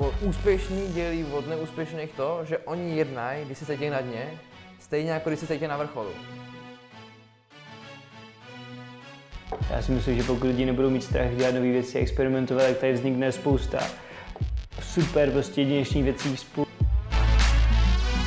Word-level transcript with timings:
po 0.00 0.14
úspěšný 0.20 0.92
dělí 0.92 1.24
od 1.24 1.48
neúspěšných 1.48 2.10
to, 2.12 2.40
že 2.44 2.58
oni 2.58 2.96
jednají, 2.96 3.44
když 3.44 3.58
se 3.58 3.66
cítí 3.66 3.90
na 3.90 4.00
dně, 4.00 4.40
stejně 4.78 5.10
jako 5.10 5.30
když 5.30 5.40
se 5.40 5.46
cítí 5.46 5.66
na 5.66 5.76
vrcholu. 5.76 6.10
Já 9.70 9.82
si 9.82 9.92
myslím, 9.92 10.16
že 10.16 10.22
pokud 10.22 10.46
lidi 10.46 10.66
nebudou 10.66 10.90
mít 10.90 11.04
strach 11.04 11.30
dělat 11.30 11.54
nové 11.54 11.66
věci, 11.66 11.98
experimentovat, 11.98 12.66
tak 12.66 12.76
tady 12.76 12.92
vznikne 12.92 13.32
spousta 13.32 13.78
super 14.82 15.30
prostě 15.30 15.60
jedinečných 15.60 16.04
věcí 16.04 16.36
spolu. 16.36 16.66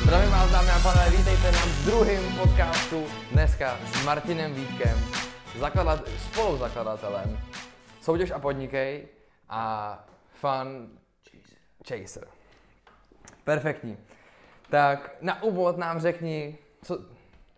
Zdravím 0.02 0.30
vás, 0.30 0.50
dámy 0.50 0.70
a 0.70 0.78
pánové, 0.78 1.10
vítejte 1.10 1.52
na 1.52 1.58
druhém 1.84 2.22
podcastu 2.38 3.04
dneska 3.32 3.78
s 3.92 4.04
Martinem 4.04 4.54
Vítkem, 4.54 4.98
zakladat, 5.58 6.08
spoluzakladatelem 6.18 7.38
Soutěž 8.00 8.30
a 8.30 8.38
podnikej 8.38 9.08
a 9.48 9.98
Fun 10.40 10.88
Chaser. 11.88 12.26
Perfektní. 13.44 13.96
Tak 14.70 15.16
na 15.20 15.42
úvod 15.42 15.78
nám 15.78 16.00
řekni, 16.00 16.58
co, 16.82 16.98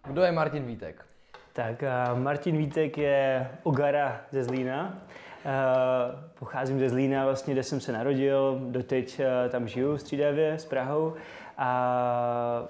kdo 0.09 0.23
je 0.23 0.33
Martin 0.33 0.67
Vítek? 0.67 1.05
Tak 1.53 1.83
uh, 1.83 2.19
Martin 2.19 2.57
Vítek 2.57 2.99
je 2.99 3.51
Ogara 3.63 4.21
ze 4.31 4.45
Zlína. 4.45 5.03
Uh, 5.45 6.21
pocházím 6.39 6.79
ze 6.79 6.89
Zlína, 6.89 7.25
vlastně, 7.25 7.55
kde 7.55 7.63
jsem 7.63 7.81
se 7.81 7.93
narodil, 7.93 8.61
doteď 8.71 9.21
uh, 9.21 9.51
tam 9.51 9.69
žiju 9.69 9.99
střídavě 9.99 10.53
s 10.53 10.65
Prahou 10.65 11.15
a 11.59 12.69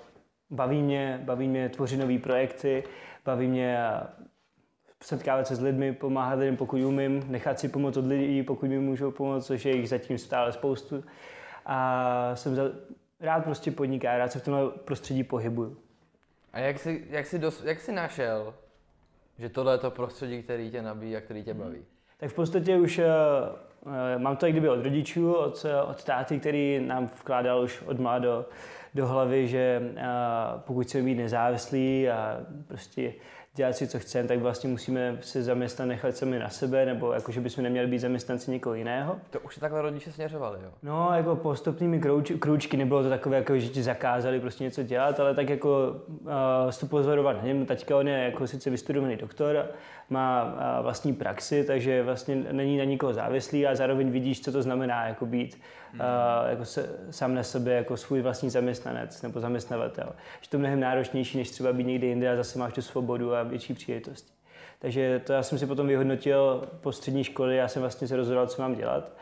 baví 0.51 0.83
mě, 0.83 1.21
baví 1.25 1.49
mě 1.49 1.69
tvořit 1.69 1.97
nové 1.97 2.19
projekty, 2.19 2.85
baví 3.25 3.49
mě 3.49 3.79
setkávat 5.03 5.47
se 5.47 5.57
s 5.57 5.61
lidmi, 5.61 5.93
pomáhat 5.93 6.39
lidem, 6.39 6.57
pokud 6.57 6.81
umím, 6.81 7.23
nechat 7.27 7.59
si 7.59 7.69
pomoct 7.69 7.97
od 7.97 8.07
lidí, 8.07 8.43
pokud 8.43 8.69
mi 8.69 8.79
můžou 8.79 9.11
pomoct, 9.11 9.47
což 9.47 9.65
je 9.65 9.77
jich 9.77 9.89
zatím 9.89 10.19
stále 10.19 10.53
spoustu. 10.53 11.05
A 11.67 12.31
jsem 12.35 12.55
za, 12.55 12.63
rád 13.21 13.45
prostě 13.45 13.71
podniká, 13.71 14.19
rád 14.19 14.33
se 14.33 14.39
v 14.39 14.45
tomhle 14.45 14.71
prostředí 14.71 15.25
pohybuju. 15.25 15.77
A 16.53 16.59
jak 16.59 16.79
jsi, 16.79 17.05
jak 17.11 17.27
jsi, 17.27 17.39
dos, 17.39 17.63
jak 17.65 17.81
jsi 17.81 17.93
našel, 17.93 18.55
že 19.39 19.49
tohle 19.49 19.75
je 19.75 19.79
to 19.79 19.91
prostředí, 19.91 20.43
který 20.43 20.71
tě 20.71 20.83
nabíjí 20.83 21.17
a 21.17 21.21
který 21.21 21.43
tě 21.43 21.55
baví? 21.55 21.85
Tak 22.19 22.31
v 22.31 22.35
podstatě 22.35 22.77
už 22.77 22.99
uh, 22.99 23.03
mám 24.19 24.37
to 24.37 24.47
i 24.47 24.51
kdyby 24.51 24.69
od 24.69 24.83
rodičů, 24.83 25.35
od, 25.35 25.67
od 25.87 26.05
táty, 26.05 26.41
který 26.41 26.81
nám 26.87 27.07
vkládal 27.07 27.63
už 27.63 27.83
od 27.83 27.99
mládo 27.99 28.47
do 28.95 29.07
hlavy, 29.07 29.49
že 29.49 29.81
uh, 29.93 30.61
pokud 30.61 30.87
chceme 30.87 31.05
být 31.05 31.15
nezávislí 31.15 32.11
a 32.11 32.41
prostě 32.69 33.13
dělat 33.57 33.77
si, 33.77 33.87
co 33.87 33.99
chceme, 33.99 34.29
tak 34.29 34.39
vlastně 34.39 34.71
musíme 34.71 35.19
se 35.21 35.43
zaměstnat 35.43 35.89
nechat 35.89 36.17
sami 36.17 36.39
na 36.39 36.49
sebe, 36.49 36.87
nebo 36.87 37.13
jako, 37.13 37.33
že 37.33 37.41
bychom 37.41 37.65
neměli 37.65 37.87
být 37.87 37.99
zaměstnanci 37.99 38.51
někoho 38.51 38.75
jiného. 38.75 39.17
To 39.31 39.41
už 39.41 39.57
takhle 39.57 39.83
rodiče 39.83 40.13
směřovali, 40.13 40.59
jo? 40.65 40.71
No, 40.83 41.11
jako 41.15 41.37
postupnými 41.37 42.01
krouč, 42.01 42.33
krůčky, 42.39 42.77
nebylo 42.77 43.03
to 43.03 43.09
takové, 43.09 43.37
jako, 43.37 43.59
že 43.59 43.69
ti 43.69 43.83
zakázali 43.83 44.41
prostě 44.41 44.65
něco 44.65 44.83
dělat, 44.83 45.21
ale 45.21 45.35
tak 45.35 45.49
jako 45.49 45.97
uh, 46.09 46.71
to 46.81 46.87
pozorovat 46.87 47.43
něm. 47.43 47.67
Taťka 47.67 47.97
on 47.97 48.09
je 48.09 48.19
jako 48.19 48.47
sice 48.47 48.71
vystudovaný 48.71 49.17
doktor, 49.17 49.67
má 50.11 50.45
uh, 50.45 50.85
vlastní 50.85 51.13
praxi, 51.15 51.65
takže 51.65 52.03
vlastně 52.03 52.37
není 52.53 52.79
na 52.79 52.85
nikoho 52.85 53.13
závislý 53.13 53.67
a 53.67 53.75
zároveň 53.75 54.11
vidíš, 54.11 54.41
co 54.41 54.53
to 54.53 54.63
znamená 54.63 55.07
jako 55.07 55.27
být 55.27 55.61
uh, 55.95 56.01
jako 56.51 56.65
se, 56.65 56.91
sám 57.11 57.35
na 57.35 57.43
sebe 57.43 57.73
jako 57.73 57.97
svůj 57.97 58.23
vlastní 58.23 58.51
zaměstnanec 58.51 59.23
nebo 59.23 59.41
zaměstnavatel. 59.41 60.13
Že 60.41 60.51
to 60.51 60.59
mnohem 60.59 60.81
náročnější, 60.81 61.39
než 61.39 61.51
třeba 61.51 61.73
být 61.73 61.87
někde 61.87 62.07
jinde 62.07 62.31
a 62.31 62.37
zase 62.37 62.59
máš 62.59 62.73
tu 62.73 62.83
svobodu 62.83 63.35
a 63.35 63.45
větší 63.49 63.75
příležitosti. 63.75 64.33
Takže 64.79 65.21
to 65.25 65.33
já 65.33 65.43
jsem 65.43 65.59
si 65.59 65.67
potom 65.67 65.87
vyhodnotil 65.87 66.69
po 66.81 66.93
střední 66.93 67.25
škole, 67.25 67.55
já 67.55 67.69
jsem 67.69 67.83
vlastně 67.83 68.09
se 68.09 68.17
rozhodl, 68.17 68.47
co 68.47 68.63
mám 68.63 68.75
dělat. 68.75 69.13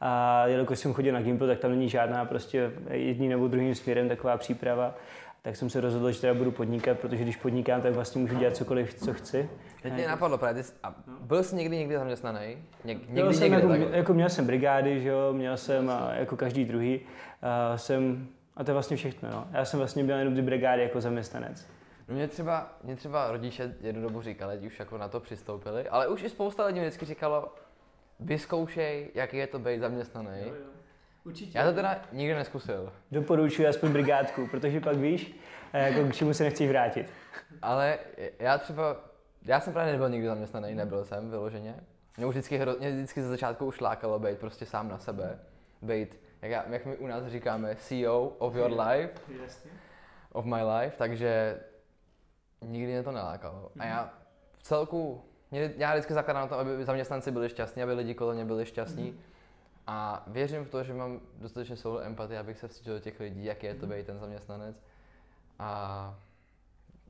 A 0.00 0.46
jelikož 0.46 0.78
jsem 0.78 0.92
chodil 0.92 1.14
na 1.14 1.22
Gimple, 1.22 1.46
tak 1.46 1.58
tam 1.58 1.70
není 1.70 1.88
žádná 1.88 2.24
prostě 2.24 2.70
jedním 2.90 3.30
nebo 3.30 3.48
druhým 3.48 3.74
směrem 3.74 4.08
taková 4.08 4.36
příprava. 4.36 4.94
Tak 5.42 5.56
jsem 5.56 5.70
se 5.70 5.80
rozhodl, 5.80 6.12
že 6.12 6.20
teda 6.20 6.34
budu 6.34 6.50
podnikat, 6.50 6.98
protože 6.98 7.22
když 7.22 7.36
podnikám, 7.36 7.80
tak 7.82 7.94
vlastně 7.94 8.20
můžu 8.20 8.38
dělat 8.38 8.56
cokoliv, 8.56 8.94
co 8.94 9.14
chci. 9.14 9.50
Teď 9.82 9.92
mě 9.92 10.08
napadlo 10.08 10.38
právě, 10.38 10.64
a 10.82 10.94
byl 11.20 11.42
jsi 11.42 11.56
někdy 11.56 11.76
někdy 11.76 11.94
zaměstnaný? 11.94 12.56
Něk, 12.84 12.98
někdy, 13.08 13.34
jsem 13.34 13.52
někdy, 13.52 13.80
jako, 13.80 13.94
jako, 13.94 14.14
měl 14.14 14.28
jsem 14.28 14.46
brigády, 14.46 15.00
že 15.00 15.08
jo, 15.08 15.32
měl 15.32 15.56
jsem 15.56 15.90
a, 15.90 16.10
jako 16.14 16.36
každý 16.36 16.64
druhý. 16.64 17.00
A, 17.42 17.78
jsem, 17.78 18.28
a 18.56 18.64
to 18.64 18.70
je 18.70 18.72
vlastně 18.72 18.96
všechno. 18.96 19.30
No. 19.30 19.46
Já 19.52 19.64
jsem 19.64 19.78
vlastně 19.78 20.02
měl 20.02 20.18
jenom 20.18 20.34
ty 20.34 20.42
brigády 20.42 20.82
jako 20.82 21.00
zaměstnanec. 21.00 21.66
No 22.08 22.14
mě 22.14 22.28
třeba, 22.28 22.78
mě 22.82 22.96
třeba 22.96 23.30
rodiče 23.30 23.74
jednu 23.80 24.02
dobu 24.02 24.22
říkali, 24.22 24.58
už 24.58 24.78
jako 24.78 24.98
na 24.98 25.08
to 25.08 25.20
přistoupili, 25.20 25.88
ale 25.88 26.08
už 26.08 26.22
i 26.22 26.30
spousta 26.30 26.66
lidí 26.66 26.80
vždycky 26.80 27.06
říkalo, 27.06 27.54
vyzkoušej, 28.20 29.10
jaký 29.14 29.36
je 29.36 29.46
to 29.46 29.58
být 29.58 29.80
zaměstnaný. 29.80 30.40
Jo, 30.40 30.54
jo. 30.54 30.66
Určitě. 31.24 31.58
Já 31.58 31.64
to 31.64 31.72
teda 31.72 32.00
nikdy 32.12 32.34
neskusil. 32.34 32.92
Doporučuji 33.10 33.68
aspoň 33.68 33.92
brigádku, 33.92 34.46
protože 34.46 34.80
pak 34.80 34.96
víš, 34.96 35.40
eh, 35.72 35.90
jako 35.90 36.08
k 36.08 36.14
čemu 36.14 36.34
se 36.34 36.44
nechceš 36.44 36.68
vrátit. 36.68 37.12
Ale 37.62 37.98
já 38.38 38.58
třeba, 38.58 38.96
já 39.42 39.60
jsem 39.60 39.72
právě 39.72 39.92
nebyl 39.92 40.08
nikdy 40.08 40.26
zaměstnaný, 40.26 40.74
nebyl 40.74 41.04
jsem 41.04 41.30
vyloženě. 41.30 41.74
Mě 42.16 42.26
už 42.26 42.34
vždycky, 42.34 42.60
mě 42.78 42.90
vždycky 42.90 43.22
ze 43.22 43.28
začátku 43.28 43.66
už 43.66 43.80
lákalo 43.80 44.18
být 44.18 44.38
prostě 44.38 44.66
sám 44.66 44.88
na 44.88 44.98
sebe. 44.98 45.38
Být, 45.82 46.20
jak, 46.42 46.50
já, 46.50 46.64
jak 46.70 46.86
my 46.86 46.96
u 46.96 47.06
nás 47.06 47.26
říkáme, 47.26 47.74
CEO 47.74 48.20
of 48.20 48.54
your 48.54 48.80
life. 48.80 49.10
Of 50.32 50.44
my 50.44 50.62
life, 50.62 50.96
takže 50.96 51.60
nikdy 52.68 52.92
mě 52.92 53.02
to 53.02 53.12
nelákalo. 53.12 53.70
A 53.78 53.86
já 53.86 54.14
v 54.58 54.62
celku, 54.62 55.22
mě, 55.50 55.74
já 55.76 55.92
vždycky 55.92 56.14
zakládám 56.14 56.42
na 56.42 56.48
to, 56.48 56.58
aby 56.58 56.84
zaměstnanci 56.84 57.30
byli 57.30 57.48
šťastní, 57.48 57.82
aby 57.82 57.92
lidi 57.92 58.14
kolem 58.14 58.36
mě 58.36 58.44
byli 58.44 58.66
šťastní. 58.66 59.12
Mm-hmm. 59.12 59.34
A 59.86 60.24
věřím 60.26 60.64
v 60.64 60.70
to, 60.70 60.84
že 60.84 60.94
mám 60.94 61.20
dostatečně 61.38 61.76
souhlu 61.76 62.00
empatie, 62.00 62.40
abych 62.40 62.58
se 62.58 62.68
vcítil 62.68 62.94
do 62.94 63.00
těch 63.00 63.20
lidí, 63.20 63.44
jak 63.44 63.62
je 63.62 63.74
to 63.74 63.86
být 63.86 64.06
ten 64.06 64.18
zaměstnanec. 64.18 64.76
A 65.58 66.14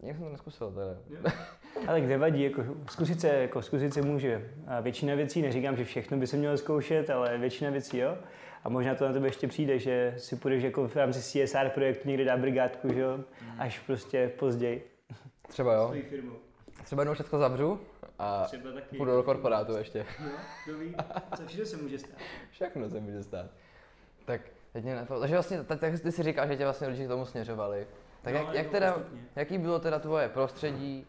Nikdy 0.04 0.18
jsem 0.18 0.24
to 0.24 0.32
neskusil 0.32 0.70
teda. 0.70 1.32
Ale 1.86 2.00
kde 2.00 2.18
vadí, 2.18 2.42
jako 2.42 2.64
zkusit 2.90 3.20
se, 3.20 3.28
jako 3.28 3.62
zkusit 3.62 3.94
se 3.94 4.02
může. 4.02 4.50
A 4.66 4.80
většina 4.80 5.14
věcí, 5.14 5.42
neříkám, 5.42 5.76
že 5.76 5.84
všechno 5.84 6.16
by 6.16 6.26
se 6.26 6.36
mělo 6.36 6.56
zkoušet, 6.56 7.10
ale 7.10 7.38
většina 7.38 7.70
věcí 7.70 7.98
jo. 7.98 8.18
A 8.64 8.68
možná 8.68 8.94
to 8.94 9.06
na 9.06 9.12
tebe 9.12 9.28
ještě 9.28 9.48
přijde, 9.48 9.78
že 9.78 10.14
si 10.18 10.36
půjdeš 10.36 10.62
jako 10.62 10.88
v 10.88 10.96
rámci 10.96 11.20
CSR 11.20 11.68
projektu 11.68 12.08
někde 12.08 12.24
dát 12.24 12.40
brigádku, 12.40 12.92
že 12.92 13.00
jo, 13.00 13.16
mm. 13.16 13.24
až 13.58 13.78
prostě 13.78 14.32
později. 14.38 14.90
Třeba 15.48 15.72
jo. 15.72 15.94
Třeba 16.84 17.02
jednou 17.02 17.14
všechno 17.14 17.38
zavřu 17.38 17.80
a 18.18 18.46
půjdu 18.96 19.12
do 19.12 19.22
korporátu 19.22 19.76
ještě. 19.76 20.06
No, 20.20 20.30
kdo 20.66 20.78
ví, 20.78 20.96
co 21.36 21.46
všechno 21.46 21.66
se 21.66 21.76
může 21.76 21.98
stát. 21.98 22.18
Všechno 22.50 22.90
se 22.90 23.00
může 23.00 23.22
stát. 23.22 23.46
Tak 24.24 24.40
teď 24.72 24.84
mě 24.84 25.04
to, 25.08 25.20
takže 25.20 25.34
vlastně, 25.34 25.64
tak, 25.64 25.80
tak 25.80 26.00
ty 26.00 26.12
si 26.12 26.22
říkáš, 26.22 26.48
že 26.48 26.56
tě 26.56 26.64
vlastně 26.64 26.86
lidi 26.86 27.04
k 27.04 27.08
tomu 27.08 27.26
směřovali. 27.26 27.86
Tak 28.22 28.34
no, 28.34 28.40
jak, 28.40 28.54
jak 28.54 28.68
teda, 28.68 28.98
jaký 29.36 29.58
bylo 29.58 29.78
teda 29.78 29.98
tvoje 29.98 30.28
prostředí, 30.28 31.06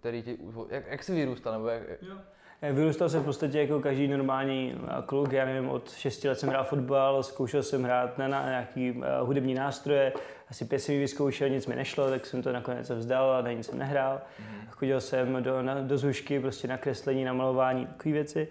který 0.00 0.22
ti, 0.22 0.38
jak, 0.68 0.86
jak 0.86 1.04
jsi 1.04 1.14
vyrůstal, 1.14 1.52
nebo 1.52 1.68
jak, 1.68 1.82
jo. 2.02 2.16
Vyrůstal 2.62 3.08
jsem 3.08 3.22
v 3.22 3.24
podstatě 3.24 3.60
jako 3.60 3.80
každý 3.80 4.08
normální 4.08 4.74
kluk, 5.06 5.32
já 5.32 5.44
nevím, 5.44 5.70
od 5.70 5.92
6 5.92 6.24
let 6.24 6.38
jsem 6.38 6.48
hrál 6.48 6.64
fotbal, 6.64 7.22
zkoušel 7.22 7.62
jsem 7.62 7.82
hrát 7.82 8.18
na, 8.18 8.28
na 8.28 8.48
nějaký 8.48 8.90
uh, 8.90 9.04
hudební 9.20 9.54
nástroje, 9.54 10.12
asi 10.50 10.64
pět 10.64 10.78
jsem 10.78 10.98
vyzkoušel, 10.98 11.48
nic 11.48 11.66
mi 11.66 11.76
nešlo, 11.76 12.10
tak 12.10 12.26
jsem 12.26 12.42
to 12.42 12.52
nakonec 12.52 12.90
vzdal 12.90 13.30
a 13.30 13.42
na 13.42 13.52
nic 13.52 13.66
jsem 13.66 13.78
nehrál. 13.78 14.20
Mm. 14.38 14.68
Chodil 14.70 15.00
jsem 15.00 15.42
do, 15.42 15.62
na, 15.62 15.80
do 15.80 15.98
zušky, 15.98 16.40
prostě 16.40 16.68
na 16.68 16.76
kreslení, 16.76 17.24
na 17.24 17.32
malování, 17.32 17.86
takové 17.86 18.12
věci. 18.12 18.48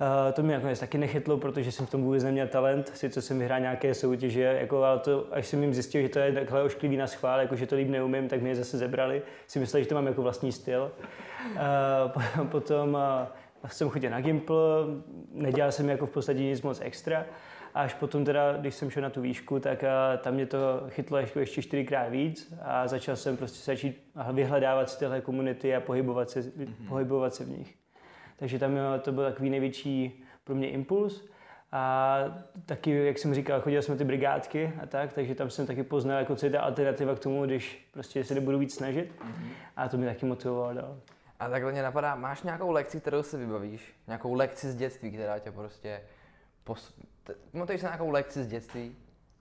Uh, 0.00 0.32
to 0.32 0.42
mě 0.42 0.54
nakonec 0.54 0.80
taky 0.80 0.98
nechytlo, 0.98 1.36
protože 1.36 1.72
jsem 1.72 1.86
v 1.86 1.90
tom 1.90 2.02
vůbec 2.02 2.24
neměl 2.24 2.46
talent. 2.46 2.90
Sice 2.94 3.22
jsem 3.22 3.38
vyhrál 3.38 3.60
nějaké 3.60 3.94
soutěže, 3.94 4.56
jako, 4.60 4.84
ale 4.84 4.98
to, 4.98 5.26
až 5.32 5.46
jsem 5.46 5.62
jim 5.62 5.74
zjistil, 5.74 6.02
že 6.02 6.08
to 6.08 6.18
je 6.18 6.32
takhle 6.32 6.62
ošklivý 6.62 6.96
na 6.96 7.06
schvál, 7.06 7.40
jako, 7.40 7.56
že 7.56 7.66
to 7.66 7.76
líp 7.76 7.88
neumím, 7.88 8.28
tak 8.28 8.42
mě 8.42 8.56
zase 8.56 8.78
zebrali. 8.78 9.22
Si 9.46 9.58
mysleli, 9.58 9.84
že 9.84 9.88
to 9.88 9.94
mám 9.94 10.06
jako 10.06 10.22
vlastní 10.22 10.52
styl. 10.52 10.90
Uh, 12.36 12.46
potom 12.50 12.94
uh, 12.94 13.00
jsem 13.68 13.88
chodil 13.88 14.10
na 14.10 14.20
Gimple, 14.20 14.56
nedělal 15.32 15.72
jsem 15.72 15.88
jako 15.88 16.06
v 16.06 16.10
podstatě 16.10 16.40
nic 16.40 16.62
moc 16.62 16.80
extra. 16.80 17.24
A 17.74 17.80
až 17.80 17.94
potom 17.94 18.24
teda, 18.24 18.56
když 18.56 18.74
jsem 18.74 18.90
šel 18.90 19.02
na 19.02 19.10
tu 19.10 19.20
výšku, 19.20 19.60
tak 19.60 19.84
a, 19.84 20.16
tam 20.16 20.34
mě 20.34 20.46
to 20.46 20.58
chytlo 20.88 21.18
ještě, 21.18 21.40
ještě 21.40 21.62
čtyřikrát 21.62 22.08
víc 22.08 22.54
a 22.62 22.88
začal 22.88 23.16
jsem 23.16 23.36
prostě 23.36 23.64
začít 23.64 24.12
vyhledávat 24.32 24.90
si 24.90 24.98
tyhle 24.98 25.20
komunity 25.20 25.76
a 25.76 25.80
pohybovat 25.80 26.30
se, 26.30 26.40
mm-hmm. 26.40 26.88
pohybovat 26.88 27.34
se 27.34 27.44
v 27.44 27.48
nich. 27.48 27.74
Takže 28.36 28.58
tam 28.58 28.72
to 29.02 29.12
byl 29.12 29.24
takový 29.24 29.50
největší 29.50 30.24
pro 30.44 30.54
mě 30.54 30.70
impuls. 30.70 31.28
A 31.72 32.18
taky, 32.66 33.06
jak 33.06 33.18
jsem 33.18 33.34
říkal, 33.34 33.60
chodil 33.60 33.82
jsme 33.82 33.96
ty 33.96 34.04
brigádky 34.04 34.72
a 34.82 34.86
tak, 34.86 35.12
takže 35.12 35.34
tam 35.34 35.50
jsem 35.50 35.66
taky 35.66 35.82
poznal, 35.82 36.18
jako 36.18 36.36
co 36.36 36.46
je 36.46 36.52
ta 36.52 36.60
alternativa 36.60 37.14
k 37.14 37.18
tomu, 37.18 37.44
když 37.44 37.88
prostě 37.92 38.24
se 38.24 38.34
nebudu 38.34 38.58
víc 38.58 38.74
snažit. 38.74 39.12
Mm-hmm. 39.18 39.48
A 39.76 39.88
to 39.88 39.96
mě 39.96 40.06
taky 40.06 40.26
motivovalo 40.26 40.74
dál. 40.74 40.96
A 41.40 41.48
takhle 41.48 41.72
mě 41.72 41.82
napadá, 41.82 42.14
máš 42.14 42.42
nějakou 42.42 42.70
lekci, 42.70 43.00
kterou 43.00 43.22
si 43.22 43.36
vybavíš? 43.36 43.94
Nějakou 44.06 44.34
lekci 44.34 44.70
z 44.70 44.76
dětství, 44.76 45.10
která 45.10 45.38
tě 45.38 45.52
prostě... 45.52 46.00
Pos... 46.64 46.94
Pamatuješ 47.52 47.80
se 47.80 47.86
nějakou 47.86 48.10
lekci 48.10 48.44
z 48.44 48.46
dětství? 48.46 48.96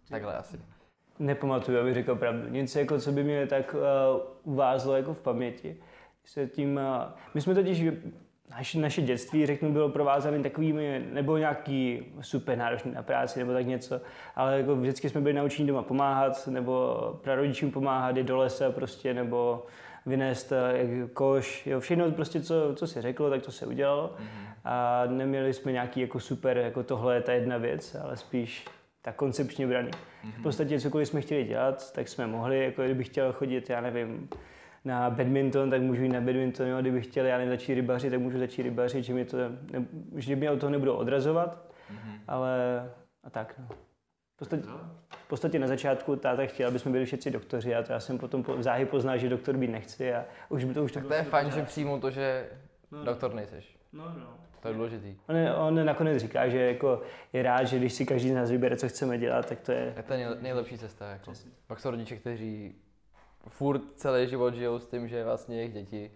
Takhle 0.09 0.37
asi. 0.37 0.59
Nepamatuju, 1.19 1.79
abych 1.79 1.93
řekl 1.93 2.15
pravdu. 2.15 2.49
Nic, 2.49 2.75
jako, 2.75 2.99
co 2.99 3.11
by 3.11 3.23
mě 3.23 3.47
tak 3.47 3.75
uh, 3.75 3.81
uvázlo 4.53 4.95
jako 4.95 5.13
v 5.13 5.21
paměti. 5.21 5.77
Se 6.25 6.47
tím, 6.47 6.75
uh, 6.75 7.11
my 7.33 7.41
jsme 7.41 7.55
totiž 7.55 7.83
naše, 8.49 8.79
naše 8.79 9.01
dětství, 9.01 9.45
řeknu, 9.45 9.71
bylo 9.71 9.89
provázané 9.89 10.39
takovými, 10.43 11.05
nebo 11.11 11.37
nějaký 11.37 12.05
super 12.21 12.57
náročný 12.57 12.91
na 12.91 13.03
práci, 13.03 13.39
nebo 13.39 13.53
tak 13.53 13.65
něco, 13.65 14.01
ale 14.35 14.57
jako 14.57 14.75
vždycky 14.75 15.09
jsme 15.09 15.21
byli 15.21 15.33
naučeni 15.33 15.67
doma 15.67 15.83
pomáhat, 15.83 16.47
nebo 16.47 16.99
prarodičům 17.23 17.71
pomáhat, 17.71 18.17
jít 18.17 18.23
do 18.23 18.37
lesa 18.37 18.71
prostě, 18.71 19.13
nebo 19.13 19.65
vynést 20.05 20.51
eh, 20.51 21.07
koš, 21.13 21.67
jo, 21.67 21.79
všechno 21.79 22.11
prostě, 22.11 22.41
co, 22.41 22.73
co 22.75 22.87
se 22.87 23.01
řeklo, 23.01 23.29
tak 23.29 23.41
to 23.41 23.51
se 23.51 23.65
udělalo. 23.65 24.15
Mm-hmm. 24.17 24.47
A 24.65 25.03
neměli 25.05 25.53
jsme 25.53 25.71
nějaký 25.71 26.01
jako 26.01 26.19
super, 26.19 26.57
jako 26.57 26.83
tohle 26.83 27.15
je 27.15 27.21
ta 27.21 27.33
jedna 27.33 27.57
věc, 27.57 27.95
ale 27.95 28.17
spíš 28.17 28.65
tak 29.01 29.15
koncepčně 29.15 29.67
braný. 29.67 29.91
Mm-hmm. 29.91 30.39
V 30.39 30.43
podstatě 30.43 30.79
cokoliv 30.79 31.07
jsme 31.07 31.21
chtěli 31.21 31.43
dělat, 31.43 31.93
tak 31.93 32.07
jsme 32.07 32.27
mohli, 32.27 32.63
jako 32.63 32.83
kdybych 32.83 33.07
chtěl 33.07 33.33
chodit, 33.33 33.69
já 33.69 33.81
nevím, 33.81 34.29
na 34.85 35.09
badminton, 35.09 35.69
tak 35.69 35.81
můžu 35.81 36.03
jít 36.03 36.09
na 36.09 36.21
badminton, 36.21 36.67
jo. 36.67 36.81
kdybych 36.81 37.05
chtěl 37.05 37.25
já 37.25 37.37
nevím, 37.37 37.53
začít 37.53 37.73
rybařit, 37.73 38.09
tak 38.09 38.19
můžu 38.19 38.39
začít 38.39 38.63
rybařit, 38.63 39.03
že 39.03 39.13
mě 39.13 39.25
to, 39.25 39.37
ne, 39.37 39.49
že 40.15 40.35
mě 40.35 40.51
od 40.51 40.59
toho 40.59 40.69
nebudou 40.69 40.93
odrazovat, 40.93 41.71
mm-hmm. 41.91 42.19
ale 42.27 42.57
a 43.23 43.29
tak. 43.29 43.55
No. 43.59 43.67
V 44.35 44.37
podstatě, 44.37 44.63
v 45.09 45.27
podstatě 45.27 45.59
na 45.59 45.67
začátku 45.67 46.15
táta 46.15 46.45
chtěl, 46.45 46.67
aby 46.67 46.79
jsme 46.79 46.91
byli 46.91 47.05
všichni 47.05 47.31
doktoři 47.31 47.75
a 47.75 47.83
to 47.83 47.93
já 47.93 47.99
jsem 47.99 48.17
potom 48.17 48.43
po, 48.43 48.63
záhy 48.63 48.85
poznal, 48.85 49.17
že 49.17 49.29
doktor 49.29 49.57
být 49.57 49.67
nechci 49.67 50.13
a 50.13 50.25
už 50.49 50.63
by 50.63 50.73
to 50.73 50.83
už 50.83 50.91
Tak 50.91 51.05
to 51.05 51.13
je 51.13 51.23
fajn, 51.23 51.51
že 51.51 51.63
přijmu 51.63 51.99
to, 51.99 52.11
že 52.11 52.49
no, 52.91 53.05
doktor 53.05 53.33
nejseš. 53.33 53.77
No, 53.93 54.03
no. 54.03 54.37
To 54.59 54.67
je 54.67 54.73
důležitý. 54.73 55.15
On, 55.27 55.35
on 55.57 55.85
nakonec 55.85 56.21
říká, 56.21 56.49
že 56.49 56.59
jako 56.59 57.01
je 57.33 57.43
rád, 57.43 57.63
že 57.63 57.77
když 57.77 57.93
si 57.93 58.05
každý 58.05 58.29
z 58.29 58.33
nás 58.33 58.51
vybere, 58.51 58.77
co 58.77 58.89
chceme 58.89 59.17
dělat, 59.17 59.45
tak 59.49 59.59
to 59.59 59.71
je... 59.71 59.93
Tak 59.95 60.05
to 60.05 60.13
je 60.13 60.29
nejlepší 60.41 60.77
cesta. 60.77 61.09
Jako. 61.09 61.33
Pak 61.67 61.79
jsou 61.79 61.91
rodiče, 61.91 62.15
kteří 62.15 62.75
furt 63.47 63.81
celý 63.95 64.27
život 64.27 64.53
žijou 64.53 64.79
s 64.79 64.87
tím, 64.87 65.07
že 65.07 65.23
vlastně 65.23 65.57
jejich 65.57 65.73
děti 65.73 66.11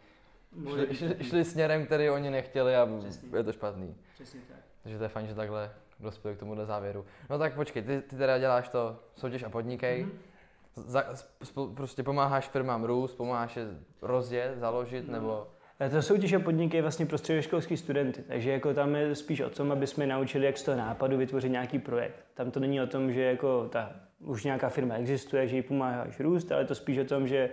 šli, 0.69 0.95
šli, 0.95 1.23
šli 1.23 1.45
směrem, 1.45 1.85
který 1.85 2.09
oni 2.09 2.29
nechtěli 2.29 2.75
a 2.75 2.87
Přesně. 2.99 3.37
je 3.37 3.43
to 3.43 3.53
špatný. 3.53 3.95
Přesně 4.13 4.39
tak. 4.47 4.57
Takže 4.83 4.97
to 4.97 5.03
je 5.03 5.09
fajn, 5.09 5.27
že 5.27 5.35
takhle 5.35 5.71
dospěli 5.99 6.35
k 6.35 6.39
tomuhle 6.39 6.65
závěru. 6.65 7.05
No 7.29 7.37
tak 7.37 7.55
počkej, 7.55 7.83
ty, 7.83 8.01
ty 8.01 8.15
teda 8.15 8.37
děláš 8.37 8.69
to 8.69 8.99
soutěž 9.15 9.43
a 9.43 9.49
podnikej. 9.49 10.05
Mm-hmm. 10.05 10.29
Za, 10.75 11.05
prostě 11.73 12.03
pomáháš 12.03 12.49
firmám 12.49 12.83
růst, 12.83 13.15
pomáháš 13.15 13.57
je 13.57 13.67
rozjet, 14.01 14.57
založit, 14.59 15.07
no. 15.07 15.13
nebo 15.13 15.47
ta 15.89 16.01
soutěž 16.01 16.33
a 16.33 16.39
podnik 16.39 16.73
je 16.73 16.81
vlastně 16.81 17.05
pro 17.05 17.17
středoškolský 17.17 17.77
studenty, 17.77 18.21
takže 18.21 18.51
jako 18.51 18.73
tam 18.73 18.95
je 18.95 19.15
spíš 19.15 19.41
o 19.41 19.49
tom, 19.49 19.71
aby 19.71 19.87
jsme 19.87 20.07
naučili, 20.07 20.45
jak 20.45 20.57
z 20.57 20.63
toho 20.63 20.77
nápadu 20.77 21.17
vytvořit 21.17 21.51
nějaký 21.51 21.79
projekt. 21.79 22.25
Tam 22.33 22.51
to 22.51 22.59
není 22.59 22.81
o 22.81 22.87
tom, 22.87 23.13
že 23.13 23.21
jako 23.21 23.67
ta 23.69 23.91
už 24.19 24.43
nějaká 24.43 24.69
firma 24.69 24.95
existuje, 24.95 25.47
že 25.47 25.55
jí 25.55 25.61
pomáháš 25.61 26.19
růst, 26.19 26.51
ale 26.51 26.65
to 26.65 26.75
spíš 26.75 26.97
o 26.97 27.05
tom, 27.05 27.27
že 27.27 27.49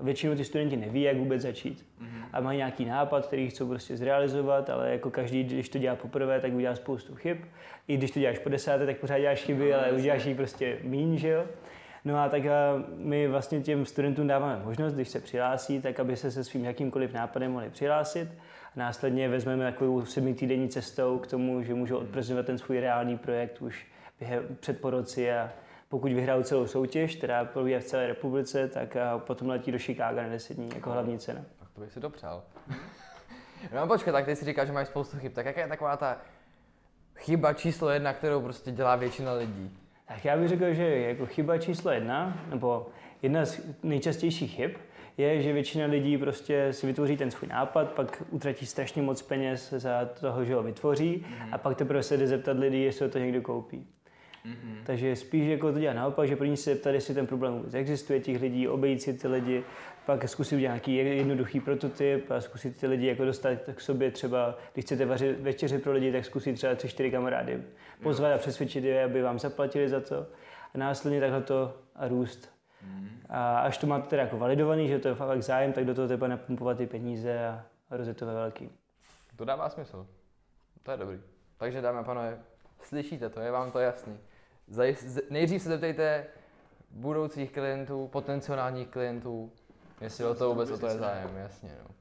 většinou 0.00 0.34
ty 0.34 0.44
studenti 0.44 0.76
neví, 0.76 1.02
jak 1.02 1.16
vůbec 1.16 1.42
začít. 1.42 1.86
Mm-hmm. 2.02 2.24
A 2.32 2.40
mají 2.40 2.58
nějaký 2.58 2.84
nápad, 2.84 3.26
který 3.26 3.50
chcou 3.50 3.68
prostě 3.68 3.96
zrealizovat, 3.96 4.70
ale 4.70 4.90
jako 4.92 5.10
každý, 5.10 5.44
když 5.44 5.68
to 5.68 5.78
dělá 5.78 5.96
poprvé, 5.96 6.40
tak 6.40 6.52
udělá 6.52 6.74
spoustu 6.74 7.14
chyb. 7.14 7.36
I 7.88 7.96
když 7.96 8.10
to 8.10 8.20
děláš 8.20 8.38
po 8.38 8.48
desáté, 8.48 8.86
tak 8.86 8.96
pořád 8.96 9.18
děláš 9.18 9.42
chyby, 9.42 9.70
no, 9.70 9.78
ale 9.78 9.92
uděláš 9.92 10.24
jich 10.24 10.36
prostě 10.36 10.78
míň, 10.82 11.18
že 11.18 11.28
jo. 11.28 11.44
No 12.04 12.18
a 12.18 12.28
tak 12.28 12.42
my 12.96 13.28
vlastně 13.28 13.60
těm 13.60 13.86
studentům 13.86 14.26
dáváme 14.26 14.62
možnost, 14.64 14.94
když 14.94 15.08
se 15.08 15.20
přihlásí, 15.20 15.80
tak 15.80 16.00
aby 16.00 16.16
se 16.16 16.30
se 16.30 16.44
svým 16.44 16.64
jakýmkoliv 16.64 17.12
nápadem 17.12 17.52
mohli 17.52 17.70
přihlásit. 17.70 18.28
A 18.64 18.72
následně 18.76 19.28
vezmeme 19.28 19.64
takovou 19.64 20.04
sedmitýdenní 20.04 20.68
cestou 20.68 21.18
k 21.18 21.26
tomu, 21.26 21.62
že 21.62 21.74
můžou 21.74 21.96
odprezentovat 21.96 22.46
ten 22.46 22.58
svůj 22.58 22.80
reálný 22.80 23.18
projekt 23.18 23.62
už 23.62 23.86
během, 24.18 24.42
před 24.60 24.80
poroci 24.80 25.32
a 25.32 25.52
pokud 25.92 26.12
vyhrajou 26.12 26.42
celou 26.42 26.66
soutěž, 26.66 27.16
která 27.16 27.44
probíhá 27.44 27.80
v 27.80 27.84
celé 27.84 28.06
republice, 28.06 28.68
tak 28.68 28.96
potom 29.18 29.48
letí 29.48 29.72
do 29.72 29.78
Chicago 29.78 30.22
na 30.22 30.28
10 30.28 30.54
dní 30.54 30.68
jako 30.74 30.90
hlavní 30.90 31.18
cena. 31.18 31.40
Tak 31.58 31.68
to 31.74 31.80
bych 31.80 31.92
si 31.92 32.00
dopřál. 32.00 32.42
no 33.74 33.86
počkej, 33.86 34.12
tak 34.12 34.24
ty 34.24 34.36
si 34.36 34.44
říkáš, 34.44 34.66
že 34.66 34.72
máš 34.72 34.88
spoustu 34.88 35.18
chyb. 35.18 35.32
Tak 35.32 35.46
jaká 35.46 35.60
je 35.60 35.68
taková 35.68 35.96
ta 35.96 36.18
chyba 37.16 37.52
číslo 37.52 37.90
jedna, 37.90 38.12
kterou 38.12 38.40
prostě 38.40 38.70
dělá 38.70 38.96
většina 38.96 39.32
lidí? 39.32 39.78
Tak 40.08 40.24
já 40.24 40.36
bych 40.36 40.48
řekl, 40.48 40.74
že 40.74 40.98
jako 40.98 41.26
chyba 41.26 41.58
číslo 41.58 41.90
jedna, 41.90 42.38
nebo 42.50 42.86
jedna 43.22 43.44
z 43.44 43.60
nejčastějších 43.82 44.54
chyb, 44.54 44.70
je, 45.16 45.42
že 45.42 45.52
většina 45.52 45.86
lidí 45.86 46.18
prostě 46.18 46.72
si 46.72 46.86
vytvoří 46.86 47.16
ten 47.16 47.30
svůj 47.30 47.48
nápad, 47.48 47.92
pak 47.92 48.22
utratí 48.30 48.66
strašně 48.66 49.02
moc 49.02 49.22
peněz 49.22 49.70
za 49.72 50.04
toho, 50.20 50.44
že 50.44 50.54
ho 50.54 50.62
vytvoří 50.62 51.26
mm-hmm. 51.28 51.48
a 51.52 51.58
pak 51.58 51.76
teprve 51.76 52.02
se 52.02 52.16
jde 52.16 52.26
zeptat 52.26 52.58
lidí, 52.58 52.82
jestli 52.82 53.08
to 53.08 53.18
někdo 53.18 53.42
koupí. 53.42 53.86
Mm-hmm. 54.46 54.76
Takže 54.84 55.16
spíš 55.16 55.48
jako 55.48 55.72
to 55.72 55.78
dělat 55.78 55.94
naopak, 55.94 56.28
že 56.28 56.36
první 56.36 56.56
se 56.56 56.74
zeptat, 56.74 56.90
jestli 56.90 57.14
ten 57.14 57.26
problém 57.26 57.54
vůbec 57.54 57.74
existuje 57.74 58.20
těch 58.20 58.42
lidí, 58.42 58.68
obejít 58.68 59.02
si 59.02 59.14
ty 59.14 59.28
lidi, 59.28 59.64
pak 60.06 60.28
zkusit 60.28 60.56
udělat 60.56 60.72
nějaký 60.72 60.96
jednoduchý 60.96 61.60
prototyp 61.60 62.30
a 62.30 62.40
zkusit 62.40 62.80
ty 62.80 62.86
lidi 62.86 63.06
jako 63.06 63.24
dostat 63.24 63.58
k 63.74 63.80
sobě 63.80 64.10
třeba, 64.10 64.58
když 64.72 64.84
chcete 64.84 65.06
vařit 65.06 65.40
večeři 65.40 65.78
pro 65.78 65.92
lidi, 65.92 66.12
tak 66.12 66.24
zkusit 66.24 66.52
třeba 66.52 66.74
tři, 66.74 66.88
čtyři 66.88 67.10
kamarády 67.10 67.62
pozvat 68.02 68.32
a 68.32 68.38
přesvědčit 68.38 68.84
je, 68.84 69.04
aby 69.04 69.22
vám 69.22 69.38
zaplatili 69.38 69.88
za 69.88 70.00
to 70.00 70.26
a 70.74 70.78
následně 70.78 71.20
takhle 71.20 71.40
to 71.40 71.76
a 71.94 72.08
růst. 72.08 72.52
Mm. 72.86 73.08
A 73.28 73.58
až 73.58 73.78
to 73.78 73.86
máte 73.86 74.08
teda 74.08 74.22
jako 74.22 74.38
validovaný, 74.38 74.88
že 74.88 74.98
to 74.98 75.08
je 75.08 75.14
fakt 75.14 75.42
zájem, 75.42 75.72
tak 75.72 75.84
do 75.84 75.94
toho 75.94 76.08
třeba 76.08 76.28
napumpovat 76.28 76.76
ty 76.76 76.86
peníze 76.86 77.46
a 77.48 77.64
rozjet 77.90 78.16
to 78.16 78.26
ve 78.26 78.34
velký. 78.34 78.70
To 79.36 79.44
dává 79.44 79.68
smysl. 79.68 80.06
To 80.82 80.90
je 80.90 80.96
dobrý. 80.96 81.20
Takže 81.56 81.80
dáme 81.80 81.98
a 81.98 82.02
pánové, 82.02 82.38
slyšíte 82.86 83.28
to, 83.28 83.40
je 83.40 83.50
vám 83.50 83.70
to 83.70 83.78
jasný. 83.78 84.18
Nejdřív 85.30 85.62
se 85.62 85.68
zeptejte 85.68 86.26
budoucích 86.90 87.52
klientů, 87.52 88.08
potenciálních 88.12 88.88
klientů, 88.88 89.50
jestli 90.00 90.24
o 90.24 90.34
to 90.34 90.48
vůbec 90.48 90.70
o 90.70 90.78
to 90.78 90.86
je 90.86 90.94
zájem, 90.94 91.30
jasně. 91.36 91.70
No. 91.82 91.94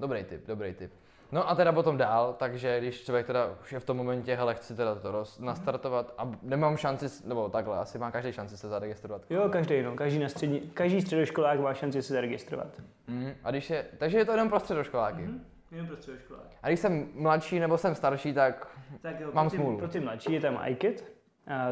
Dobrý 0.00 0.24
tip, 0.24 0.46
dobrý 0.46 0.74
tip. 0.74 0.92
No 1.32 1.50
a 1.50 1.54
teda 1.54 1.72
potom 1.72 1.96
dál, 1.96 2.34
takže 2.38 2.80
když 2.80 3.04
člověk 3.04 3.26
teda 3.26 3.56
už 3.62 3.72
je 3.72 3.80
v 3.80 3.84
tom 3.84 3.96
momentě, 3.96 4.34
hele, 4.34 4.54
chci 4.54 4.74
teda 4.74 4.94
to 4.94 5.12
roz, 5.12 5.38
nastartovat 5.38 6.14
a 6.18 6.32
nemám 6.42 6.76
šanci, 6.76 7.06
nebo 7.24 7.48
takhle, 7.48 7.78
asi 7.78 7.98
má 7.98 8.10
každý 8.10 8.32
šanci 8.32 8.56
se 8.56 8.68
zaregistrovat. 8.68 9.22
Jo, 9.30 9.48
každý, 9.48 9.82
no, 9.82 9.94
každý, 9.94 10.18
na 10.18 10.28
střední, 10.28 10.60
každý 10.60 11.02
středoškolák 11.02 11.60
má 11.60 11.74
šanci 11.74 12.02
se 12.02 12.12
zaregistrovat. 12.12 12.68
Mm, 13.06 13.32
a 13.44 13.50
když 13.50 13.70
je, 13.70 13.86
takže 13.98 14.18
je 14.18 14.24
to 14.24 14.32
jenom 14.32 14.48
pro 14.48 14.60
středoškoláky? 14.60 15.22
Mm-hmm. 15.22 15.40
Jenom 15.72 15.86
pro. 16.28 16.36
A 16.62 16.68
když 16.68 16.80
jsem 16.80 17.08
mladší 17.14 17.58
nebo 17.58 17.78
jsem 17.78 17.94
starší, 17.94 18.34
tak, 18.34 18.78
tak 19.00 19.20
jo, 19.20 19.30
mám 19.32 19.46
pro 19.46 19.50
ty, 19.50 19.56
smůlu. 19.56 19.78
Pro 19.78 19.88
ty 19.88 20.00
mladší 20.00 20.32
je 20.32 20.40
tam 20.40 20.60
iKit, 20.66 21.12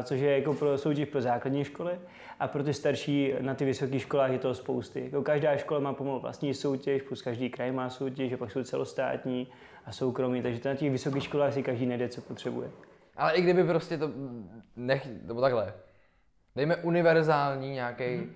což 0.03 0.19
je 0.19 0.37
jako 0.37 0.53
pro 0.53 0.77
soutěž 0.77 1.09
pro 1.09 1.21
základní 1.21 1.63
školy 1.63 1.99
a 2.39 2.47
pro 2.47 2.63
ty 2.63 2.73
starší 2.73 3.33
na 3.41 3.55
ty 3.55 3.65
vysoké 3.65 3.99
školách 3.99 4.31
je 4.31 4.39
to 4.39 4.53
spousty. 4.53 5.03
Jako 5.03 5.21
každá 5.21 5.57
škola 5.57 5.79
má 5.79 5.93
pomalu 5.93 6.19
vlastní 6.19 6.53
soutěž, 6.53 7.01
plus 7.01 7.21
každý 7.21 7.49
kraj 7.49 7.71
má 7.71 7.89
soutěž, 7.89 8.33
a 8.33 8.37
pak 8.37 8.51
jsou 8.51 8.63
celostátní 8.63 9.47
a 9.85 9.91
soukromí, 9.91 10.41
takže 10.41 10.61
na 10.65 10.75
těch 10.75 10.91
vysokých 10.91 11.23
školách 11.23 11.53
si 11.53 11.63
každý 11.63 11.85
najde, 11.85 12.09
co 12.09 12.21
potřebuje. 12.21 12.71
Ale 13.15 13.33
i 13.33 13.41
kdyby 13.41 13.63
prostě 13.63 13.97
to 13.97 14.11
nech, 14.75 15.07
nebo 15.23 15.41
takhle, 15.41 15.73
dejme 16.55 16.75
univerzální 16.75 17.71
nějaký 17.71 18.31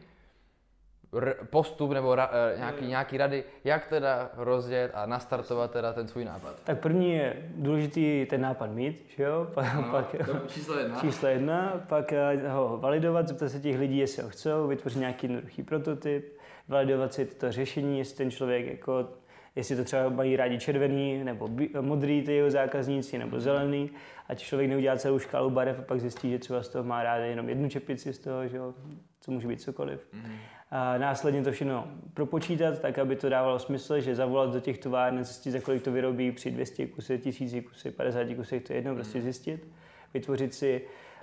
mm-hmm 1.13 1.33
postup 1.49 1.91
nebo 1.91 2.15
ra, 2.15 2.27
uh, 2.27 2.59
nějaký, 2.59 2.85
nějaký 2.85 3.17
rady, 3.17 3.43
jak 3.63 3.87
teda 3.87 4.31
rozjet 4.37 4.91
a 4.93 5.05
nastartovat 5.05 5.71
teda 5.71 5.93
ten 5.93 6.07
svůj 6.07 6.25
nápad? 6.25 6.55
Tak 6.63 6.79
první 6.79 7.13
je 7.13 7.35
důležitý 7.55 8.25
ten 8.29 8.41
nápad 8.41 8.71
mít, 8.71 9.05
že 9.17 9.23
jo? 9.23 9.47
Pa, 9.53 9.73
no, 9.75 9.83
pak, 9.91 10.15
číslo 10.47 10.77
jedna. 10.79 10.99
Číslo 10.99 11.27
jedna, 11.27 11.81
pak 11.87 12.13
uh, 12.45 12.51
ho 12.51 12.77
validovat, 12.77 13.27
zeptat 13.27 13.49
se 13.49 13.59
těch 13.59 13.79
lidí, 13.79 13.97
jestli 13.97 14.23
ho 14.23 14.29
chcou, 14.29 14.67
vytvořit 14.67 14.99
nějaký 14.99 15.27
jednoduchý 15.27 15.63
prototyp, 15.63 16.37
validovat 16.67 17.13
si 17.13 17.25
to 17.25 17.51
řešení, 17.51 17.99
jestli 17.99 18.17
ten 18.17 18.31
člověk 18.31 18.67
jako 18.67 19.07
jestli 19.55 19.75
to 19.75 19.83
třeba 19.83 20.09
mají 20.09 20.35
rádi 20.35 20.59
červený, 20.59 21.23
nebo 21.23 21.49
modrý 21.81 22.21
ty 22.21 22.33
jeho 22.33 22.51
zákazníci, 22.51 23.17
nebo 23.17 23.39
zelený, 23.39 23.89
ať 24.27 24.39
člověk 24.39 24.69
neudělá 24.69 24.97
celou 24.97 25.19
škálu 25.19 25.49
barev 25.49 25.79
a 25.79 25.81
pak 25.81 25.99
zjistí, 25.99 26.31
že 26.31 26.39
třeba 26.39 26.63
z 26.63 26.69
toho 26.69 26.83
má 26.83 27.03
rád 27.03 27.17
jenom 27.17 27.49
jednu 27.49 27.69
čepici 27.69 28.13
z 28.13 28.19
toho, 28.19 28.47
že 28.47 28.57
jo, 28.57 28.73
co 29.21 29.31
může 29.31 29.47
být 29.47 29.61
cokoliv. 29.61 30.07
Mm-hmm 30.13 30.52
a 30.75 30.97
následně 30.97 31.43
to 31.43 31.51
všechno 31.51 31.87
propočítat, 32.13 32.79
tak 32.79 32.99
aby 32.99 33.15
to 33.15 33.29
dávalo 33.29 33.59
smysl, 33.59 33.99
že 33.99 34.15
zavolat 34.15 34.53
do 34.53 34.59
těch 34.59 34.77
továren, 34.77 35.23
zjistit, 35.23 35.51
za 35.51 35.59
kolik 35.59 35.83
to 35.83 35.91
vyrobí 35.91 36.31
při 36.31 36.51
200 36.51 36.87
kusy, 36.87 37.17
1000 37.17 37.61
kusy, 37.67 37.91
50 37.91 38.35
kusy, 38.35 38.59
to 38.59 38.73
je 38.73 38.77
jedno, 38.77 38.95
prostě 38.95 39.17
hmm. 39.17 39.23
zjistit, 39.23 39.67
vytvořit 40.13 40.53
si 40.53 40.81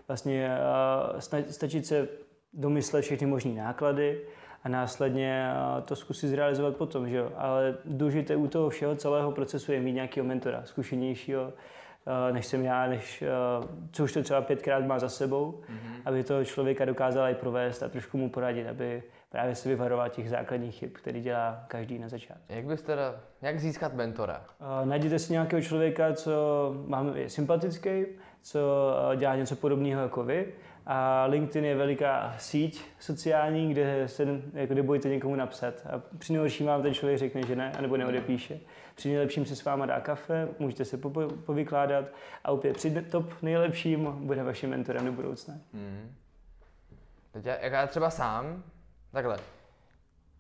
vlastně, 0.09 0.51
stačit 1.51 1.87
se 1.87 2.09
domyslet 2.53 3.03
všechny 3.03 3.27
možné 3.27 3.63
náklady 3.63 4.21
a 4.65 4.69
následně 4.69 5.51
to 5.85 5.97
zkusit 5.97 6.29
zrealizovat 6.29 6.77
potom, 6.77 7.09
že 7.09 7.17
jo. 7.17 7.33
Ale 7.37 7.77
důležité 7.85 8.37
u 8.37 8.47
toho 8.47 8.71
všeho 8.71 8.97
celého 8.97 9.33
procesu 9.33 9.73
je 9.73 9.81
mít 9.81 9.93
nějakého 9.93 10.27
mentora, 10.27 10.63
zkušenějšího, 10.65 11.53
než 12.33 12.47
jsem 12.47 12.65
já, 12.65 12.87
než, 12.87 13.25
co 13.93 14.05
už 14.05 14.13
to 14.13 14.23
třeba 14.23 14.41
pětkrát 14.41 14.85
má 14.87 14.99
za 14.99 15.09
sebou, 15.09 15.61
mm-hmm. 15.61 16.03
aby 16.05 16.25
to 16.25 16.45
člověka 16.45 16.85
dokázal 16.85 17.31
i 17.31 17.35
provést 17.35 17.83
a 17.83 17.89
trošku 17.89 18.19
mu 18.19 18.31
poradit, 18.31 18.69
aby 18.69 19.03
právě 19.31 19.55
se 19.55 19.69
vyvarovat 19.69 20.13
těch 20.13 20.31
základních 20.31 20.75
chyb, 20.75 20.91
který 20.93 21.21
dělá 21.21 21.65
každý 21.69 21.99
na 21.99 22.09
začátku. 22.09 22.45
Jak 22.49 22.65
bys 22.65 22.83
teda, 22.83 23.15
jak 23.43 23.61
získat 23.61 23.95
mentora? 23.95 24.45
Najděte 24.85 25.19
si 25.19 25.33
nějakého 25.33 25.63
člověka, 25.63 26.15
co 26.15 26.33
vám 26.89 27.17
je 27.17 27.31
sympatický, 27.31 28.05
co 28.43 28.61
eh, 29.13 29.17
dělá 29.17 29.37
něco 29.37 29.57
podobného 29.57 30.03
jako 30.03 30.25
vy. 30.25 30.47
A 30.87 31.27
LinkedIn 31.27 31.65
je 31.65 31.77
veliká 31.77 32.35
síť 32.39 32.85
sociální, 32.99 33.71
kde 33.71 34.09
se 34.09 34.43
jako 34.55 34.75
nebojte 34.75 35.09
někomu 35.09 35.37
napsat. 35.37 35.75
A 35.91 36.03
při 36.19 36.33
nejhorším 36.33 36.67
vám 36.67 36.83
ten 36.83 36.95
člověk 36.95 37.19
řekne, 37.19 37.43
že 37.43 37.57
ne, 37.57 37.73
anebo 37.79 37.97
neodepíše. 37.97 38.61
Při 38.95 39.09
nejlepším 39.09 39.45
si 39.47 39.57
s 39.57 39.65
váma 39.65 39.87
dá 39.87 40.01
kafe, 40.01 40.49
můžete 40.59 40.85
se 40.85 40.99
povykládat 41.47 42.05
a 42.45 42.51
opět 42.53 42.77
při 42.77 42.91
top 43.03 43.43
nejlepším 43.43 44.27
bude 44.27 44.43
vaším 44.43 44.71
mentorem 44.71 45.07
do 45.07 45.13
budoucna. 45.13 45.55
Mm. 45.73 46.15
Teď 47.33 47.45
já, 47.47 47.57
jak 47.59 47.73
já 47.73 47.87
třeba 47.87 48.11
sám, 48.11 48.63
takhle, 49.13 49.39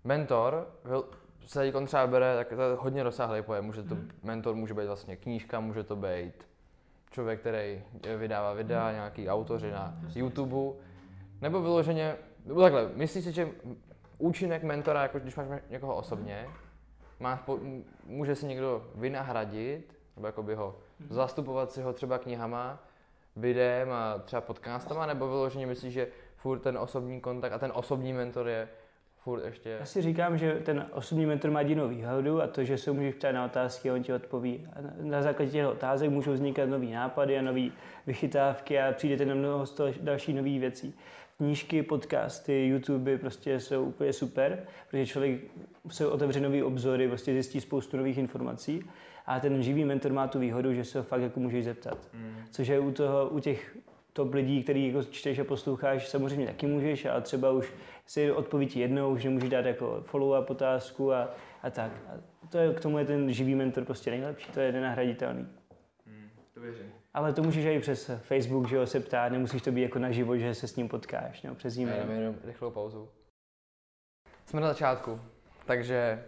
mentor 0.05 0.67
se 1.47 1.61
teď 1.61 1.75
třeba 1.87 2.07
bere, 2.07 2.37
tak 2.37 2.49
to 2.49 2.63
je 2.63 2.77
hodně 2.79 3.03
rozsáhlý 3.03 3.43
pojem. 3.43 3.65
Může 3.65 3.83
to, 3.83 3.95
hmm. 3.95 4.11
mentor 4.23 4.55
může 4.55 4.75
být 4.75 4.87
vlastně 4.87 5.17
knížka, 5.17 5.61
může 5.61 5.85
to 5.85 5.97
být 5.97 6.49
člověk, 7.11 7.41
který 7.41 7.83
vydává 8.17 8.53
videa, 8.53 8.85
hmm. 8.85 8.95
nějaký 8.95 9.29
autoři 9.29 9.71
na 9.71 9.95
YouTube, 10.15 10.79
nebo 11.41 11.63
vyloženě, 11.63 12.17
nebo 12.47 12.61
takhle, 12.61 12.91
myslíš 12.95 13.25
si, 13.25 13.33
že 13.33 13.49
účinek 14.19 14.63
mentora, 14.63 15.03
jako 15.03 15.19
když 15.19 15.37
máš 15.37 15.47
někoho 15.71 15.97
osobně, 15.97 16.47
má, 17.21 17.47
může 18.05 18.35
si 18.35 18.47
někdo 18.47 18.87
vynahradit, 18.95 19.97
nebo 20.17 20.27
jakoby 20.27 20.55
ho 20.55 20.77
hmm. 21.01 21.09
zastupovat 21.11 21.73
si 21.73 21.83
ho 21.83 21.93
třeba 21.93 22.19
knihama, 22.19 22.79
videem 23.37 23.93
a 23.93 24.19
třeba 24.19 24.41
podcastama, 24.41 25.07
nebo 25.07 25.29
vyloženě 25.29 25.67
myslíš, 25.67 25.93
že 25.93 26.09
furt 26.43 26.59
ten 26.59 26.79
osobní 26.79 27.21
kontakt 27.21 27.53
a 27.53 27.59
ten 27.59 27.73
osobní 27.75 28.13
mentor 28.13 28.49
je 28.49 28.69
furt 29.19 29.45
ještě... 29.45 29.69
Já 29.69 29.87
si 29.87 30.03
říkám, 30.03 30.39
že 30.39 30.55
ten 30.55 30.87
osobní 30.93 31.27
mentor 31.27 31.51
má 31.51 31.61
jedinou 31.61 31.89
výhodu 31.89 32.43
a 32.43 32.47
to, 32.47 32.65
že 32.65 32.79
se 32.79 32.93
můžeš 32.93 33.15
ptát 33.15 33.33
na 33.33 33.45
otázky 33.45 33.91
a 33.91 33.95
on 33.95 34.03
ti 34.03 34.13
odpoví. 34.13 34.67
A 34.73 34.79
na 35.03 35.23
základě 35.23 35.51
těch 35.51 35.67
otázek 35.67 36.11
můžou 36.11 36.33
vznikat 36.33 36.69
nové 36.69 36.87
nápady 36.87 37.39
a 37.39 37.43
nové 37.43 37.69
vychytávky 38.07 38.81
a 38.81 38.93
přijdete 38.93 39.25
na 39.25 39.35
mnoho 39.35 39.67
z 39.67 39.71
toho 39.73 39.93
další 40.01 40.33
nové 40.33 40.59
věcí. 40.59 40.95
Knížky, 41.37 41.83
podcasty, 41.83 42.67
YouTube 42.67 43.19
prostě 43.19 43.61
jsou 43.61 43.85
úplně 43.85 44.13
super, 44.13 44.63
protože 44.91 45.07
člověk 45.07 45.41
se 45.89 46.07
otevře 46.07 46.41
nové 46.41 46.65
obzory, 46.65 47.09
prostě 47.09 47.33
zjistí 47.33 47.61
spoustu 47.61 47.97
nových 47.97 48.19
informací 48.19 48.85
a 49.27 49.41
ten 49.41 49.63
živý 49.63 49.85
mentor 49.85 50.13
má 50.13 50.29
tu 50.29 50.39
výhodu, 50.39 50.75
že 50.75 50.85
se 50.85 50.99
ho 50.99 51.05
fakt 51.05 51.23
jako 51.23 51.41
můžeš 51.41 51.65
zeptat. 51.65 52.09
Mm. 52.15 52.37
Což 52.51 52.69
je 52.69 52.79
u, 52.79 52.91
toho, 52.91 53.29
u 53.29 53.39
těch 53.39 53.77
top 54.13 54.35
lidí, 54.35 54.63
který 54.63 54.87
jako 54.87 55.03
čteš 55.03 55.39
a 55.39 55.45
posloucháš, 55.45 56.09
samozřejmě 56.09 56.47
taky 56.47 56.67
můžeš, 56.67 57.05
ale 57.05 57.21
třeba 57.21 57.51
už 57.51 57.73
si 58.07 58.33
odpovíš 58.33 58.77
jednou, 58.77 59.17
že 59.17 59.31
můžeš 59.31 59.51
dát 59.51 59.67
jako 59.67 60.05
follow-up 60.13 60.45
otázku 60.49 61.13
a, 61.13 61.35
a 61.63 61.71
tak. 61.71 61.93
A 62.09 62.19
to 62.49 62.59
je, 62.59 62.75
k 62.75 62.81
tomu 62.81 62.99
je 62.99 63.05
ten 63.05 63.33
živý 63.33 63.55
mentor 63.55 63.85
prostě 63.85 64.11
nejlepší, 64.11 64.53
to 64.53 64.61
je 64.61 64.73
nenahraditelný. 64.73 65.49
Hmm, 66.07 66.31
to 66.55 66.61
věřím. 66.61 66.93
Ale 67.15 67.33
to 67.33 67.43
můžeš 67.43 67.65
i 67.65 67.81
přes 67.81 68.11
Facebook, 68.19 68.69
že 68.69 68.79
ho 68.79 68.87
se 68.87 69.01
ptát, 69.01 69.33
nemusíš 69.33 69.63
to 69.63 69.73
být 69.73 69.83
jako 69.83 69.99
na 69.99 70.11
život, 70.11 70.37
že 70.37 70.55
se 70.55 70.69
s 70.69 70.77
ním 70.77 70.89
potkáš, 70.89 71.43
nebo 71.43 71.57
přes 71.57 71.79
e-mail. 71.79 72.07
Ne, 72.07 72.15
jenom 72.15 72.37
rychlou 72.45 72.71
pauzu. 72.71 73.09
Jsme 74.47 74.61
na 74.61 74.69
začátku, 74.69 75.21
takže 75.67 76.25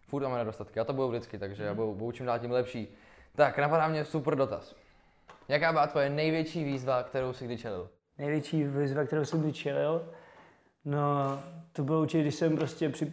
furt 0.00 0.22
máme 0.22 0.38
nedostatky. 0.38 0.78
Já 0.78 0.84
to 0.84 0.92
budu 0.92 1.08
vždycky, 1.08 1.38
takže 1.38 1.64
já 1.64 1.74
budu, 1.74 1.94
budu 1.94 2.12
čím 2.12 2.26
dál 2.26 2.38
tím 2.38 2.50
lepší. 2.50 2.88
Tak, 3.34 3.58
napadá 3.58 3.88
mě 3.88 4.04
super 4.04 4.36
dotaz. 4.36 4.81
Jaká 5.48 5.72
byla 5.72 5.86
tvoje 5.86 6.10
největší 6.10 6.64
výzva, 6.64 7.02
kterou 7.02 7.32
jsi 7.32 7.44
kdy 7.44 7.58
čelil? 7.58 7.88
Největší 8.18 8.64
výzva, 8.64 9.04
kterou 9.04 9.24
jsem 9.24 9.40
kdy 9.40 9.52
čelil? 9.52 10.08
No, 10.84 11.40
to 11.72 11.82
bylo 11.84 12.00
určitě, 12.00 12.22
když 12.22 12.34
jsem 12.34 12.56
prostě 12.56 12.88
při, 12.88 13.12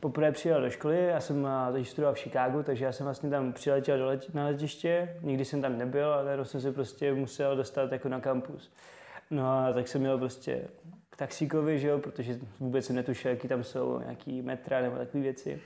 poprvé 0.00 0.32
přijel 0.32 0.60
do 0.60 0.70
školy, 0.70 1.06
já 1.06 1.20
jsem 1.20 1.48
teď 1.72 1.88
studoval 1.88 2.14
v 2.14 2.18
Chicagu, 2.18 2.62
takže 2.62 2.84
já 2.84 2.92
jsem 2.92 3.04
vlastně 3.04 3.30
tam 3.30 3.52
přiletěl 3.52 3.98
do 3.98 4.06
leti, 4.06 4.28
na 4.34 4.44
letiště, 4.44 5.16
nikdy 5.22 5.44
jsem 5.44 5.62
tam 5.62 5.78
nebyl, 5.78 6.12
ale 6.12 6.44
jsem 6.44 6.60
se 6.60 6.72
prostě 6.72 7.14
musel 7.14 7.56
dostat 7.56 7.92
jako 7.92 8.08
na 8.08 8.20
kampus. 8.20 8.72
No 9.30 9.50
a 9.50 9.72
tak 9.72 9.88
jsem 9.88 10.00
měl 10.00 10.18
prostě 10.18 10.62
k 11.10 11.16
taxíkovi, 11.16 11.78
že 11.78 11.88
jo, 11.88 11.98
protože 11.98 12.38
vůbec 12.60 12.86
jsem 12.86 12.96
netušil, 12.96 13.30
jaký 13.30 13.48
tam 13.48 13.64
jsou 13.64 13.98
nějaký 14.00 14.42
metra 14.42 14.80
nebo 14.80 14.96
takové 14.96 15.22
věci. 15.22 15.60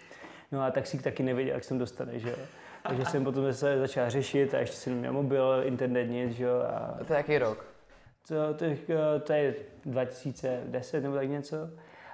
No 0.52 0.62
a 0.62 0.70
taxík 0.70 1.02
taky 1.02 1.22
nevěděl, 1.22 1.54
jak 1.54 1.64
jsem 1.64 1.78
dostane, 1.78 2.18
že 2.18 2.30
jo. 2.30 2.36
Takže 2.88 3.04
jsem 3.04 3.24
potom 3.24 3.52
se 3.52 3.78
začal 3.78 4.10
řešit 4.10 4.54
a 4.54 4.58
ještě 4.58 4.76
jsem 4.76 4.94
měl 4.94 5.12
mobil, 5.12 5.62
internet, 5.64 6.04
nic, 6.04 6.32
že 6.32 6.44
jo. 6.44 6.62
A... 6.68 6.96
a 7.00 7.04
to 7.04 7.12
je 7.12 7.16
jaký 7.16 7.38
rok? 7.38 7.64
To, 8.28 8.54
to, 8.54 8.64
to 9.20 9.32
je 9.32 9.54
2010 9.84 11.00
nebo 11.02 11.14
tak 11.14 11.28
něco. 11.28 11.56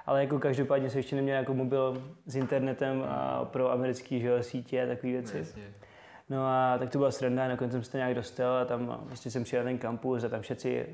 Ale 0.05 0.21
jako 0.21 0.39
každopádně 0.39 0.89
jsem 0.89 0.97
ještě 0.97 1.15
neměl 1.15 1.35
jako 1.35 1.53
mobil 1.53 2.03
s 2.25 2.35
internetem 2.35 3.05
a 3.07 3.45
pro 3.45 3.71
americký 3.71 4.21
že, 4.21 4.43
sítě 4.43 4.83
a 4.83 4.87
takové 4.87 5.11
věci. 5.11 5.37
Jasně. 5.37 5.63
No 6.29 6.45
a 6.45 6.77
tak 6.77 6.89
to 6.89 6.97
byla 6.97 7.11
sranda, 7.11 7.47
nakonec 7.47 7.71
jsem 7.71 7.83
se 7.83 7.91
to 7.91 7.97
nějak 7.97 8.15
dostal 8.15 8.57
a 8.57 8.65
tam 8.65 8.99
vlastně 9.01 9.31
jsem 9.31 9.43
přijel 9.43 9.63
ten 9.63 9.77
kampus 9.77 10.23
a 10.23 10.29
tam 10.29 10.41
všetci 10.41 10.85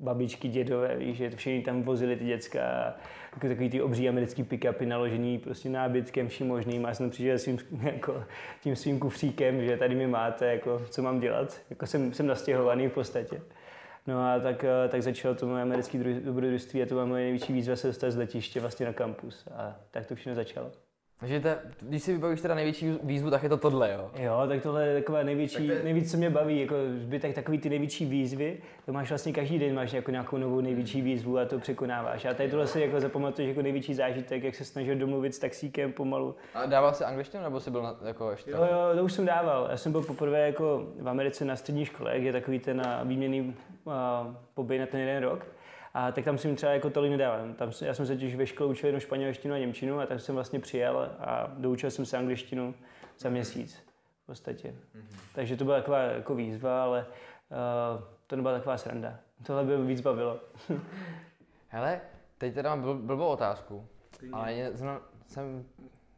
babičky, 0.00 0.48
dědové, 0.48 0.96
víš, 0.96 1.16
že 1.16 1.30
všichni 1.30 1.62
tam 1.62 1.82
vozili 1.82 2.16
ty 2.16 2.24
děcka, 2.24 2.60
jako 3.34 3.48
takový 3.48 3.70
ty 3.70 3.82
obří 3.82 4.08
americký 4.08 4.44
pick-upy 4.44 4.86
naložený 4.86 5.38
prostě 5.38 5.68
nábytkem 5.68 6.28
vším 6.28 6.46
možným 6.46 6.86
a 6.86 6.88
já 6.88 6.94
jsem 6.94 7.10
přišel 7.10 7.38
svým, 7.38 7.58
jako, 7.82 8.24
tím 8.60 8.76
svým 8.76 9.00
kufříkem, 9.00 9.64
že 9.64 9.76
tady 9.76 9.94
mi 9.94 10.06
máte, 10.06 10.46
jako, 10.46 10.82
co 10.90 11.02
mám 11.02 11.20
dělat, 11.20 11.60
jako 11.70 11.86
jsem, 11.86 12.12
jsem 12.12 12.26
nastěhovaný 12.26 12.88
v 12.88 12.92
podstatě. 12.92 13.42
No 14.06 14.26
a 14.26 14.40
tak, 14.40 14.64
tak 14.88 15.02
začalo 15.02 15.34
to 15.34 15.46
moje 15.46 15.62
americké 15.62 15.98
dobrodružství 15.98 16.82
a 16.82 16.86
to 16.86 16.94
byla 16.94 17.04
moje 17.04 17.22
největší 17.22 17.52
výzva 17.52 17.76
se 17.76 17.86
dostat 17.86 18.10
z 18.10 18.16
letiště 18.16 18.60
vlastně 18.60 18.86
na 18.86 18.92
kampus 18.92 19.48
a 19.54 19.76
tak 19.90 20.06
to 20.06 20.14
všechno 20.14 20.34
začalo. 20.34 20.72
Takže 21.20 21.40
ta, 21.40 21.56
když 21.80 22.02
si 22.02 22.12
vybavíš 22.12 22.40
teda 22.40 22.54
největší 22.54 22.98
výzvu, 23.02 23.30
tak 23.30 23.42
je 23.42 23.48
to 23.48 23.56
tohle, 23.56 23.92
jo? 23.92 24.10
Jo, 24.16 24.44
tak 24.48 24.62
tohle 24.62 24.86
je 24.86 25.00
taková 25.00 25.22
největší, 25.22 25.68
tak 25.68 25.76
je... 25.76 25.84
nejvíc, 25.84 26.10
co 26.10 26.16
mě 26.16 26.30
baví, 26.30 26.60
jako 26.60 26.74
zbytek 26.96 27.34
takový 27.34 27.58
ty 27.58 27.68
největší 27.68 28.06
výzvy, 28.06 28.58
to 28.86 28.92
máš 28.92 29.08
vlastně 29.08 29.32
každý 29.32 29.58
den, 29.58 29.74
máš 29.74 29.92
jako 29.92 30.10
nějakou 30.10 30.36
novou 30.36 30.60
největší 30.60 31.02
výzvu 31.02 31.38
a 31.38 31.44
to 31.44 31.58
překonáváš. 31.58 32.24
A 32.24 32.34
tady 32.34 32.50
tohle 32.50 32.66
si 32.66 32.80
jako 32.80 33.00
zapamatuješ 33.00 33.48
jako 33.48 33.62
největší 33.62 33.94
zážitek, 33.94 34.42
jak 34.42 34.54
se 34.54 34.64
snažil 34.64 34.96
domluvit 34.96 35.34
s 35.34 35.38
taxíkem 35.38 35.92
pomalu. 35.92 36.34
A 36.54 36.66
dával 36.66 36.94
jsi 36.94 37.04
angličtinu 37.04 37.42
nebo 37.42 37.60
jsi 37.60 37.70
byl 37.70 37.82
na, 37.82 37.96
jako 38.04 38.30
ještě? 38.30 38.50
Jo, 38.50 38.68
jo, 38.72 38.96
to 38.96 39.04
už 39.04 39.12
jsem 39.12 39.26
dával. 39.26 39.68
Já 39.70 39.76
jsem 39.76 39.92
byl 39.92 40.02
poprvé 40.02 40.46
jako 40.46 40.86
v 40.98 41.08
Americe 41.08 41.44
na 41.44 41.56
střední 41.56 41.84
škole, 41.84 42.12
kde 42.18 42.28
je 42.28 42.32
takový 42.32 42.58
ten 42.58 42.82
výměný 43.04 43.54
uh, 43.84 43.92
pobyt 44.54 44.78
na 44.78 44.86
ten 44.86 45.00
jeden 45.00 45.22
rok. 45.22 45.46
A 45.94 46.12
tak 46.12 46.24
tam 46.24 46.38
jsem 46.38 46.56
třeba 46.56 46.72
jako 46.72 46.90
tolik 46.90 47.10
nedával. 47.10 47.54
Tam, 47.54 47.70
já 47.80 47.94
jsem 47.94 48.06
se 48.06 48.16
těž 48.16 48.36
ve 48.36 48.46
škole 48.46 48.70
učil 48.70 48.86
jenom 48.86 49.00
španělštinu 49.00 49.54
a 49.54 49.58
němčinu 49.58 50.00
a 50.00 50.06
tak 50.06 50.20
jsem 50.20 50.34
vlastně 50.34 50.60
přijel 50.60 51.10
a 51.18 51.50
doučil 51.58 51.90
jsem 51.90 52.06
se 52.06 52.18
angličtinu 52.18 52.74
za 53.18 53.30
měsíc 53.30 53.82
v 54.22 54.26
podstatě. 54.26 54.68
Mm-hmm. 54.68 55.16
Takže 55.34 55.56
to 55.56 55.64
byla 55.64 55.76
taková 55.76 55.98
jako 55.98 56.34
výzva, 56.34 56.84
ale 56.84 57.06
uh, 57.96 58.02
to 58.26 58.36
nebyla 58.36 58.54
taková 58.54 58.78
sranda. 58.78 59.18
Tohle 59.46 59.64
by 59.64 59.76
víc 59.76 60.00
bavilo. 60.00 60.40
Hele, 61.68 62.00
teď 62.38 62.54
teda 62.54 62.74
mám 62.74 63.06
blbou 63.06 63.26
otázku, 63.26 63.86
ale 64.32 64.54
jsem, 64.74 65.00
jsem 65.26 65.64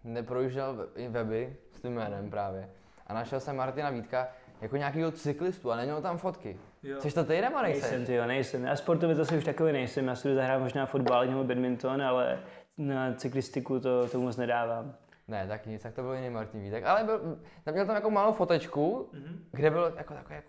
neprojížděl 0.04 0.88
weby 1.08 1.56
s 1.72 1.80
tím 1.80 1.94
jménem 1.94 2.30
právě. 2.30 2.70
A 3.06 3.14
našel 3.14 3.40
jsem 3.40 3.56
Martina 3.56 3.90
Vítka 3.90 4.28
jako 4.60 4.76
nějakýho 4.76 5.10
cyklistu 5.10 5.70
a 5.70 5.76
neměl 5.76 6.02
tam 6.02 6.18
fotky. 6.18 6.58
Jo. 6.82 6.96
Což 7.00 7.14
to 7.14 7.24
ty 7.24 7.40
nebo 7.40 7.62
nejsem? 7.62 7.82
Nejsem, 7.82 8.06
ty 8.06 8.14
jo, 8.14 8.26
nejsem. 8.26 8.64
Já 8.64 8.76
sportově 8.76 9.14
zase 9.14 9.38
už 9.38 9.44
takový 9.44 9.72
nejsem. 9.72 10.08
Já 10.08 10.14
si 10.14 10.34
zahrát 10.34 10.62
možná 10.62 10.86
fotbal 10.86 11.26
nebo 11.26 11.44
badminton, 11.44 12.02
ale 12.02 12.38
na 12.78 13.14
cyklistiku 13.14 13.80
to, 13.80 14.08
to 14.08 14.20
moc 14.20 14.36
nedávám. 14.36 14.94
Ne, 15.28 15.46
tak 15.48 15.66
nic, 15.66 15.82
tak 15.82 15.94
to 15.94 16.02
byl 16.02 16.14
jiný 16.14 16.30
Martin 16.30 16.62
Vítek. 16.62 16.84
Ale 16.84 17.04
byl, 17.04 17.38
tam 17.64 17.74
měl 17.74 17.86
tam 17.86 17.94
jako 17.94 18.10
malou 18.10 18.32
fotečku, 18.32 19.10
mm-hmm. 19.14 19.36
kde 19.52 19.70
bylo 19.70 19.92
jako 19.96 20.14
takový 20.14 20.34
jako, 20.34 20.48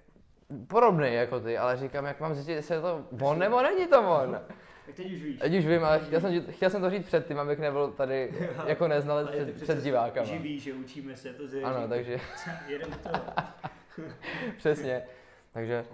podobný 0.68 1.14
jako 1.14 1.40
ty, 1.40 1.58
ale 1.58 1.78
říkám, 1.78 2.06
jak 2.06 2.20
mám 2.20 2.34
zjistit, 2.34 2.54
jestli 2.54 2.76
je 2.76 2.82
to 2.82 3.06
on 3.22 3.40
nebo 3.40 3.62
není 3.62 3.88
to 3.88 4.02
on. 4.02 4.42
Tak 4.86 4.96
teď 4.96 5.14
už 5.14 5.24
víš. 5.24 5.40
Teď 5.40 5.58
už 5.58 5.66
vím, 5.66 5.84
ale 5.86 6.00
chtěl 6.00 6.22
jsem, 6.22 6.44
chtěl 6.50 6.70
jsem 6.70 6.82
to 6.82 6.90
říct 6.90 7.06
před 7.06 7.28
tím, 7.28 7.40
abych 7.40 7.60
nebyl 7.60 7.92
tady 7.92 8.34
jako 8.66 8.88
neznalec 8.88 9.30
před, 9.30 9.62
před 9.62 9.84
divákama. 9.84 10.26
Živý, 10.28 10.60
že 10.60 10.74
učíme 10.74 11.16
se 11.16 11.34
to 11.34 11.48
zvěří. 11.48 11.66
Ano, 11.66 11.88
takže. 11.90 12.20
Jedem 12.68 12.90
to. 12.92 13.10
Přesně. 14.58 15.04
Takže... 15.54 15.86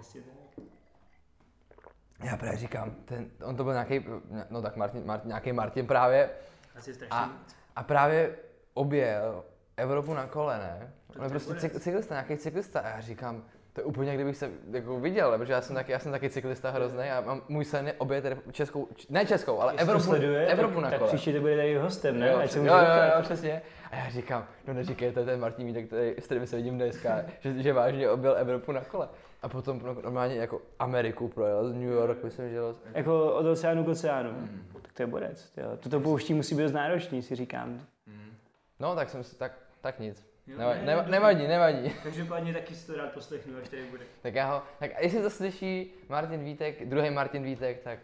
Já 2.24 2.36
právě 2.36 2.58
říkám, 2.58 2.90
ten, 3.04 3.30
on 3.44 3.56
to 3.56 3.64
byl 3.64 3.72
nějaký, 3.72 4.04
no 4.50 4.62
tak 4.62 4.76
Martin, 4.76 5.06
Martin, 5.06 5.28
nějaký 5.28 5.52
Martin 5.52 5.86
právě. 5.86 6.30
Asi 6.78 6.98
a, 7.10 7.30
a 7.76 7.82
právě 7.82 8.36
objel 8.74 9.44
Evropu 9.76 10.14
na 10.14 10.26
kole, 10.26 10.58
ne? 10.58 10.92
On 11.18 11.24
je 11.24 11.30
prostě 11.30 11.70
cyklista, 11.80 12.14
nějaký 12.14 12.36
cyklista. 12.36 12.80
A 12.80 12.88
já 12.88 13.00
říkám, 13.00 13.44
to 13.72 13.80
je 13.80 13.84
úplně, 13.84 14.14
kdybych 14.14 14.36
se 14.36 14.50
jako 14.70 15.00
viděl, 15.00 15.38
protože 15.38 15.52
já 15.52 15.60
jsem 15.60 15.76
taky, 15.76 15.92
já 15.92 15.98
jsem 15.98 16.12
taky 16.12 16.30
cyklista 16.30 16.70
hrozný 16.70 17.10
a 17.10 17.20
mám, 17.20 17.42
můj 17.48 17.64
sen 17.64 17.86
je 17.86 17.92
obět 17.92 18.24
českou, 18.52 18.88
ne 19.08 19.26
českou, 19.26 19.60
ale 19.60 19.72
Evropu, 19.76 20.04
sleduje, 20.04 20.46
Evropu 20.46 20.74
tak, 20.74 20.82
na 20.82 20.88
kole. 20.90 21.00
Tak 21.00 21.08
příště 21.08 21.32
to 21.32 21.40
bude 21.40 21.56
tady 21.56 21.78
hostem, 21.78 22.18
ne? 22.18 22.28
Jo, 22.28 22.38
Ať 22.38 22.56
jo, 22.56 22.64
jo, 22.64 22.72
jo, 23.16 23.22
přesně. 23.22 23.62
A 23.90 23.96
já 23.96 24.10
říkám, 24.10 24.46
no 24.66 24.74
neříkej, 24.74 25.12
to 25.12 25.20
je 25.20 25.26
ten 25.26 25.40
Martin 25.40 25.66
Vítek, 25.66 25.86
který, 25.86 26.14
s 26.18 26.24
kterým 26.24 26.46
se 26.46 26.56
vidím 26.56 26.74
dneska, 26.74 27.24
že, 27.40 27.62
že 27.62 27.72
vážně 27.72 28.10
objel 28.10 28.36
Evropu 28.36 28.72
na 28.72 28.80
kole. 28.80 29.08
A 29.42 29.48
potom 29.48 29.80
normálně 30.02 30.34
jako 30.34 30.62
Ameriku 30.78 31.28
projel, 31.28 31.68
z 31.68 31.72
New 31.72 31.82
York, 31.82 32.24
myslím, 32.24 32.50
že... 32.50 32.58
Jako 32.94 33.34
od 33.34 33.46
oceánu 33.46 33.84
k 33.84 33.88
oceánu. 33.88 34.30
Mm. 34.30 34.66
Tak 34.82 34.92
to 34.92 35.02
je 35.02 35.06
borec. 35.06 35.52
Jo. 35.56 35.76
Toto 35.80 36.00
pouští 36.00 36.34
musí 36.34 36.54
být 36.54 36.72
náročný, 36.72 37.22
si 37.22 37.34
říkám. 37.34 37.68
Mm. 38.06 38.32
No, 38.80 38.94
tak 38.94 39.10
jsem 39.10 39.24
si, 39.24 39.36
tak, 39.36 39.52
tak 39.80 39.98
nic. 39.98 40.30
Nevadí, 40.46 40.80
neva- 40.80 41.08
nevadí, 41.08 41.46
nevadí. 41.46 41.90
Každopádně 42.02 42.52
taky 42.52 42.74
si 42.74 42.86
to 42.86 42.96
rád 42.96 43.12
poslechnu, 43.12 43.52
až 43.62 43.68
tady 43.68 43.82
bude. 43.82 44.04
Tak 44.22 44.34
já 44.34 44.54
ho, 44.54 44.62
tak 44.78 44.90
jestli 45.02 45.22
to 45.22 45.30
slyší 45.30 45.94
Martin 46.08 46.44
Vítek, 46.44 46.88
druhý 46.88 47.10
Martin 47.10 47.42
Vítek, 47.42 47.80
tak 47.80 47.98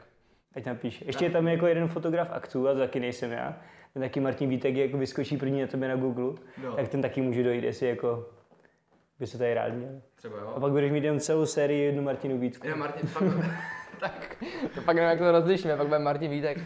Ať 0.56 0.64
napíše. 0.64 1.04
Ještě 1.04 1.24
je 1.24 1.30
tam 1.30 1.48
jako 1.48 1.66
jeden 1.66 1.88
fotograf 1.88 2.28
aktů, 2.30 2.68
a 2.68 2.72
to 2.72 2.78
taky 2.78 3.00
nejsem 3.00 3.32
já. 3.32 3.56
Ten 3.96 4.02
taky 4.02 4.20
Martin 4.20 4.48
Vítek 4.48 4.74
jako 4.76 4.98
vyskočí 4.98 5.36
první 5.36 5.60
na 5.60 5.66
tebe 5.66 5.88
na 5.88 5.96
Google, 5.96 6.32
No. 6.62 6.76
tak 6.76 6.88
ten 6.88 7.02
taky 7.02 7.20
může 7.22 7.42
dojít, 7.42 7.64
jestli 7.64 7.88
jako 7.88 8.28
by 9.18 9.26
se 9.26 9.38
tady 9.38 9.54
rád 9.54 9.72
měl. 9.72 10.02
třeba 10.14 10.38
A 10.38 10.42
jo. 10.42 10.56
pak 10.60 10.70
budeš 10.72 10.92
mít 10.92 11.04
jen 11.04 11.20
celou 11.20 11.46
sérii 11.46 11.84
jednu 11.84 12.02
Martinu 12.02 12.38
Vítku. 12.38 12.66
Já 12.66 12.76
Martin, 12.76 13.08
pak, 13.12 13.22
tak, 14.00 14.36
to 14.74 14.80
pak 14.82 14.96
nevím, 14.96 15.10
jak 15.10 15.18
to 15.18 15.32
rozlišíme, 15.32 15.76
pak 15.76 15.86
bude 15.86 15.98
Martin 15.98 16.30
Vítek, 16.30 16.58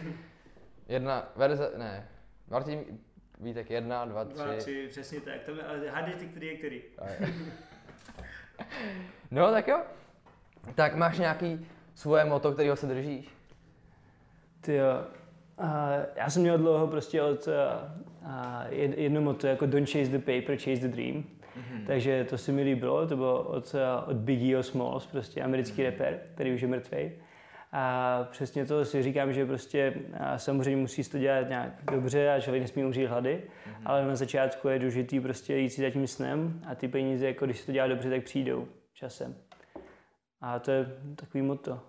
jedna 0.87 1.31
verze, 1.35 1.71
ne, 1.77 2.09
Martin 2.49 2.83
Vítek 3.39 3.69
jedna, 3.69 4.05
dva, 4.05 4.25
tři. 4.25 4.35
Dva, 4.43 4.55
tři, 4.55 4.87
přesně 4.89 5.21
tak. 5.21 5.43
Tam, 5.45 5.55
ale 5.67 5.89
hádej 5.89 6.13
ty, 6.13 6.25
který 6.25 6.47
je 6.47 6.57
který. 6.57 6.81
A. 6.99 7.05
No 9.31 9.51
tak 9.51 9.67
jo. 9.67 9.81
Tak 10.75 10.95
máš 10.95 11.19
nějaký 11.19 11.67
svoje 11.95 12.25
moto, 12.25 12.51
kterého 12.51 12.75
se 12.75 12.87
držíš? 12.87 13.29
Ty 14.61 14.73
jo. 14.75 14.87
Já 16.15 16.29
jsem 16.29 16.41
měl 16.41 16.57
dlouho 16.57 16.87
prostě 16.87 17.21
od 17.21 17.47
a, 17.47 17.93
a 18.25 18.65
jed- 18.69 18.93
jedno 18.97 19.21
moto 19.21 19.47
jako 19.47 19.65
don't 19.65 19.89
chase 19.89 20.11
the 20.11 20.17
paper, 20.17 20.57
chase 20.57 20.87
the 20.87 20.87
dream. 20.87 21.23
Mm-hmm. 21.23 21.85
Takže 21.87 22.23
to 22.29 22.37
se 22.37 22.51
mi 22.51 22.63
líbilo, 22.63 23.07
to 23.07 23.15
bylo 23.15 23.43
od, 23.43 23.75
od 24.05 24.17
Biggieho 24.17 24.63
Smalls, 24.63 25.07
prostě 25.07 25.41
americký 25.41 25.83
rapper, 25.83 26.19
který 26.33 26.53
už 26.53 26.61
je 26.61 26.67
mrtvý. 26.67 27.11
A 27.71 28.27
přesně 28.31 28.65
to 28.65 28.85
si 28.85 29.03
říkám, 29.03 29.33
že 29.33 29.45
prostě 29.45 29.93
samozřejmě 30.37 30.81
musí 30.81 31.03
to 31.03 31.17
dělat 31.17 31.49
nějak 31.49 31.73
dobře 31.91 32.29
a 32.29 32.41
člověk 32.41 32.61
nesmí 32.61 32.85
umřít 32.85 33.09
hlady, 33.09 33.43
mm-hmm. 33.43 33.81
ale 33.85 34.07
na 34.07 34.15
začátku 34.15 34.67
je 34.67 34.79
důležitý 34.79 35.19
prostě 35.19 35.57
jít 35.57 35.69
si 35.69 35.81
za 35.81 35.89
tím 35.89 36.07
snem 36.07 36.61
a 36.67 36.75
ty 36.75 36.87
peníze, 36.87 37.25
jako 37.25 37.45
když 37.45 37.59
se 37.59 37.65
to 37.65 37.71
dělá 37.71 37.87
dobře, 37.87 38.09
tak 38.09 38.23
přijdou 38.23 38.67
časem. 38.93 39.35
A 40.41 40.59
to 40.59 40.71
je 40.71 40.85
takový 41.15 41.41
moto. 41.41 41.79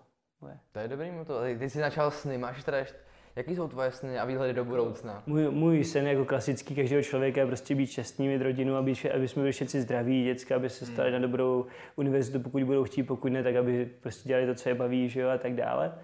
To 0.73 0.79
je 0.79 0.89
dobrý 0.89 1.11
moto. 1.11 1.43
Ty, 1.43 1.57
ty 1.59 1.71
jsi 1.71 1.79
začal 1.79 2.11
sny, 2.11 2.39
máš 2.39 2.65
teda 2.65 2.79
ještě, 2.79 2.97
jaký 3.37 3.57
jsou 3.57 3.69
tvoje 3.69 3.91
sny 3.91 4.19
a 4.19 4.25
výhledy 4.25 4.53
do 4.53 4.65
budoucna? 4.65 5.23
Můj, 5.27 5.51
můj 5.51 5.85
sen 5.85 6.07
jako 6.07 6.25
klasický 6.25 6.75
každého 6.75 7.03
člověka 7.03 7.41
je 7.41 7.47
prostě 7.47 7.75
být 7.75 7.87
šťastný, 7.87 8.29
mít 8.29 8.43
rodinu, 8.43 8.77
aby, 8.77 8.95
aby 9.15 9.29
jsme 9.29 9.41
byli 9.43 9.53
všichni 9.53 9.81
zdraví, 9.81 10.25
děcka, 10.25 10.57
aby 10.57 10.71
se 10.71 10.87
stali 10.87 11.11
na 11.11 11.19
dobrou 11.19 11.67
univerzitu, 11.97 12.41
pokud 12.41 12.63
budou 12.63 12.85
chtít, 12.85 13.03
pokud 13.03 13.33
ne, 13.33 13.43
tak 13.43 13.57
aby 13.57 13.91
prostě 14.01 14.29
dělali 14.29 14.47
to, 14.47 14.55
co 14.55 14.69
je 14.69 14.75
baví, 14.75 15.09
že 15.09 15.21
jo, 15.21 15.29
a 15.29 15.39
tak 15.39 15.55
dále. 15.55 15.95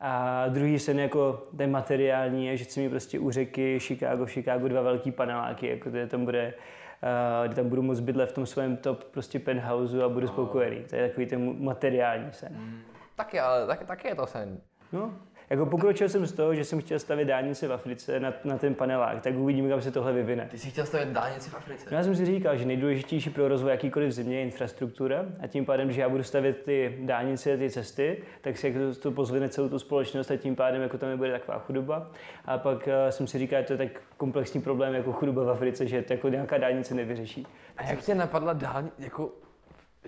A 0.00 0.44
druhý 0.48 0.78
sen 0.78 0.98
jako 0.98 1.48
ten 1.56 1.70
materiální 1.70 2.46
je, 2.46 2.56
že 2.56 2.64
chci 2.64 2.80
mít 2.80 2.88
prostě 2.88 3.18
u 3.18 3.30
řeky 3.30 3.80
Chicago, 3.80 4.26
Chicago 4.26 4.68
dva 4.68 4.82
velký 4.82 5.12
paneláky, 5.12 5.68
jako 5.68 5.90
to 5.90 6.06
tam 6.06 6.24
bude 6.24 6.54
Uh, 7.02 7.46
kde 7.46 7.54
tam 7.54 7.68
budu 7.68 7.82
moc 7.82 8.00
bydlet 8.00 8.30
v 8.30 8.34
tom 8.34 8.46
svém 8.46 8.76
top 8.76 9.04
prostě 9.04 9.38
penthouse 9.38 10.02
a 10.02 10.08
budu 10.08 10.26
spokojený. 10.26 10.84
To 10.90 10.96
je 10.96 11.08
takový 11.08 11.26
ten 11.26 11.64
materiální 11.64 12.32
sen. 12.32 12.80
Taky, 13.16 13.40
ale 13.40 13.66
tak, 13.66 13.84
taky 13.84 14.08
je 14.08 14.14
to 14.14 14.26
sen. 14.26 14.60
No, 14.92 15.14
jako 15.50 15.66
pokročil 15.66 16.08
jsem 16.08 16.26
z 16.26 16.32
toho, 16.32 16.54
že 16.54 16.64
jsem 16.64 16.80
chtěl 16.80 16.98
stavět 16.98 17.24
dálnice 17.24 17.68
v 17.68 17.72
Africe 17.72 18.20
na, 18.20 18.32
na 18.44 18.58
ten 18.58 18.74
panelák, 18.74 19.22
tak 19.22 19.34
uvidíme, 19.34 19.68
kam 19.68 19.80
se 19.80 19.90
tohle 19.90 20.12
vyvine. 20.12 20.48
Ty 20.50 20.58
jsi 20.58 20.70
chtěl 20.70 20.86
stavět 20.86 21.08
dálnici 21.08 21.50
v 21.50 21.54
Africe? 21.54 21.88
No, 21.90 21.96
Já 21.96 22.04
jsem 22.04 22.16
si 22.16 22.26
říkal, 22.26 22.56
že 22.56 22.64
nejdůležitější 22.64 23.30
pro 23.30 23.48
rozvoj 23.48 23.70
jakýkoliv 23.70 24.12
země 24.12 24.36
je 24.36 24.42
infrastruktura 24.42 25.24
a 25.40 25.46
tím 25.46 25.64
pádem, 25.64 25.92
že 25.92 26.00
já 26.00 26.08
budu 26.08 26.22
stavět 26.22 26.62
ty 26.64 26.98
dálnice, 27.00 27.56
ty 27.56 27.70
cesty, 27.70 28.22
tak 28.40 28.58
si 28.58 28.66
jako 28.66 28.78
to, 28.78 29.00
to 29.00 29.10
pozvine 29.10 29.48
celou 29.48 29.68
tu 29.68 29.78
společnost 29.78 30.30
a 30.30 30.36
tím 30.36 30.56
pádem 30.56 30.82
jako 30.82 30.98
tam 30.98 31.08
nebude 31.08 31.32
taková 31.32 31.58
chudoba. 31.58 32.10
A 32.44 32.58
pak 32.58 32.86
uh, 32.86 32.92
jsem 33.10 33.26
si 33.26 33.38
říkal, 33.38 33.60
že 33.60 33.66
to 33.66 33.72
je 33.72 33.76
tak 33.76 34.02
komplexní 34.16 34.60
problém 34.60 34.94
jako 34.94 35.12
chudoba 35.12 35.44
v 35.44 35.50
Africe, 35.50 35.86
že 35.86 36.02
to 36.02 36.12
jako 36.12 36.28
nějaká 36.28 36.58
dálnice 36.58 36.94
nevyřeší. 36.94 37.46
A 37.76 37.82
jak 37.82 38.00
tě 38.00 38.14
napadla 38.14 38.52
dálnice, 38.52 38.94
jako, 38.98 39.32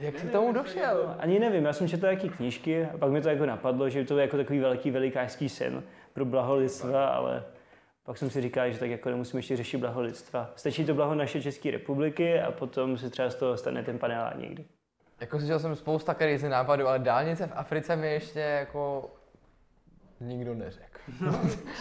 jak 0.01 0.19
jsi 0.19 0.27
tomu 0.27 0.53
došel? 0.53 1.15
Ani 1.19 1.39
nevím, 1.39 1.65
já 1.65 1.73
jsem 1.73 1.89
četl 1.89 2.07
taky 2.07 2.29
knížky 2.29 2.85
a 2.85 2.99
pak 2.99 3.11
mi 3.11 3.21
to 3.21 3.29
jako 3.29 3.47
napadlo, 3.47 3.89
že 3.89 4.05
to 4.05 4.19
je 4.19 4.23
jako 4.23 4.37
takový 4.37 4.59
velký 4.59 4.91
velikářský 4.91 5.49
sen 5.49 5.83
pro 6.13 6.25
blaho 6.25 6.57
lidstva, 6.57 7.07
ale 7.07 7.45
pak 8.05 8.19
jsem 8.19 8.31
si 8.31 8.41
říkal, 8.41 8.71
že 8.71 8.79
tak 8.79 8.91
jako 8.91 9.11
nemusíme 9.11 9.39
ještě 9.39 9.57
řešit 9.57 9.79
blaho 9.79 10.01
lidstva. 10.01 10.51
Stačí 10.57 10.85
to 10.85 10.95
blaho 10.95 11.15
naše 11.15 11.43
České 11.43 11.71
republiky 11.71 12.41
a 12.41 12.53
potom 12.53 12.99
se 12.99 13.11
třeba 13.11 13.31
z 13.31 13.35
toho 13.35 13.57
stane 13.57 13.83
ten 13.83 13.99
panelák 13.99 14.39
někdy. 14.39 14.65
Jako 15.21 15.39
slyšel 15.39 15.59
jsem 15.59 15.77
spousta 15.77 16.15
crazy 16.15 16.49
nápadů, 16.49 16.89
ale 16.89 16.99
dálnice 16.99 17.47
v 17.47 17.53
Africe 17.55 17.97
mi 17.97 18.13
ještě 18.13 18.41
jako 18.41 19.11
nikdo 20.21 20.55
neřekl. 20.55 20.88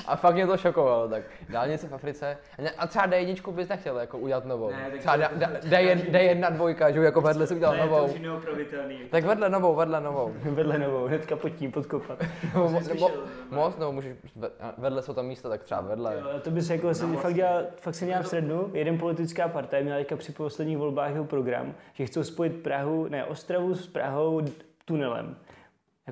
A 0.07 0.15
fakt 0.15 0.33
mě 0.35 0.47
to 0.47 0.57
šokovalo, 0.57 1.07
tak 1.09 1.23
dálnice 1.49 1.87
v 1.87 1.93
Africe. 1.95 2.37
A 2.57 2.61
ne- 2.61 2.71
třeba 2.87 3.07
D1 3.07 3.51
bys 3.51 3.67
nechtěl 3.69 3.99
jako 3.99 4.17
udělat 4.17 4.45
novou. 4.45 4.69
Ne, 4.71 4.87
tak 4.91 4.99
třeba 4.99 5.17
to- 5.17 5.35
D, 5.35 5.59
D, 5.63 5.69
D1, 5.69 6.11
D1 6.11 6.53
dvojka, 6.53 6.91
že 6.91 6.99
jako 6.99 7.21
vedle 7.21 7.47
si 7.47 7.55
udělal 7.55 7.77
novou. 7.77 8.13
neopravitelný. 8.21 8.97
Tak 9.09 9.23
vedle 9.23 9.49
novou, 9.49 9.75
vedle 9.75 10.01
novou. 10.01 10.33
Vedle 10.43 10.77
novou, 10.77 11.05
hnedka 11.07 11.35
pod 11.35 11.49
tím 11.49 11.71
podkopat. 11.71 12.19
Nebo, 12.53 12.69
slyšel, 12.81 13.09
most, 13.51 13.79
nebo 13.79 13.91
můžeš, 13.91 14.15
ve- 14.35 14.51
vedle 14.77 15.01
jsou 15.01 15.13
tam 15.13 15.25
místa, 15.25 15.49
tak 15.49 15.63
třeba 15.63 15.81
vedle. 15.81 16.15
Jo, 16.19 16.39
to 16.39 16.51
by 16.51 16.61
se 16.61 16.75
jako 16.75 16.93
se 16.93 17.05
fakt, 17.07 17.33
dělal, 17.33 17.61
fakt 17.81 17.95
se 17.95 18.05
dělám 18.05 18.23
v 18.23 18.27
srednu. 18.27 18.69
Jeden 18.73 18.97
politická 18.97 19.47
partaj 19.47 19.83
měla 19.83 19.97
teďka 19.99 20.15
při 20.15 20.31
posledních 20.31 20.77
volbách 20.77 21.11
jeho 21.11 21.25
program, 21.25 21.73
že 21.93 22.05
chcou 22.05 22.23
spojit 22.23 22.63
Prahu, 22.63 23.07
ne, 23.09 23.25
Ostravu 23.25 23.75
s 23.75 23.87
Prahou 23.87 24.41
d- 24.41 24.51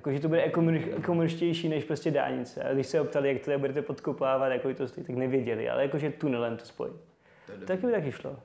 tunelem. 0.02 0.14
Jakože 0.14 0.20
to 0.20 0.28
bude 0.28 0.44
ekonomičtější 0.98 1.70
než 1.70 1.84
prostě 1.84 2.12
dálnice. 2.12 2.64
A 2.64 2.74
když 2.74 2.88
se 2.88 3.02
optali, 3.02 3.28
jak 3.30 3.40
to 3.40 3.46
tady 3.46 3.58
budete 3.58 3.82
podkopávat, 3.82 4.52
jako 4.52 4.74
to 4.74 4.88
stojí, 4.88 5.08
tak 5.08 5.16
nevěděli, 5.16 5.70
ale 5.70 5.82
jakože 5.84 6.12
tunelem 6.12 6.58
to 6.58 6.66
spojit. 6.66 6.96
Taky 7.68 7.86
by 7.86 7.92
taky 7.92 8.12
šlo. 8.12 8.40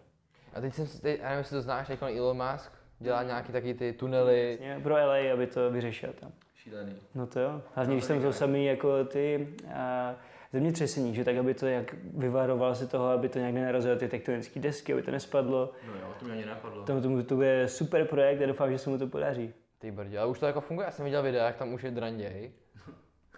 A 0.55 0.61
teď 0.61 0.75
jsem, 0.75 0.87
si- 0.87 1.03
teď, 1.03 1.19
já 1.21 1.25
nevím, 1.29 1.39
jestli 1.39 1.57
to 1.57 1.63
znáš, 1.63 1.89
jako 1.89 2.07
Elon 2.07 2.43
Musk 2.53 2.73
dělá 2.99 3.23
nějaký 3.23 3.53
taky 3.53 3.75
ty 3.75 3.93
tunely. 3.93 4.51
Jasně, 4.61 4.81
Pro 4.83 4.95
LA, 4.95 5.33
aby 5.33 5.47
to 5.47 5.71
vyřešil 5.71 6.13
tam. 6.21 6.33
Šílený. 6.55 6.93
No 7.15 7.27
to 7.27 7.41
jo. 7.41 7.63
Hlavně, 7.75 7.95
když 7.97 8.07
tam 8.07 8.23
jsou 8.23 8.33
samý 8.33 8.67
jako 8.67 9.05
ty 9.05 9.49
a, 9.75 10.15
zemětřesení, 10.53 11.15
že 11.15 11.25
tak, 11.25 11.37
aby 11.37 11.55
to 11.55 11.67
jak 11.67 11.95
vyvaroval 12.17 12.75
se 12.75 12.87
toho, 12.87 13.07
aby 13.09 13.29
to 13.29 13.39
nějak 13.39 13.55
nenarazilo 13.55 13.97
ty 13.97 14.09
tektonické 14.09 14.61
desky, 14.61 14.93
aby 14.93 15.03
to 15.03 15.11
nespadlo. 15.11 15.73
No 15.87 15.93
jo, 15.95 16.15
to 16.19 16.25
mě 16.25 16.35
ani 16.35 16.47
napadlo. 16.47 16.85
Tomu, 16.85 17.01
tomu 17.01 17.23
to 17.23 17.35
bude 17.35 17.69
super 17.69 18.05
projekt 18.05 18.43
a 18.43 18.47
doufám, 18.47 18.73
že 18.73 18.79
se 18.79 18.91
mu 18.91 18.99
to 18.99 19.07
podaří. 19.07 19.53
Ty 19.81 19.91
brdě, 19.91 20.19
ale 20.19 20.29
už 20.31 20.39
to 20.39 20.47
jako 20.47 20.61
funguje, 20.61 20.85
já 20.85 20.91
jsem 20.91 21.05
viděl 21.05 21.23
videa, 21.23 21.47
jak 21.47 21.57
tam 21.57 21.73
už 21.73 21.83
je 21.83 21.91
dranděj. 21.91 22.53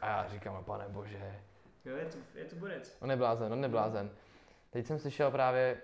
A 0.01 0.07
já 0.09 0.27
říkám, 0.29 0.55
no 0.55 0.63
pane 0.63 0.85
bože, 0.89 1.41
Jo, 1.85 1.97
je 1.97 2.05
to, 2.05 2.19
je 2.35 2.45
to 2.45 2.57
borec. 2.57 2.97
on 3.01 3.09
neblázen, 3.09 3.53
on 3.53 3.61
neblázen. 3.61 4.11
Teď 4.71 4.87
jsem 4.87 4.99
slyšel 4.99 5.31
právě, 5.31 5.79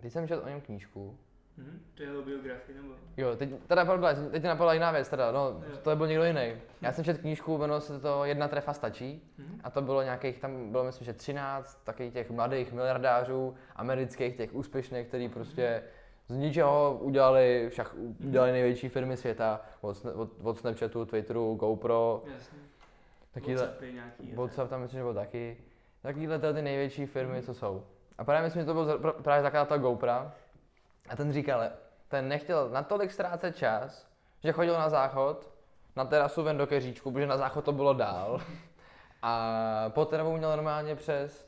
teď 0.00 0.12
jsem 0.12 0.28
četl 0.28 0.42
o 0.44 0.48
něm 0.48 0.60
knížku. 0.60 1.18
Mhm. 1.56 1.80
To 1.94 2.02
je 2.02 2.08
jeho 2.08 2.22
biografie, 2.22 2.82
nebo? 2.82 2.94
Jo, 3.16 3.36
teď, 3.36 3.50
teda 3.66 3.84
napadla, 3.84 4.14
teď 4.30 4.40
mě 4.40 4.48
napadla 4.48 4.74
jiná 4.74 4.90
věc, 4.90 5.08
teda, 5.08 5.32
no, 5.32 5.62
Jo. 5.70 5.76
to 5.82 5.96
byl 5.96 6.06
někdo 6.06 6.24
jiný. 6.24 6.52
Já 6.82 6.92
jsem 6.92 7.04
četl 7.04 7.20
knížku, 7.20 7.56
jmenovalo 7.58 7.80
se 7.80 8.00
to 8.00 8.24
Jedna 8.24 8.48
trefa 8.48 8.72
stačí. 8.72 9.32
Mhm. 9.38 9.60
A 9.64 9.70
to 9.70 9.82
bylo 9.82 10.02
nějakých, 10.02 10.38
tam 10.38 10.70
bylo 10.72 10.84
myslím, 10.84 11.04
že 11.04 11.12
13 11.12 11.84
takových 11.84 12.12
těch 12.12 12.30
mladých 12.30 12.72
miliardářů, 12.72 13.54
amerických, 13.76 14.36
těch 14.36 14.54
úspěšných, 14.54 15.06
který 15.06 15.28
prostě 15.28 15.82
z 16.28 16.36
ničeho 16.36 16.98
udělali, 17.00 17.66
však 17.70 17.94
udělali 18.24 18.52
největší 18.52 18.88
firmy 18.88 19.16
světa, 19.16 19.60
od, 19.80 20.04
od, 20.14 20.30
od 20.42 20.58
Snapchatu, 20.58 21.04
Twitteru, 21.04 21.54
GoPro, 21.54 22.22
Jasně. 22.26 22.58
takýhle, 23.34 23.62
Whatsappy 23.62 23.92
nějaký. 23.92 24.32
WhatsApp 24.32 24.70
tam 24.70 24.80
myslím, 24.80 24.98
že 24.98 25.04
byl 25.04 25.14
taky. 25.14 25.56
Takovýhle 26.02 26.38
ty 26.38 26.62
největší 26.62 27.06
firmy, 27.06 27.42
co 27.42 27.54
jsou. 27.54 27.84
A 28.18 28.24
právě 28.24 28.42
myslím, 28.42 28.62
že 28.62 28.66
to 28.66 28.74
byl 28.74 28.98
právě 29.22 29.42
zakladatel 29.42 29.78
GoPro. 29.78 30.10
A 31.08 31.16
ten 31.16 31.32
říkal, 31.32 31.62
ten 32.08 32.28
nechtěl 32.28 32.70
natolik 32.70 33.12
ztrácet 33.12 33.56
čas, 33.56 34.06
že 34.44 34.52
chodil 34.52 34.74
na 34.74 34.88
záchod, 34.88 35.50
na 35.96 36.04
terasu 36.04 36.42
ven 36.42 36.58
do 36.58 36.66
keříčku, 36.66 37.10
protože 37.10 37.26
na 37.26 37.36
záchod 37.36 37.64
to 37.64 37.72
bylo 37.72 37.94
dál. 37.94 38.40
A 39.22 39.90
potravu 39.94 40.36
měl 40.36 40.50
normálně 40.50 40.96
přes, 40.96 41.46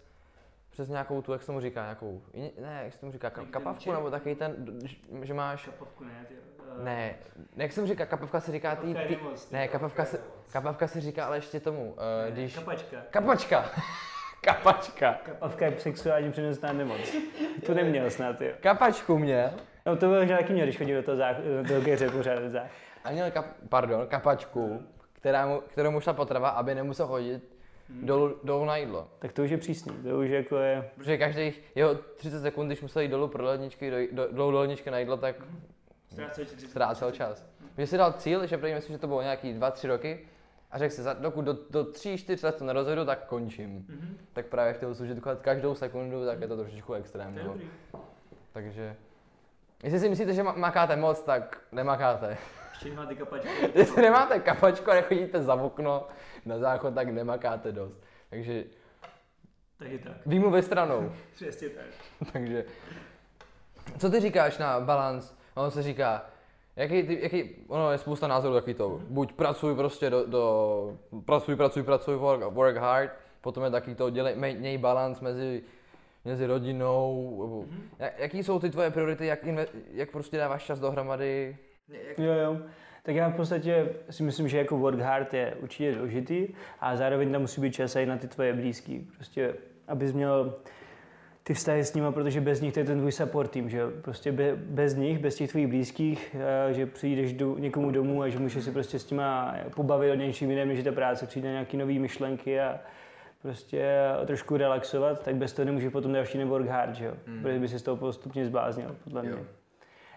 přes 0.79 0.88
nějakou 0.88 1.23
tu, 1.23 1.33
jak 1.33 1.41
se 1.41 1.47
tomu 1.47 1.61
říká, 1.61 1.83
nějakou, 1.83 2.23
ne, 2.61 2.81
jak 2.85 2.93
se 2.93 2.99
tomu 3.01 3.12
říká, 3.12 3.29
ka- 3.31 3.51
kapavku, 3.51 3.93
nebo 3.93 4.11
takový 4.11 4.35
ten, 4.35 4.55
že 5.23 5.35
máš, 5.35 5.64
Kapavku 5.67 6.05
ne, 6.05 6.25
ty. 6.29 6.35
ne, 6.85 7.14
jak 7.57 7.73
se 7.73 7.81
mu 7.81 7.87
říká, 7.87 8.07
kapavka 8.07 8.41
se 8.41 8.53
říká 8.53 8.77
tý, 8.77 8.95
tý 8.95 9.17
nemoc, 9.17 9.45
ty. 9.47 9.55
ne, 9.57 9.69
kapavka 9.69 10.05
se, 10.05 10.21
kapavka 10.53 10.87
se 10.88 11.01
říká 11.01 11.27
ale 11.27 11.37
ještě 11.37 11.61
tomu, 11.61 11.91
uh, 11.91 11.97
když, 12.33 12.55
Kapačka. 12.55 12.97
kapačka, 13.11 13.71
kapačka. 14.41 15.12
Kapavka 15.25 15.67
je 15.67 15.79
sexuálně 15.79 16.31
přenosná 16.31 16.73
nemoc. 16.73 17.17
To 17.67 17.75
neměl 17.75 18.11
snad, 18.11 18.41
jo. 18.41 18.53
Kapačku 18.61 19.19
měl 19.19 19.51
No 19.87 19.97
to 19.97 20.07
byl, 20.09 20.27
že 20.27 20.37
taky 20.37 20.53
měl, 20.53 20.67
když 20.67 20.79
chodil 20.79 20.97
do 20.97 21.03
toho, 21.03 21.17
zách, 21.17 21.37
do 21.62 21.69
toho 21.69 21.81
keře 21.81 22.11
pořád 22.11 22.43
zách. 22.49 22.71
a 23.05 23.11
měl 23.11 23.31
kap, 23.31 23.47
pardon, 23.69 24.07
kapačku, 24.07 24.83
která 25.12 25.47
mu, 25.47 25.61
kterou 25.61 25.91
mu 25.91 26.01
šla 26.01 26.12
potrava, 26.12 26.49
aby 26.49 26.75
nemusel 26.75 27.07
chodit 27.07 27.58
dolů, 27.90 28.37
dolů 28.44 28.64
na 28.64 28.77
jídlo. 28.77 29.09
Tak 29.18 29.33
to 29.33 29.42
už 29.42 29.51
je 29.51 29.59
přísný, 29.59 29.92
to 30.03 30.18
už 30.18 30.29
jako 30.31 30.57
je... 30.57 30.90
Protože 30.96 31.18
každých 31.18 31.62
jeho 31.74 31.94
30 31.94 32.40
sekund, 32.40 32.66
když 32.66 32.83
musel 32.83 33.03
jít 33.03 33.09
dolů 33.09 33.29
pro 33.29 33.44
ledničky, 33.44 33.90
do, 33.90 33.96
do, 34.12 34.33
dolů 34.33 34.51
do 34.53 34.59
ledničky 34.59 34.90
na 34.90 34.98
jídlo, 34.98 35.16
tak 35.16 35.37
ztrácel 36.68 37.11
čas. 37.11 37.44
Že 37.79 37.87
si 37.87 37.96
dal 37.96 38.12
cíl, 38.12 38.46
že 38.46 38.59
první 38.59 38.74
myslím, 38.74 38.94
že 38.94 38.98
to 38.98 39.07
bylo 39.07 39.22
nějaký 39.22 39.55
2-3 39.55 39.88
roky, 39.88 40.20
a 40.70 40.79
řekl 40.79 40.94
si, 40.94 41.03
za- 41.03 41.12
dokud 41.12 41.44
do, 41.44 41.57
do 41.70 41.85
3-4 41.85 42.44
let 42.44 42.57
to 42.57 42.64
nerozvedu, 42.64 43.05
tak 43.05 43.27
končím. 43.27 43.70
Mhm. 43.88 44.16
Tak 44.33 44.46
právě 44.46 44.72
chtěl 44.74 44.94
služit 44.94 45.18
každou 45.40 45.74
sekundu, 45.74 46.27
tak 46.27 46.40
je 46.40 46.48
to 46.48 46.57
trošičku 46.57 46.92
extrém. 46.94 47.33
To 47.35 47.38
je 47.38 47.44
No. 47.44 47.53
dobrý. 47.53 47.68
Takže 48.53 48.96
Jestli 49.83 49.98
si 50.01 50.09
myslíte, 50.09 50.33
že 50.35 50.42
ma- 50.42 50.57
makáte 50.59 50.96
moc, 50.96 51.22
tak 51.22 51.61
nemakáte. 51.72 52.37
Ještě 52.79 52.91
nemáte 52.97 53.14
kapačku. 53.14 53.49
Jestli 53.75 54.03
nemáte 54.03 54.41
kapačku 54.41 54.91
a 54.91 54.95
nechodíte 54.95 55.43
za 55.43 55.55
okno 55.55 56.07
na 56.47 56.59
záchod, 56.59 56.95
tak 56.95 57.09
nemakáte 57.09 57.73
dost. 57.73 58.05
Takže 58.31 58.64
Takže 59.79 59.99
tak. 59.99 60.12
výmluvy 60.27 60.62
stranou. 60.62 61.12
Přesně 61.35 61.69
tak. 61.69 61.85
Takže, 62.33 62.64
co 63.99 64.11
ty 64.11 64.21
říkáš 64.21 64.59
na 64.59 64.81
balans? 64.81 65.35
Ono 65.55 65.71
se 65.71 65.83
říká, 65.83 66.27
jaký, 66.77 67.03
ty, 67.03 67.19
jaký, 67.23 67.55
ono 67.69 67.93
je 67.93 67.99
spousta 67.99 68.27
názorů 68.29 68.55
taky 68.55 68.75
to, 68.75 69.01
buď 69.09 69.33
pracuj 69.33 69.75
prostě 69.75 70.11
do, 70.11 70.27
do 70.27 70.99
pracuj, 71.25 71.57
pracuj, 71.57 71.83
pracuj, 71.83 72.17
work, 72.17 72.43
work 72.43 72.77
hard, 72.77 73.11
potom 73.41 73.64
je 73.64 73.71
taky 73.71 73.95
to, 73.95 74.11
dělej, 74.11 74.35
měj 74.37 74.79
balans 74.79 75.21
mezi, 75.21 75.62
mezi 76.25 76.47
rodinou, 76.47 77.67
jak, 77.99 78.19
jaký 78.19 78.43
jsou 78.43 78.59
ty 78.59 78.71
tvoje 78.71 78.91
priority, 78.91 79.27
jak, 79.27 79.45
inve, 79.45 79.67
jak 79.91 80.11
prostě 80.11 80.37
dáváš 80.37 80.64
čas 80.64 80.81
dohromady? 80.81 81.57
Jak, 81.88 82.18
Jo, 82.18 82.33
jo. 82.33 82.59
Tak 83.03 83.14
já 83.14 83.29
v 83.29 83.37
podstatě 83.37 83.88
si 84.11 84.22
myslím, 84.22 84.48
že 84.48 84.59
jako 84.59 84.79
work 84.79 84.98
hard 84.98 85.35
je 85.35 85.55
určitě 85.61 85.92
důležitý 85.92 86.48
a 86.81 86.96
zároveň 86.96 87.33
tam 87.33 87.40
musí 87.40 87.61
být 87.61 87.74
čas 87.74 87.96
i 87.96 88.07
na 88.07 88.16
ty 88.16 88.29
tvoje 88.29 88.55
blízký. 88.55 89.09
Prostě, 89.16 89.55
abys 89.88 90.12
měl 90.12 90.55
ty 91.42 91.55
vztahy 91.55 91.85
s 91.85 91.94
nimi, 91.94 92.07
protože 92.11 92.40
bez 92.40 92.61
nich 92.61 92.74
to 92.74 92.81
je 92.81 92.87
ten 92.87 92.98
tvůj 92.98 93.12
support 93.12 93.51
tým, 93.51 93.68
že. 93.68 93.83
Prostě 94.03 94.33
be, 94.33 94.57
bez 94.57 94.94
nich, 94.94 95.18
bez 95.18 95.35
těch 95.35 95.51
tvých 95.51 95.66
blízkých, 95.66 96.37
eh, 96.68 96.74
že 96.74 96.87
přijdeš 96.87 97.33
do, 97.33 97.59
někomu 97.59 97.90
domů 97.90 98.22
a 98.22 98.29
že 98.29 98.38
můžeš 98.38 98.64
si 98.64 98.70
prostě 98.70 98.98
s 98.98 99.11
nima 99.11 99.55
pobavit 99.74 100.12
o 100.12 100.14
něčím 100.14 100.51
jiném, 100.51 100.68
než 100.68 100.79
je 100.79 100.85
ta 100.85 100.92
práce, 100.92 101.27
přijde 101.27 101.51
nějaký 101.51 101.77
nový 101.77 101.98
myšlenky 101.98 102.61
a 102.61 102.81
prostě 103.42 103.94
trošku 104.27 104.57
relaxovat, 104.57 105.24
tak 105.24 105.37
bez 105.37 105.53
toho 105.53 105.66
nemůže 105.66 105.90
potom 105.90 106.12
další 106.12 106.44
work 106.44 106.68
hard, 106.68 106.94
že 106.94 107.05
jo. 107.05 107.12
Mm. 107.27 107.42
Protože 107.42 107.59
by 107.59 107.68
se 107.68 107.79
z 107.79 107.83
toho 107.83 107.96
postupně 107.96 108.46
zbláznil, 108.46 108.96
podle 109.05 109.22
mě. 109.22 109.31
Jo. 109.31 109.38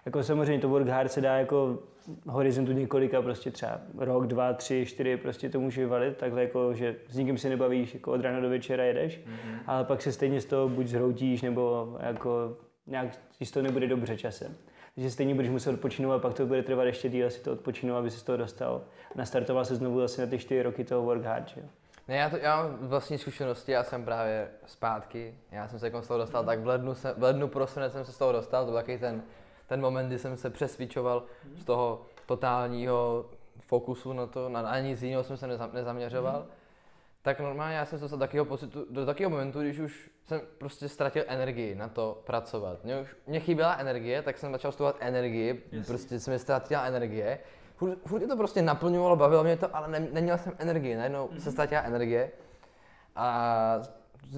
Jako 0.06 0.24
samozřejmě 0.24 0.60
to 0.60 0.70
work 0.70 0.88
hard 0.88 1.12
se 1.12 1.22
dá 1.22 1.38
jako 1.38 1.80
horizontu 2.28 2.72
několika, 2.72 3.22
prostě 3.22 3.52
třeba 3.52 3.82
rok, 3.98 4.28
dva, 4.28 4.54
tři, 4.54 4.86
čtyři, 4.86 5.18
prostě 5.18 5.50
to 5.50 5.60
může 5.60 5.88
valit, 5.88 6.18
takhle 6.18 6.42
jako, 6.42 6.74
že 6.74 6.96
s 7.10 7.16
nikým 7.16 7.38
si 7.38 7.50
nebavíš, 7.50 7.94
jako 7.94 8.12
od 8.12 8.22
rána 8.22 8.40
do 8.40 8.50
večera 8.50 8.84
jedeš, 8.84 9.20
mm-hmm. 9.20 9.60
ale 9.68 9.84
pak 9.84 10.02
se 10.02 10.12
stejně 10.12 10.42
z 10.42 10.46
toho 10.46 10.70
buď 10.70 10.88
zhroutíš, 10.88 11.42
nebo 11.42 11.96
jako 12.00 12.58
nějak 12.88 13.08
ti 13.38 13.46
z 13.46 13.52
toho 13.52 13.64
nebude 13.64 13.88
dobře 13.88 14.18
časem. 14.18 14.56
Takže 14.96 15.12
stejně 15.12 15.36
budeš 15.36 15.52
muset 15.52 15.74
odpočinout 15.74 16.12
a 16.12 16.20
pak 16.20 16.34
to 16.34 16.46
bude 16.46 16.64
trvat 16.64 16.84
ještě 16.84 17.10
díl, 17.10 17.30
si 17.30 17.42
to 17.42 17.52
odpočinout, 17.52 17.98
aby 17.98 18.12
se 18.12 18.20
z 18.20 18.24
toho 18.24 18.38
dostal. 18.38 18.82
Nastartoval 19.16 19.66
se 19.66 19.76
znovu 19.76 20.00
zase 20.00 20.22
na 20.22 20.28
ty 20.28 20.38
čtyři 20.38 20.64
roky 20.64 20.84
toho 20.84 21.04
work 21.04 21.24
hard, 21.24 21.48
že 21.48 21.62
jo. 21.62 21.68
Ne, 22.08 22.16
já, 22.16 22.30
to, 22.30 22.38
já 22.38 22.64
mám 22.64 22.78
vlastní 22.82 23.18
zkušenosti, 23.18 23.72
já 23.72 23.84
jsem 23.84 24.06
právě 24.06 24.48
zpátky, 24.66 25.36
já 25.52 25.68
jsem 25.68 25.80
se 25.80 25.88
jako 25.88 26.02
z 26.02 26.08
toho 26.08 26.18
dostal, 26.18 26.44
tak 26.44 26.60
v 26.60 26.68
lednu, 26.68 26.96
se, 26.96 27.14
v 27.18 27.24
lednu 27.24 27.48
prosinec 27.48 27.94
jsem 27.94 28.06
se 28.06 28.12
z 28.12 28.18
toho 28.18 28.32
dostal, 28.32 28.66
to 28.66 28.72
byl 28.72 28.80
takový 28.80 28.98
ten, 28.98 29.24
ten 29.68 29.82
moment, 29.82 30.08
kdy 30.08 30.20
jsem 30.20 30.38
se 30.38 30.50
přesvičoval 30.50 31.24
z 31.56 31.66
toho 31.66 32.02
totálního 32.26 33.26
fokusu 33.60 34.14
na 34.14 34.28
to, 34.28 34.50
na, 34.50 34.62
na 34.62 34.80
nic 34.80 35.02
jiného 35.02 35.24
jsem 35.24 35.38
se 35.38 35.48
neza, 35.48 35.70
nezaměřoval. 35.74 36.46
Tak 37.22 37.40
normálně 37.40 37.76
já 37.76 37.86
jsem 37.86 38.00
se 38.00 38.04
dostal 38.04 38.20
do 38.20 38.26
takového 38.26 38.46
pocitu, 38.46 38.86
do 38.90 39.06
takového 39.06 39.30
momentu, 39.30 39.62
když 39.62 39.80
už 39.80 40.10
jsem 40.28 40.42
prostě 40.58 40.90
ztratil 40.90 41.24
energii 41.28 41.76
na 41.76 41.88
to 41.88 42.22
pracovat. 42.26 42.84
Mě, 42.84 43.00
už, 43.00 43.16
mě 43.28 43.40
chyběla 43.40 43.76
energie, 43.76 44.22
tak 44.22 44.38
jsem 44.38 44.52
začal 44.52 44.72
studovat 44.72 44.98
energii, 45.00 45.54
prostě 45.88 46.20
jsem 46.20 46.34
mi 46.34 46.40
ztratila 46.40 46.86
energie. 46.86 47.40
Furt, 47.76 48.00
furt 48.06 48.28
to 48.28 48.38
prostě 48.38 48.62
naplňovalo, 48.62 49.16
bavilo 49.16 49.44
mě 49.44 49.58
to, 49.58 49.76
ale 49.76 49.88
ne, 49.88 50.08
neměl 50.12 50.38
jsem 50.38 50.54
energii, 50.60 50.96
najednou 50.96 51.30
se 51.40 51.52
ztratila 51.52 51.82
energie. 51.82 52.32
A 53.16 53.82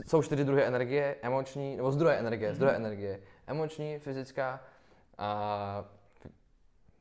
jsou 0.08 0.22
čtyři 0.22 0.44
druhy 0.44 0.64
energie, 0.64 1.16
emoční, 1.22 1.76
nebo 1.76 1.92
zdroje 1.92 2.16
energie, 2.16 2.56
zdroje 2.56 2.76
energie. 2.76 3.20
Emoční, 3.48 4.00
fyzická 4.00 4.60
a 5.18 5.86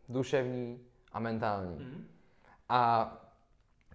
duševní 0.08 0.80
a 1.12 1.18
mentální. 1.20 2.06
A 2.68 3.12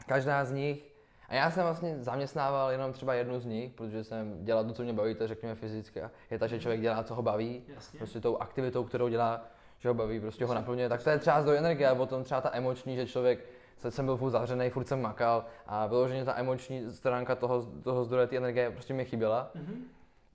každá 0.06 0.46
z 0.46 0.52
nich, 0.52 0.94
a 1.30 1.36
já 1.36 1.52
jsem 1.52 1.64
vlastně 1.64 1.98
zaměstnával 2.00 2.72
jenom 2.72 2.94
třeba 2.94 3.14
jednu 3.14 3.40
z 3.40 3.46
nich, 3.46 3.74
protože 3.74 4.04
jsem 4.04 4.46
dělal 4.46 4.66
to, 4.66 4.74
co 4.74 4.84
mě 4.84 4.94
baví, 4.94 5.16
to 5.16 5.28
řekněme 5.28 5.56
fyzicky, 5.56 6.02
je 6.32 6.40
ta, 6.40 6.48
že 6.48 6.60
člověk 6.60 6.82
dělá, 6.82 7.04
co 7.04 7.16
ho 7.16 7.22
baví, 7.22 7.64
Jasně. 7.68 7.98
prostě 7.98 8.22
tou 8.22 8.38
aktivitou, 8.38 8.84
kterou 8.84 9.08
dělá, 9.08 9.46
že 9.80 9.90
ho 9.90 9.94
baví, 9.96 10.20
prostě 10.20 10.46
ho 10.46 10.54
naplňuje, 10.54 10.90
tak 10.90 11.04
to 11.04 11.10
je 11.10 11.18
třeba 11.18 11.42
zdroj 11.42 11.58
energie, 11.58 11.90
a 11.90 11.96
potom 11.96 12.24
třeba 12.24 12.42
ta 12.42 12.50
emoční, 12.54 12.96
že 12.96 13.06
člověk 13.08 13.46
se, 13.78 13.92
jsem 13.92 14.06
byl 14.06 14.18
furt 14.18 14.30
zavřený, 14.32 14.70
furt 14.70 14.88
jsem 14.88 15.02
makal 15.02 15.46
a 15.68 15.88
vyloženě 15.88 16.26
ta 16.26 16.38
emoční 16.40 16.92
stránka 16.92 17.36
toho, 17.36 17.66
toho 17.84 18.06
zdroje 18.06 18.28
té 18.28 18.38
energie 18.38 18.72
prostě 18.72 18.94
mě 18.94 19.04
chyběla. 19.06 19.52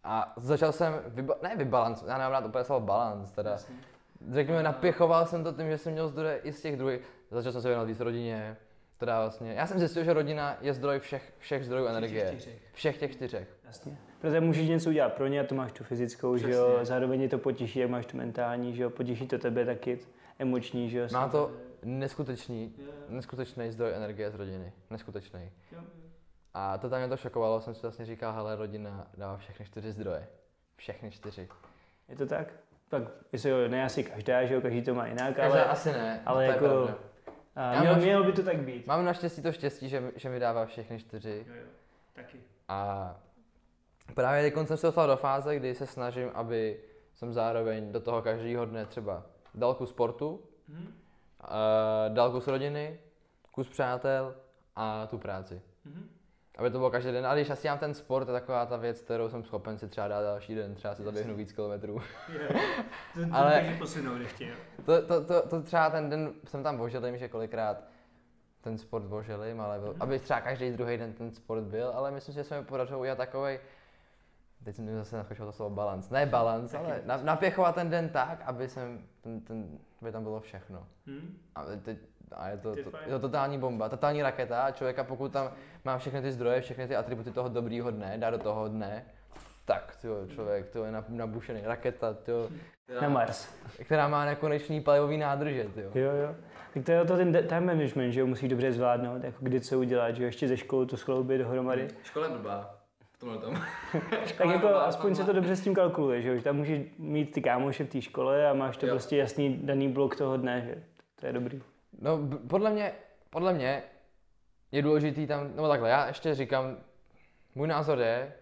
A 0.04 0.32
začal 0.36 0.72
jsem, 0.72 0.94
vyba, 1.06 1.34
ne 1.42 1.56
vybalans, 1.56 2.04
já 2.06 2.18
nemám 2.18 2.32
rád 2.32 2.46
úplně 2.46 2.64
slovo 2.64 2.86
balans, 2.86 3.32
teda, 3.32 3.50
Jasně. 3.50 3.74
řekněme, 4.32 4.62
napěchoval 4.62 5.26
jsem 5.26 5.44
to 5.44 5.52
tím, 5.52 5.70
že 5.70 5.78
jsem 5.78 5.92
měl 5.92 6.08
zdroje 6.08 6.36
i 6.36 6.52
z 6.52 6.62
těch 6.62 6.76
druhých, 6.76 7.00
začal 7.30 7.52
jsem 7.52 7.62
se 7.62 7.68
věnovat 7.68 7.86
víc 7.88 8.00
rodině, 8.00 8.56
teda 8.98 9.20
vlastně, 9.20 9.52
já 9.54 9.66
jsem 9.66 9.78
zjistil, 9.78 10.04
že 10.04 10.12
rodina 10.12 10.56
je 10.60 10.74
zdroj 10.74 10.98
všech, 10.98 11.32
všech 11.38 11.64
zdrojů 11.64 11.86
energie. 11.86 12.26
čtyřech. 12.26 12.58
Všech 12.72 12.98
těch 12.98 13.12
čtyřech. 13.12 13.48
Jasně. 13.64 13.98
Protože 14.20 14.40
můžeš 14.40 14.68
něco 14.68 14.90
udělat 14.90 15.12
pro 15.12 15.26
ně 15.26 15.40
a 15.40 15.44
to 15.44 15.54
máš 15.54 15.72
tu 15.72 15.84
fyzickou, 15.84 16.36
že 16.36 16.50
jo, 16.50 16.66
Přesně. 16.68 16.86
zároveň 16.86 17.20
je 17.22 17.28
to 17.28 17.38
potěší, 17.38 17.78
jak 17.78 17.90
máš 17.90 18.06
tu 18.06 18.16
mentální, 18.16 18.74
že 18.74 18.82
jo, 18.82 18.90
potěší 18.90 19.26
to 19.26 19.38
tebe 19.38 19.64
taky, 19.64 19.98
emoční, 20.38 20.90
že 20.90 20.98
jo. 20.98 21.06
Má 21.12 21.28
to 21.28 21.50
neskutečný, 21.84 22.74
neskutečný 23.08 23.70
zdroj 23.70 23.92
energie 23.94 24.30
z 24.30 24.34
rodiny, 24.34 24.72
neskutečný. 24.90 25.50
A 26.54 26.78
to 26.78 26.90
tam 26.90 26.98
mě 27.00 27.08
to 27.08 27.16
šokovalo, 27.16 27.60
jsem 27.60 27.74
si 27.74 27.82
vlastně 27.82 28.04
říkal, 28.06 28.32
hele, 28.32 28.56
rodina 28.56 29.06
dává 29.16 29.36
všechny 29.36 29.66
čtyři 29.66 29.92
zdroje. 29.92 30.28
Všechny 30.76 31.10
čtyři. 31.10 31.48
Je 32.08 32.16
to 32.16 32.26
tak? 32.26 32.48
Tak, 32.88 33.02
jestli 33.32 33.50
jo, 33.50 33.68
ne 33.68 33.84
asi 33.84 34.04
každá, 34.04 34.44
že 34.44 34.54
jo, 34.54 34.60
každý 34.60 34.82
to 34.82 34.94
má 34.94 35.06
jinak, 35.06 35.36
Každá 35.36 35.52
ale, 35.60 35.64
asi 35.64 35.92
ne, 35.92 36.22
ale 36.26 36.36
to 36.36 36.40
je 36.40 36.48
jako, 36.48 36.90
a 37.56 37.70
mělo, 37.80 37.94
mám- 37.94 38.02
mělo 38.02 38.24
by 38.24 38.32
to 38.32 38.42
tak 38.42 38.56
být. 38.56 38.86
Mám 38.86 39.04
naštěstí 39.04 39.42
to 39.42 39.52
štěstí, 39.52 39.88
že, 39.88 40.00
mi- 40.00 40.12
že 40.16 40.28
mi 40.28 40.38
dává 40.38 40.66
všechny 40.66 40.98
čtyři. 40.98 41.44
Jo, 41.48 41.54
jo, 41.54 41.66
taky. 42.12 42.38
A 42.68 43.16
právě 44.14 44.42
teď 44.50 44.66
jsem 44.66 44.76
se 44.76 44.86
dostal 44.86 45.06
do 45.06 45.16
fáze, 45.16 45.56
kdy 45.56 45.74
se 45.74 45.86
snažím, 45.86 46.30
aby 46.34 46.80
jsem 47.14 47.32
zároveň 47.32 47.92
do 47.92 48.00
toho 48.00 48.22
každého 48.22 48.64
dne 48.64 48.86
třeba 48.86 49.22
dal 49.54 49.74
kus 49.74 49.90
sportu, 49.90 50.42
Mhm. 50.68 50.86
uh, 50.86 52.14
dal 52.14 52.30
kus 52.30 52.46
rodiny, 52.48 52.98
kus 53.50 53.68
přátel 53.68 54.34
a 54.76 55.06
tu 55.06 55.18
práci. 55.18 55.62
Mhm. 55.84 56.08
Aby 56.58 56.70
to 56.70 56.78
bylo 56.78 56.90
každý 56.90 57.12
den. 57.12 57.26
A 57.26 57.34
když 57.34 57.50
asi 57.50 57.68
mám 57.68 57.78
ten 57.78 57.94
sport, 57.94 58.28
je 58.28 58.32
taková 58.32 58.66
ta 58.66 58.76
věc, 58.76 59.00
kterou 59.00 59.28
jsem 59.28 59.44
schopen 59.44 59.78
si 59.78 59.88
třeba 59.88 60.08
dát 60.08 60.22
další 60.22 60.54
den, 60.54 60.74
třeba 60.74 60.94
si 60.94 61.02
zaběhnu 61.02 61.34
víc 61.36 61.52
kilometrů. 61.52 62.00
Ale-. 63.32 63.60
To, 64.84 65.02
to, 65.06 65.24
to, 65.24 65.48
to, 65.48 65.62
třeba 65.62 65.90
ten 65.90 66.10
den 66.10 66.32
jsem 66.44 66.62
tam 66.62 66.78
vožil, 66.78 67.16
že 67.16 67.28
kolikrát 67.28 67.84
ten 68.60 68.78
sport 68.78 69.04
voželím, 69.04 69.60
ale 69.60 69.78
byl, 69.78 69.96
aby 70.00 70.18
třeba 70.18 70.40
každý 70.40 70.70
druhý 70.70 70.96
den 70.96 71.12
ten 71.12 71.32
sport 71.32 71.62
byl, 71.62 71.92
ale 71.94 72.10
myslím 72.10 72.32
si, 72.32 72.36
že 72.36 72.44
se 72.44 72.60
mi 72.60 72.66
podařilo 72.66 73.00
udělat 73.00 73.18
takový. 73.18 73.58
Teď 74.64 74.76
jsem 74.76 74.96
zase 74.96 75.16
naskočil 75.16 75.46
to 75.46 75.52
slovo 75.52 75.74
balans. 75.74 76.10
Ne 76.10 76.26
balans, 76.26 76.72
Taky. 76.72 76.84
ale 76.84 77.02
na, 77.04 77.16
napěchovat 77.16 77.74
ten 77.74 77.90
den 77.90 78.08
tak, 78.08 78.42
aby, 78.46 78.68
jsem, 78.68 79.06
ten, 79.20 79.40
ten, 79.40 79.78
aby 80.02 80.12
tam 80.12 80.22
bylo 80.22 80.40
všechno. 80.40 80.86
Hm? 81.06 81.38
A, 81.54 81.64
teď, 81.82 81.98
a 82.36 82.48
je, 82.48 82.56
to, 82.56 82.72
To 82.74 82.78
je 82.78 83.10
to, 83.10 83.18
totální 83.18 83.58
bomba, 83.58 83.88
totální 83.88 84.22
raketa 84.22 84.62
a 84.62 84.70
člověka 84.70 85.04
pokud 85.04 85.32
tam 85.32 85.50
má 85.84 85.98
všechny 85.98 86.22
ty 86.22 86.32
zdroje, 86.32 86.60
všechny 86.60 86.88
ty 86.88 86.96
atributy 86.96 87.30
toho 87.30 87.48
dobrýho 87.48 87.90
dne, 87.90 88.14
dá 88.18 88.30
do 88.30 88.38
toho 88.38 88.68
dne, 88.68 89.04
tak 89.64 89.96
tyjo, 90.00 90.26
člověk 90.34 90.68
to 90.70 90.84
je 90.84 90.92
nabušený 91.08 91.60
raketa, 91.64 92.14
tyjo, 92.14 92.48
Na 92.88 92.94
která, 92.96 93.08
Mars. 93.08 93.48
která 93.84 94.08
má 94.08 94.24
nekonečný 94.24 94.80
palivový 94.80 95.18
nádrže. 95.18 95.64
Tyjo. 95.64 95.90
Jo, 95.94 96.10
jo. 96.12 96.34
Tak 96.74 96.84
to 96.84 96.92
je 96.92 97.04
to 97.04 97.16
ten 97.16 97.46
time 97.48 97.66
management, 97.66 98.12
že 98.12 98.20
jo, 98.20 98.26
musíš 98.26 98.48
dobře 98.48 98.72
zvládnout, 98.72 99.24
jako 99.24 99.36
kdy 99.40 99.60
co 99.60 99.78
udělat, 99.78 100.16
že 100.16 100.22
jo, 100.22 100.26
ještě 100.26 100.48
ze 100.48 100.56
školy 100.56 100.86
to 100.86 100.96
skloubit 100.96 101.38
dohromady. 101.40 101.88
Škola 102.02 102.26
je 102.26 102.32
blbá. 102.32 102.74
V 103.12 103.18
tomhle 103.18 103.38
tom. 103.38 103.54
Tak 104.38 104.46
jako 104.46 104.68
aspoň 104.68 105.14
se 105.14 105.24
to 105.24 105.32
dobře 105.32 105.56
s 105.56 105.60
tím 105.60 105.74
kalkuluje, 105.74 106.22
že 106.22 106.28
jo, 106.28 106.36
že 106.36 106.42
tam 106.42 106.56
můžeš 106.56 106.80
mít 106.98 107.32
ty 107.32 107.42
kámoše 107.42 107.84
v 107.84 107.88
té 107.88 108.00
škole 108.00 108.50
a 108.50 108.54
máš 108.54 108.76
to 108.76 108.86
Jo. 108.86 108.92
prostě 108.92 109.16
jasný 109.16 109.56
daný 109.62 109.88
blok 109.88 110.16
toho 110.16 110.36
dne, 110.36 110.60
že 110.66 110.82
to 111.20 111.26
je 111.26 111.32
dobrý. 111.32 111.62
No, 112.00 112.18
podle 112.48 112.70
mě, 112.70 112.92
podle 113.30 113.52
mě 113.54 113.82
je 114.72 114.82
důležitý 114.82 115.26
tam, 115.26 115.50
no 115.56 115.68
takhle, 115.68 115.88
já 115.90 116.06
ještě 116.06 116.34
říkám, 116.34 116.76
můj 117.54 117.68
názor 117.68 117.98
je, 117.98 118.32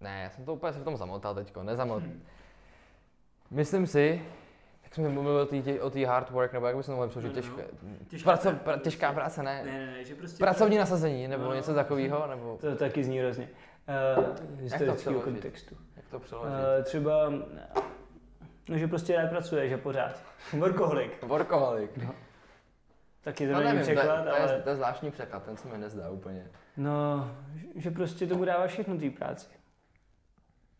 ne, 0.00 0.20
já 0.22 0.30
jsem 0.30 0.44
to 0.44 0.54
úplně 0.54 0.72
se 0.72 0.80
v 0.80 0.84
tom 0.84 0.96
zamotal 0.96 1.34
teďko, 1.34 1.62
nezamot. 1.62 2.02
Myslím 3.50 3.86
si, 3.86 4.22
jak 4.82 4.94
jsme 4.94 5.08
mluvili 5.08 5.40
o 5.40 5.46
té- 5.46 5.80
o 5.80 5.90
té 5.90 6.06
hard 6.06 6.30
work, 6.30 6.52
nebo 6.52 6.66
jak 6.66 6.76
by 6.76 6.82
se 6.82 6.90
to 6.90 6.96
mohli 6.96 7.08
přeložit, 7.10 7.28
No, 7.28 7.34
no, 7.36 7.42
těžké, 7.42 7.64
Těžká 8.08 8.30
praco, 8.30 8.42
práce. 8.50 8.64
pra, 8.64 8.76
těžká 8.78 9.12
práce, 9.12 9.42
ne, 9.42 9.62
Ne, 9.64 9.72
ne, 9.72 9.86
ne, 9.86 10.04
že 10.04 10.14
prostě... 10.14 10.38
pracovní 10.38 10.78
nasazení, 10.78 11.28
nebo 11.28 11.42
No, 11.42 11.48
no. 11.48 11.54
něco 11.56 11.74
takového, 11.74 12.26
nebo 12.26 12.58
To 12.60 12.76
taky 12.76 13.04
zní 13.04 13.18
hrozně. 13.18 13.48
Uh, 14.18 14.60
historického 14.60 15.20
kontextu. 15.20 15.76
jak 15.96 16.08
to 16.08 16.18
přeložit? 16.20 16.50
Uh, 16.78 16.84
třeba, 16.84 17.28
no, 18.68 18.78
že 18.78 18.88
prostě 18.88 19.16
rád 19.16 19.30
pracuje, 19.30 19.68
že 19.68 19.76
pořád. 19.76 20.22
Workoholik. 20.58 21.22
Workoholik. 21.22 21.90
Taky 23.20 23.46
to 23.46 23.52
No 23.52 23.58
není 23.60 23.72
nevím, 23.72 23.84
to, 23.84 23.90
je- 23.90 23.96
překlad, 23.96 24.22
to, 24.22 24.28
je, 24.28 24.34
ale... 24.34 24.60
to 24.62 24.68
je 24.70 24.76
zvláštní 24.76 25.10
překlad, 25.10 25.42
ten 25.44 25.56
se 25.56 25.68
mi 25.68 25.78
nezdá 25.78 26.10
úplně. 26.10 26.46
No, 26.76 27.30
že 27.74 27.90
prostě 27.90 28.26
tomu 28.26 28.44
dává 28.44 28.66
všechno 28.66 28.98
té 28.98 29.10
práci. 29.10 29.46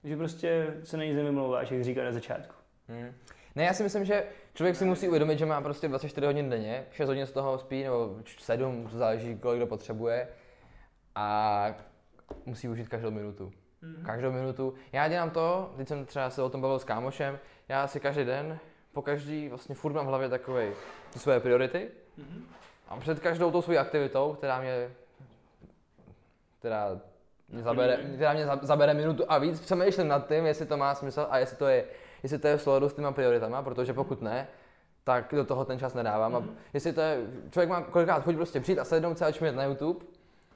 Že 0.05 0.17
prostě 0.17 0.75
se 0.85 0.97
na 0.97 1.05
nic 1.05 1.17
nevymlouváš, 1.17 1.71
jak 1.71 1.85
říká 1.85 2.05
na 2.05 2.13
začátku. 2.13 2.55
Hmm. 2.89 3.13
Ne, 3.55 3.65
já 3.65 3.73
si 3.73 3.83
myslím, 3.83 4.05
že 4.05 4.25
člověk 4.55 4.77
si 4.77 4.85
musí 4.85 5.09
uvědomit, 5.09 5.39
že 5.39 5.47
má 5.47 5.61
prostě 5.61 5.89
24 5.89 6.27
hodin 6.27 6.51
denně, 6.51 6.85
6 6.91 7.09
hodin 7.09 7.27
z 7.27 7.33
toho 7.33 7.59
spí, 7.59 7.83
nebo 7.85 8.17
7, 8.39 8.87
to 8.87 8.99
záleží, 8.99 9.37
kolik 9.39 9.59
kdo 9.59 9.67
potřebuje. 9.67 10.29
A 11.15 11.75
musí 12.47 12.69
užít 12.69 12.89
každou 12.89 13.11
minutu. 13.11 13.53
Mm-hmm. 13.83 14.07
Každou 14.07 14.33
minutu. 14.33 14.75
Já 14.93 15.09
dělám 15.09 15.31
to, 15.31 15.75
teď 15.77 15.89
jsem 15.89 16.07
třeba 16.07 16.31
se 16.31 16.43
o 16.43 16.49
tom 16.49 16.61
bavil 16.61 16.79
s 16.79 16.85
kámošem, 16.85 17.39
já 17.69 17.87
si 17.87 18.01
každý 18.01 18.25
den, 18.25 18.59
po 18.93 19.03
každý, 19.03 19.49
vlastně 19.49 19.75
furt 19.75 19.93
mám 19.93 20.07
v 20.07 20.09
hlavě 20.09 20.29
takové 20.29 20.71
ty 21.13 21.19
svoje 21.19 21.41
priority. 21.41 21.91
Mm-hmm. 22.19 22.43
A 22.89 22.97
před 22.97 23.21
každou 23.21 23.51
tou 23.51 23.63
svou 23.63 23.79
aktivitou, 23.79 24.35
která 24.35 24.61
mě, 24.61 24.91
která 26.59 27.01
mě 27.49 27.63
zabere, 27.63 27.97
která 28.15 28.33
mě 28.33 28.47
zabere 28.63 28.95
minutu 28.95 29.25
a 29.29 29.39
víc, 29.39 29.61
přemýšlím 29.61 30.09
nad 30.09 30.29
tím, 30.29 30.47
jestli 30.47 30.67
to 30.67 30.77
má 30.77 30.95
smysl 30.95 31.27
a 31.31 31.39
jestli 31.39 31.57
to 31.57 31.67
je, 31.67 31.85
jestli 32.23 32.39
to 32.39 32.49
je 32.49 32.57
v 32.57 32.63
souladu 32.63 32.89
s 32.89 32.95
těma 32.95 33.13
prioritama, 33.13 33.63
protože 33.63 33.93
pokud 33.93 34.23
ne, 34.23 34.49
tak 35.05 35.35
do 35.35 35.45
toho 35.45 35.65
ten 35.65 35.79
čas 35.79 35.95
nedávám. 35.95 36.33
Mm-hmm. 36.33 36.37
A 36.37 36.41
mhm. 36.41 36.57
jestli 36.75 36.93
to 36.93 37.01
je, 37.01 37.21
člověk 37.51 37.71
má 37.71 37.83
kolikrát 37.83 38.25
chuť 38.25 38.35
prostě 38.35 38.61
přijít 38.61 38.79
a 38.79 38.85
sednout 38.85 39.19
se 39.19 39.27
a 39.27 39.53
na 39.53 39.65
YouTube, 39.65 40.05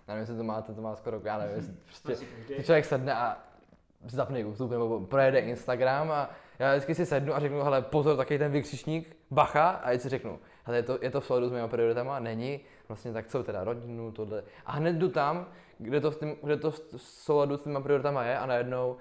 nevím, 0.09 0.21
jestli 0.21 0.37
to 0.37 0.45
máte, 0.45 0.75
to 0.75 0.81
má 0.81 0.97
skoro, 0.97 1.21
já 1.25 1.39
nevím, 1.39 1.57
jestli 1.57 1.75
prostě 1.85 2.17
člověk 2.63 2.85
sedne 2.85 3.15
a 3.15 3.39
zapne 4.07 4.41
YouTube 4.41 4.75
nebo 4.75 5.01
projede 5.01 5.39
Instagram 5.39 6.11
a 6.11 6.31
já 6.59 6.73
vždycky 6.73 6.95
si 6.95 7.07
sednu 7.07 7.35
a 7.35 7.41
řeknu, 7.41 7.63
hele, 7.63 7.83
pozor, 7.83 8.17
taky 8.17 8.39
ten 8.39 8.53
vykřičník, 8.53 9.17
bacha, 9.31 9.69
a 9.71 9.91
teď 9.91 10.01
si 10.01 10.09
řeknu, 10.09 10.39
hele, 10.65 10.79
je 10.79 10.83
to, 10.83 10.99
je 11.03 11.11
to 11.11 11.21
v 11.21 11.27
souladu 11.27 11.49
s 11.49 11.53
mými 11.53 11.69
prioritama, 11.69 12.19
není, 12.19 12.61
vlastně 12.89 13.13
tak 13.13 13.27
co 13.27 13.43
teda, 13.43 13.65
rodinu, 13.65 14.13
tohle. 14.13 14.43
A 14.67 14.73
hned 14.73 14.93
jdu 14.93 15.09
tam, 15.09 15.47
kde 15.79 16.01
to, 16.01 16.11
v 16.11 16.17
tým, 16.17 16.37
kde 16.43 16.57
to 16.57 16.71
v 16.71 16.81
souladu 16.97 17.57
s 17.57 17.61
těma 17.61 17.81
prioritama 17.81 18.25
je 18.25 18.39
a 18.39 18.47
najednou 18.47 18.97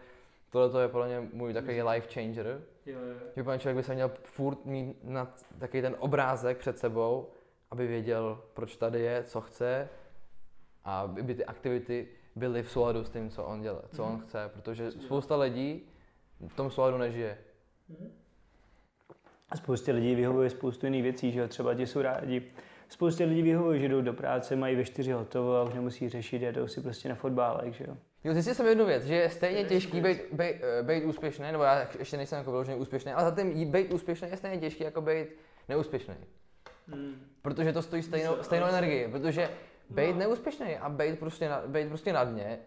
tohle 0.49 0.81
je 0.81 0.87
podle 0.87 1.07
mě 1.07 1.29
můj 1.33 1.53
takový 1.53 1.81
life 1.81 2.13
changer. 2.13 2.61
Jo, 2.85 2.99
jo. 2.99 3.15
Že 3.35 3.43
pan 3.43 3.59
člověk 3.59 3.77
by 3.77 3.83
se 3.83 3.93
měl 3.93 4.11
furt 4.23 4.65
mít 4.65 4.97
na 5.03 5.33
takový 5.59 5.81
ten 5.81 5.95
obrázek 5.99 6.57
před 6.57 6.79
sebou, 6.79 7.29
aby 7.71 7.87
věděl, 7.87 8.41
proč 8.53 8.75
tady 8.75 8.99
je, 8.99 9.23
co 9.23 9.41
chce 9.41 9.89
a 10.83 10.99
aby 10.99 11.35
ty 11.35 11.45
aktivity 11.45 12.07
byly 12.35 12.63
v 12.63 12.71
souladu 12.71 13.03
s 13.03 13.09
tím, 13.09 13.29
co 13.29 13.43
on 13.43 13.61
dělá, 13.61 13.81
co 13.95 14.03
on 14.03 14.11
mhm. 14.11 14.21
chce, 14.21 14.49
protože 14.53 14.91
spousta 14.91 15.35
lidí 15.35 15.81
v 16.47 16.55
tom 16.55 16.71
souladu 16.71 16.97
nežije. 16.97 17.37
Mhm. 17.89 18.11
A 19.49 19.57
spoustě 19.57 19.91
lidí 19.91 20.15
vyhovuje 20.15 20.49
spoustu 20.49 20.85
jiných 20.85 21.03
věcí, 21.03 21.31
že 21.31 21.47
třeba 21.47 21.73
ti 21.73 21.87
jsou 21.87 22.01
rádi. 22.01 22.51
Spoustě 22.89 23.25
lidí 23.25 23.41
vyhovuje, 23.41 23.79
že 23.79 23.89
jdou 23.89 24.01
do 24.01 24.13
práce, 24.13 24.55
mají 24.55 24.75
ve 24.75 24.85
čtyři 24.85 25.11
hotovo 25.11 25.55
a 25.55 25.63
už 25.63 25.73
nemusí 25.73 26.09
řešit, 26.09 26.41
jdou 26.41 26.67
si 26.67 26.81
prostě 26.81 27.09
na 27.09 27.15
fotbálek, 27.15 27.73
že 27.73 27.85
jo. 27.87 27.97
Jo, 28.23 28.33
zjistil 28.33 28.55
jsem 28.55 28.67
jednu 28.67 28.85
věc, 28.85 29.03
že 29.03 29.15
je 29.15 29.29
stejně 29.29 29.63
těžký 29.63 30.01
být, 30.01 30.17
být, 30.31 30.55
být 30.81 31.03
úspěšný, 31.03 31.45
nebo 31.51 31.63
já 31.63 31.87
ještě 31.99 32.17
nejsem 32.17 32.37
jako 32.37 32.51
vyloženě 32.51 32.77
úspěšný, 32.77 33.11
ale 33.11 33.29
za 33.29 33.35
tím 33.35 33.71
být 33.71 33.93
úspěšný 33.93 34.29
je 34.29 34.37
stejně 34.37 34.57
těžký 34.57 34.83
jako 34.83 35.01
být 35.01 35.27
neúspěšný. 35.69 36.15
Hmm. 36.87 37.15
Protože 37.41 37.73
to 37.73 37.81
stojí 37.81 38.03
stejnou, 38.03 38.35
stejnou 38.41 38.67
energii, 38.67 39.07
protože 39.11 39.49
být 39.91 40.13
no. 40.13 40.19
neúspěšný 40.19 40.77
a 40.77 40.89
být 40.89 41.19
prostě 41.19 41.49
na, 41.49 41.61
být 41.67 41.87
prostě 41.87 42.13
na 42.13 42.23
dně 42.23 42.59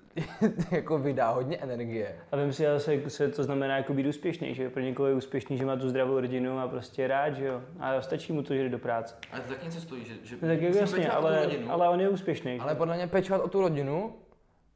jako 0.70 0.98
vydá 0.98 1.30
hodně 1.30 1.56
energie. 1.56 2.16
A 2.32 2.36
vím 2.36 2.52
si 2.52 2.62
zase, 2.62 3.10
se 3.10 3.28
to 3.28 3.44
znamená 3.44 3.76
jako 3.76 3.94
být 3.94 4.06
úspěšný, 4.06 4.54
že 4.54 4.70
pro 4.70 4.82
někoho 4.82 5.08
je 5.08 5.14
úspěšný, 5.14 5.58
že 5.58 5.66
má 5.66 5.76
tu 5.76 5.88
zdravou 5.88 6.20
rodinu 6.20 6.58
a 6.58 6.68
prostě 6.68 7.06
rád, 7.06 7.30
že 7.30 7.46
jo. 7.46 7.62
A 7.80 8.02
stačí 8.02 8.32
mu 8.32 8.42
to, 8.42 8.54
že 8.54 8.62
jde 8.62 8.68
do 8.68 8.78
práce. 8.78 9.16
Ale 9.32 9.40
to 9.40 9.48
taky 9.48 9.64
něco 9.64 9.80
stojí, 9.80 10.04
že, 10.04 10.14
že 10.22 10.36
no, 10.42 10.48
tak 10.48 10.62
jasně, 10.62 11.10
ale, 11.10 11.50
ale 11.68 11.88
on 11.88 12.00
je 12.00 12.08
úspěšný. 12.08 12.60
Ale 12.60 12.74
podle 12.74 12.96
mě 12.96 13.06
pečovat 13.06 13.42
o 13.42 13.48
tu 13.48 13.60
rodinu 13.60 14.14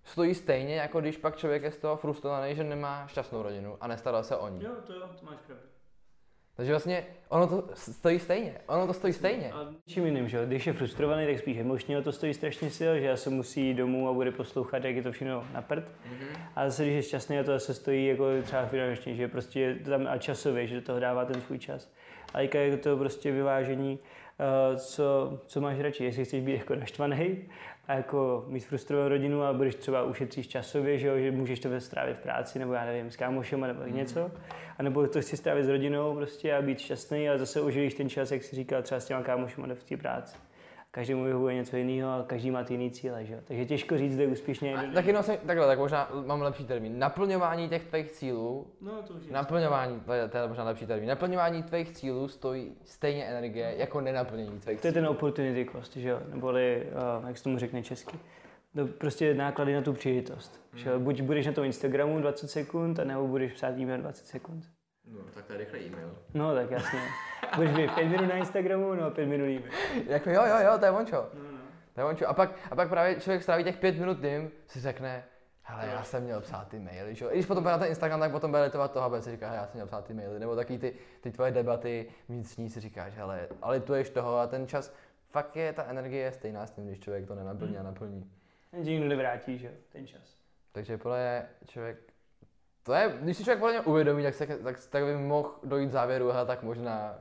stojí 0.05 0.35
stejně, 0.35 0.77
jako 0.77 1.01
když 1.01 1.17
pak 1.17 1.37
člověk 1.37 1.63
je 1.63 1.73
z 1.73 1.79
toho 1.79 1.97
frustrovaný, 1.97 2.55
že 2.55 2.65
nemá 2.65 3.07
šťastnou 3.07 3.43
rodinu 3.43 3.77
a 3.81 3.87
nestará 3.87 4.23
se 4.23 4.37
o 4.37 4.49
ní. 4.49 4.65
Jo, 4.65 4.71
to 4.87 4.93
jo, 4.93 5.09
to 5.21 5.27
máš 5.27 5.39
pravdu. 5.47 5.76
Takže 6.57 6.73
vlastně 6.73 7.07
ono 7.29 7.47
to 7.47 7.69
stojí 7.75 8.19
stejně. 8.19 8.55
Ono 8.67 8.87
to 8.87 8.93
stojí 8.93 9.13
stejně. 9.13 9.53
A 9.53 9.67
čím 9.87 10.07
jiným, 10.07 10.29
že 10.29 10.47
Když 10.47 10.67
je 10.67 10.73
frustrovaný, 10.73 11.27
tak 11.27 11.39
spíš 11.39 11.59
emočně 11.59 12.03
to 12.03 12.13
stojí 12.13 12.35
strašně 12.35 12.71
sil, 12.79 12.93
že 12.99 13.07
já 13.07 13.17
se 13.17 13.31
musí 13.31 13.67
jít 13.67 13.75
domů 13.75 14.09
a 14.09 14.13
bude 14.13 14.31
poslouchat, 14.31 14.85
jak 14.85 14.97
je 14.97 15.03
to 15.03 15.13
všechno 15.13 15.45
na 15.55 15.63
prd. 15.63 15.85
Mm-hmm. 15.85 16.39
A 16.57 16.71
zase, 16.71 16.83
když 16.85 16.95
je 16.95 17.03
šťastný, 17.03 17.37
to 17.45 17.53
zase 17.53 17.75
stojí 17.75 18.07
jako 18.07 18.25
třeba 18.43 18.67
finančně, 18.67 19.15
že 19.15 19.29
prostě 19.29 19.61
je 19.61 19.75
tam 19.75 20.07
a 20.07 20.19
časově, 20.19 20.67
že 20.67 20.75
do 20.75 20.83
toho 20.83 21.01
dává 21.01 21.25
ten 21.25 21.41
svůj 21.41 21.59
čas. 21.59 21.93
A 22.35 22.41
je 22.41 22.77
to 22.77 22.97
prostě 22.97 23.33
vyvážení, 23.33 23.99
uh, 24.73 24.79
co, 24.79 25.39
co 25.47 25.61
máš 25.61 25.81
radši, 25.81 26.05
jestli 26.05 26.25
chceš 26.25 26.43
být 26.43 26.59
jako 26.59 26.75
naštvaný 26.75 27.49
a 27.89 27.95
jako 27.95 28.45
mít 28.49 28.65
frustrovanou 28.65 29.09
rodinu 29.09 29.43
a 29.43 29.53
budeš 29.53 29.75
třeba 29.75 30.03
ušetříš 30.03 30.49
časově, 30.49 30.99
že, 30.99 31.07
jo, 31.07 31.19
že 31.19 31.31
můžeš 31.31 31.61
to 31.61 31.81
strávit 31.81 32.17
v 32.17 32.21
práci 32.21 32.59
nebo 32.59 32.73
já 32.73 32.85
nevím, 32.85 33.11
s 33.11 33.17
kámošem 33.17 33.61
nebo 33.61 33.83
mm. 33.83 33.97
něco. 33.97 34.31
A 34.79 34.83
nebo 34.83 35.07
to 35.07 35.21
chci 35.21 35.37
strávit 35.37 35.65
s 35.65 35.69
rodinou 35.69 36.15
prostě 36.15 36.55
a 36.55 36.63
být 36.63 36.79
šťastný 36.79 37.31
a 37.31 37.39
zase 37.39 37.61
uživíš 37.61 37.95
ten 37.95 38.09
čas, 38.09 38.31
jak 38.31 38.43
si 38.43 38.57
říkal, 38.57 38.83
třeba 38.83 39.01
s 39.01 39.07
těma 39.07 39.23
kámošem 39.23 39.75
v 39.75 39.85
té 39.85 39.97
práci 39.97 40.37
každému 40.97 41.25
vyhovuje 41.25 41.55
něco 41.55 41.77
jiného 41.77 42.11
a 42.11 42.23
každý 42.23 42.51
má 42.51 42.65
ty 42.65 42.75
jiný 42.75 42.91
cíle, 42.91 43.25
že? 43.25 43.43
Takže 43.45 43.65
těžko 43.65 43.99
říct, 43.99 44.15
kde 44.15 44.23
je 44.23 44.29
úspěšně. 44.29 44.91
Tak 44.95 45.07
jenom 45.07 45.23
jsem, 45.23 45.37
takhle, 45.47 45.67
tak 45.67 45.79
možná 45.79 46.11
mám 46.27 46.43
lepší 46.43 46.65
termín. 46.65 46.99
Naplňování 46.99 47.69
těch 47.69 47.85
tvých 47.85 48.11
cílů, 48.11 48.67
no, 48.81 49.03
to 49.03 49.15
už 49.15 49.27
je 49.27 49.33
naplňování, 49.33 50.01
to 50.01 50.13
je, 50.13 50.29
to 50.29 50.37
je 50.37 50.49
možná 50.49 50.65
lepší 50.65 50.87
termín. 50.87 51.09
Naplňování 51.09 51.63
tvých 51.63 51.91
cílů 51.91 52.29
stojí 52.29 52.73
stejně 52.85 53.25
energie 53.25 53.75
jako 53.77 54.01
nenaplnění 54.01 54.61
tvých 54.61 54.81
To 54.81 54.87
je 54.87 54.93
ten 54.93 55.07
opportunity 55.07 55.71
cost, 55.73 55.97
že 55.97 56.09
jo? 56.09 56.21
Neboli, 56.29 56.87
uh, 57.21 57.29
jak 57.29 57.39
se 57.39 57.45
tomu 57.45 57.59
řekne 57.59 57.83
česky. 57.83 58.17
To 58.75 58.87
prostě 58.87 59.35
náklady 59.35 59.75
na 59.75 59.83
tu 59.83 59.93
příležitost. 59.93 60.61
Hmm. 60.73 60.83
Že? 60.83 60.99
Buď 60.99 61.21
budeš 61.21 61.47
na 61.47 61.53
tom 61.53 61.65
Instagramu 61.65 62.21
20 62.21 62.49
sekund, 62.49 62.99
nebo 63.05 63.27
budeš 63.27 63.53
psát 63.53 63.79
e 63.79 63.99
20 63.99 64.27
sekund. 64.27 64.65
No, 65.17 65.23
tak 65.35 65.45
to 65.45 65.53
je 65.53 65.59
rychle 65.59 65.79
e-mail. 65.79 66.19
No, 66.35 66.55
tak 66.55 66.71
jasně. 66.71 67.01
Budeš 67.57 67.73
být 67.73 67.95
pět 67.95 68.09
minut 68.09 68.29
na 68.29 68.37
Instagramu, 68.37 68.95
no 68.95 69.11
pět 69.11 69.27
minut 69.27 69.45
e-mail. 69.45 69.73
jako 70.07 70.31
jo, 70.31 70.43
jo, 70.47 70.57
jo, 70.65 70.79
to 70.79 70.85
je 70.85 70.91
ončo. 70.91 71.17
No, 71.35 71.53
no. 71.53 71.59
To 71.95 72.01
je 72.01 72.05
ončo. 72.05 72.29
A 72.29 72.35
pak, 72.35 72.51
a 72.71 72.77
pak 72.77 72.89
právě 72.89 73.21
člověk 73.21 73.43
stráví 73.43 73.65
těch 73.65 73.77
pět 73.77 73.99
minut 73.99 74.21
tím, 74.21 74.51
si 74.67 74.81
řekne, 74.81 75.25
hele, 75.63 75.87
já 75.87 76.03
jsem 76.03 76.23
měl 76.23 76.41
psát 76.41 76.69
ty 76.69 76.79
maily, 76.79 77.15
že? 77.15 77.27
I 77.27 77.35
když 77.35 77.47
potom 77.47 77.63
bude 77.63 77.73
na 77.73 77.79
ten 77.79 77.89
Instagram, 77.89 78.21
tak 78.21 78.31
potom 78.31 78.51
bude 78.51 78.63
litovat 78.63 78.93
toho, 78.93 79.07
aby 79.07 79.23
si 79.23 79.31
říká, 79.31 79.55
já 79.55 79.67
jsem 79.67 79.75
měl 79.75 79.87
psát 79.87 80.05
ty 80.05 80.15
maily, 80.15 80.39
nebo 80.39 80.57
taky 80.57 80.79
ty, 80.79 80.95
ty 81.21 81.31
tvoje 81.31 81.51
debaty 81.51 82.07
vnitřní 82.29 82.71
si 82.71 82.81
říkáš, 82.81 83.15
hele, 83.17 83.49
ale 83.63 83.81
tu 83.81 83.95
ješ 83.95 84.11
toho 84.11 84.39
a 84.39 84.47
ten 84.47 84.67
čas, 84.67 84.95
fakt 85.31 85.57
je, 85.57 85.73
ta 85.73 85.85
energie 85.85 86.25
je 86.25 86.33
stejná 86.33 86.67
s 86.67 86.71
tím, 86.71 86.87
když 86.87 87.01
člověk 87.01 87.27
to 87.27 87.35
nenaplní 87.35 87.79
a 87.79 87.83
naplní. 87.83 88.31
Ten 88.71 88.85
ti 88.85 88.91
nikdo 88.91 89.09
nevrátí, 89.09 89.59
že 89.59 89.73
ten 89.93 90.07
čas. 90.07 90.37
Takže 90.73 90.99
podle 90.99 91.47
člověk 91.67 91.99
to 92.87 92.93
je, 92.93 93.19
když 93.21 93.37
si 93.37 93.45
člověk 93.45 93.59
podle 93.59 93.73
mě 93.73 93.81
uvědomí, 93.81 94.23
tak, 94.23 94.35
se, 94.35 94.47
tak, 94.47 94.87
tak 94.91 95.05
by 95.05 95.17
mohl 95.17 95.55
dojít 95.65 95.93
závěru, 95.93 96.29
hele, 96.29 96.47
tak 96.47 96.63
možná... 96.63 97.19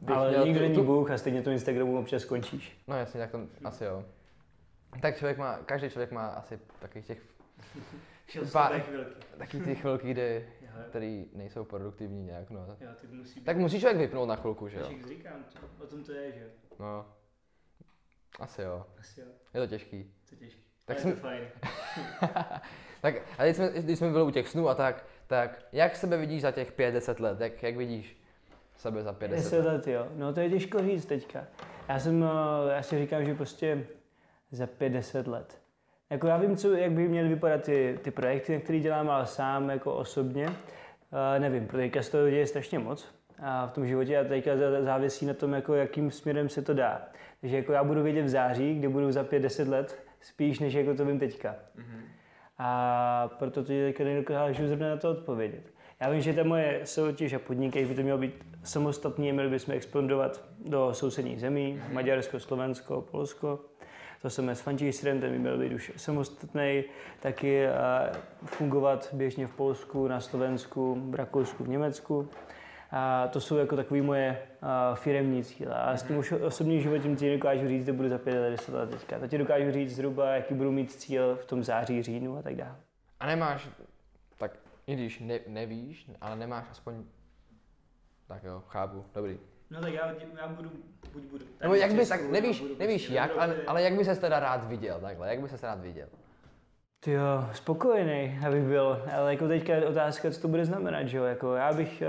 No, 0.00 0.16
ale 0.16 0.44
nikdo 0.44 0.60
není 0.60 0.74
tu... 0.74 0.84
Bůh 0.84 1.10
a 1.10 1.18
stejně 1.18 1.42
to 1.42 1.50
Instagramu 1.50 1.98
občas 1.98 2.22
skončíš. 2.22 2.82
No 2.86 2.96
jasně, 2.96 3.20
tak 3.20 3.30
to 3.30 3.40
asi 3.64 3.84
jo. 3.84 4.04
Tak 5.02 5.16
člověk 5.16 5.38
má, 5.38 5.58
každý 5.58 5.90
člověk 5.90 6.12
má 6.12 6.26
asi 6.26 6.60
takových 6.78 7.06
těch... 7.06 7.22
pár, 8.52 8.82
taky 9.38 9.60
ty 9.60 9.74
chvilky, 9.74 10.10
kde, 10.10 10.46
které 10.88 11.24
nejsou 11.32 11.64
produktivní 11.64 12.24
nějak, 12.24 12.50
no. 12.50 12.76
Jo, 12.80 12.90
ty 13.00 13.06
musí 13.06 13.40
být. 13.40 13.46
Tak 13.46 13.56
musí 13.56 13.80
člověk 13.80 13.98
vypnout 13.98 14.28
na 14.28 14.36
chvilku, 14.36 14.68
že 14.68 14.78
jo? 14.78 14.88
Říkám, 15.08 15.44
to, 15.44 15.84
o 15.84 15.86
tom 15.86 16.04
to 16.04 16.12
je, 16.12 16.32
že 16.32 16.40
jo? 16.40 16.48
No. 16.80 17.06
Asi 18.40 18.62
jo. 18.62 18.86
Asi 18.98 19.20
jo. 19.20 19.26
Je 19.54 19.60
to 19.60 19.66
těžký. 19.66 20.04
To 20.28 20.34
je 20.34 20.38
těžký. 20.38 20.67
Tak 20.88 20.98
jsem... 20.98 21.12
to 21.12 21.16
fajn. 21.16 21.40
tak 23.00 23.14
a 23.38 23.44
když 23.44 23.56
jsme, 23.56 23.70
když 23.76 23.98
jsme 23.98 24.10
byli 24.10 24.24
u 24.24 24.30
těch 24.30 24.48
snů 24.48 24.68
a 24.68 24.74
tak, 24.74 25.04
tak 25.26 25.62
jak 25.72 25.96
sebe 25.96 26.16
vidíš 26.16 26.42
za 26.42 26.50
těch 26.50 26.78
5-10 26.78 27.22
let? 27.22 27.40
Jak, 27.40 27.62
jak 27.62 27.76
vidíš 27.76 28.16
sebe 28.76 29.02
za 29.02 29.12
50 29.12 29.56
let? 29.56 29.66
let? 29.66 29.86
jo. 29.86 30.06
No 30.16 30.32
to 30.32 30.40
je 30.40 30.50
těžko 30.50 30.82
říct 30.82 31.06
teďka. 31.06 31.44
Já 31.88 31.98
jsem, 31.98 32.24
eh, 32.24 32.74
já 32.74 32.82
si 32.82 32.98
říkám, 32.98 33.24
že 33.24 33.34
prostě 33.34 33.86
za 34.50 34.66
50 34.66 35.26
let. 35.26 35.58
Jako 36.10 36.26
já 36.26 36.36
vím, 36.36 36.56
co, 36.56 36.74
jak 36.74 36.92
by 36.92 37.08
měly 37.08 37.28
vypadat 37.28 37.62
ty, 37.62 37.98
ty 38.02 38.10
projekty, 38.10 38.54
na 38.54 38.60
které 38.60 38.78
dělám, 38.78 39.10
ale 39.10 39.26
sám 39.26 39.70
jako 39.70 39.94
osobně. 39.94 40.46
Uh, 40.46 41.38
nevím, 41.38 41.66
protože 41.66 42.02
z 42.02 42.08
toho 42.08 42.30
děje 42.30 42.46
strašně 42.46 42.78
moc 42.78 43.14
a 43.42 43.66
v 43.66 43.72
tom 43.72 43.86
životě 43.86 44.18
a 44.18 44.24
teďka 44.24 44.50
závisí 44.80 45.26
na 45.26 45.34
tom, 45.34 45.52
jako 45.52 45.74
jakým 45.74 46.10
směrem 46.10 46.48
se 46.48 46.62
to 46.62 46.74
dá. 46.74 47.02
Takže 47.40 47.56
jako 47.56 47.72
já 47.72 47.84
budu 47.84 48.02
vědět 48.02 48.22
v 48.22 48.28
září, 48.28 48.78
kde 48.78 48.88
budu 48.88 49.12
za 49.12 49.22
5-10 49.22 49.68
let, 49.68 49.98
spíš 50.20 50.58
než 50.58 50.74
jako 50.74 50.94
to 50.94 51.04
vím 51.04 51.18
teďka. 51.18 51.54
Mm-hmm. 51.78 52.02
A 52.58 53.30
proto 53.38 53.62
to 53.62 53.68
teďka 53.68 54.04
nedokážu 54.04 54.66
zrovna 54.66 54.88
na 54.88 54.96
to 54.96 55.10
odpovědět. 55.10 55.72
Já 56.00 56.10
vím, 56.10 56.20
že 56.20 56.32
ta 56.32 56.42
moje 56.42 56.80
soutěž 56.84 57.32
a 57.32 57.38
podnik, 57.38 57.76
by 57.76 57.94
to 57.94 58.02
mělo 58.02 58.18
být 58.18 58.46
samostatný, 58.64 59.32
měli 59.32 59.48
bychom 59.48 59.74
expandovat 59.74 60.44
do 60.68 60.94
sousedních 60.94 61.40
zemí, 61.40 61.82
Maďarsko, 61.92 62.40
Slovensko, 62.40 63.02
Polsko. 63.10 63.60
To 64.22 64.30
jsem 64.30 64.48
s 64.48 64.60
Fančístrem, 64.60 65.20
ten 65.20 65.32
by 65.32 65.38
měl 65.38 65.58
být 65.58 65.72
už 65.72 65.92
samostatný, 65.96 66.84
taky 67.20 67.66
fungovat 68.44 69.08
běžně 69.12 69.46
v 69.46 69.54
Polsku, 69.54 70.08
na 70.08 70.20
Slovensku, 70.20 71.02
v 71.10 71.14
Rakousku, 71.14 71.64
v 71.64 71.68
Německu. 71.68 72.28
A 72.90 73.28
to 73.28 73.40
jsou 73.40 73.56
jako 73.56 73.76
takové 73.76 74.02
moje 74.02 74.42
uh, 74.62 74.96
firemní 74.96 75.44
cíle. 75.44 75.74
A 75.74 75.96
s 75.96 76.02
tím 76.02 76.16
už 76.16 76.32
osobním 76.32 76.80
životem 76.80 77.16
ti 77.16 77.36
dokážu 77.36 77.68
říct, 77.68 77.84
kde 77.84 77.92
budu 77.92 78.08
za 78.08 78.18
5 78.18 78.40
let, 78.40 78.50
10 78.50 78.74
let 78.74 78.90
teďka. 78.90 79.18
To 79.18 79.28
ti 79.28 79.38
dokážu 79.38 79.72
říct 79.72 79.96
zhruba, 79.96 80.30
jaký 80.30 80.54
budu 80.54 80.72
mít 80.72 80.92
cíl 80.92 81.36
v 81.36 81.44
tom 81.44 81.64
září, 81.64 82.02
říjnu 82.02 82.38
a 82.38 82.42
tak 82.42 82.56
dále. 82.56 82.76
A 83.20 83.26
nemáš, 83.26 83.68
tak 84.38 84.52
i 84.86 84.94
když 84.94 85.20
ne, 85.20 85.38
nevíš, 85.46 86.10
ale 86.20 86.36
nemáš 86.36 86.64
aspoň 86.70 87.04
Tak 88.28 88.44
jo, 88.44 88.62
chápu, 88.68 89.04
dobrý. 89.14 89.38
No 89.70 89.80
tak 89.80 89.92
já, 89.92 90.14
já 90.40 90.48
budu, 90.48 90.70
buď 91.12 91.22
budu. 91.22 91.44
Nebo 91.60 91.74
jak 91.74 91.92
by, 91.92 92.06
tak 92.06 92.30
nevíš, 92.30 92.64
nevíš 92.78 93.02
prostě 93.02 93.14
jak, 93.14 93.30
ale, 93.38 93.56
ale 93.66 93.82
jak 93.82 93.92
by 93.92 94.04
se 94.04 94.16
teda 94.16 94.40
rád 94.40 94.64
viděl, 94.64 95.00
takhle, 95.00 95.28
jak 95.28 95.40
by 95.40 95.48
se 95.48 95.66
rád 95.66 95.80
viděl? 95.80 96.08
Ty 97.00 97.12
jo, 97.12 97.48
spokojený, 97.52 98.38
abych 98.46 98.62
byl, 98.62 99.02
ale 99.16 99.32
jako 99.32 99.48
teďka 99.48 99.74
je 99.74 99.86
otázka, 99.86 100.30
co 100.30 100.40
to 100.40 100.48
bude 100.48 100.64
znamenat, 100.64 101.06
že 101.06 101.18
jo, 101.18 101.24
jako 101.24 101.54
já 101.54 101.72
bych 101.72 102.02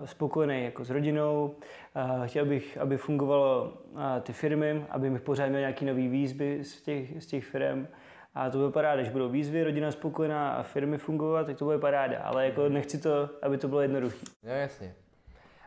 uh, 0.00 0.06
spokojený 0.06 0.64
jako 0.64 0.84
s 0.84 0.90
rodinou, 0.90 1.54
uh, 1.96 2.26
chtěl 2.26 2.46
bych, 2.46 2.78
aby 2.78 2.96
fungovalo 2.96 3.64
uh, 3.64 4.00
ty 4.22 4.32
firmy, 4.32 4.86
aby 4.90 5.10
mi 5.10 5.18
pořád 5.18 5.46
měl 5.46 5.60
nějaký 5.60 5.84
nový 5.84 6.08
výzvy 6.08 6.64
z 6.64 6.82
těch, 6.82 7.22
z 7.22 7.26
těch 7.26 7.44
firm, 7.44 7.86
a 8.34 8.50
to 8.50 8.58
bude 8.58 8.70
paráda, 8.70 9.00
když 9.00 9.12
budou 9.12 9.28
výzvy, 9.28 9.64
rodina 9.64 9.90
spokojená 9.90 10.54
a 10.54 10.62
firmy 10.62 10.98
fungovat, 10.98 11.46
tak 11.46 11.56
to 11.56 11.64
bude 11.64 11.78
paráda, 11.78 12.18
ale 12.18 12.46
jako 12.46 12.60
mhm. 12.62 12.72
nechci 12.72 12.98
to, 12.98 13.30
aby 13.42 13.58
to 13.58 13.68
bylo 13.68 13.80
jednoduché. 13.80 14.26
Jo, 14.42 14.54
jasně. 14.54 14.94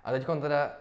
A 0.04 0.12
teď 0.12 0.26
teda 0.42 0.78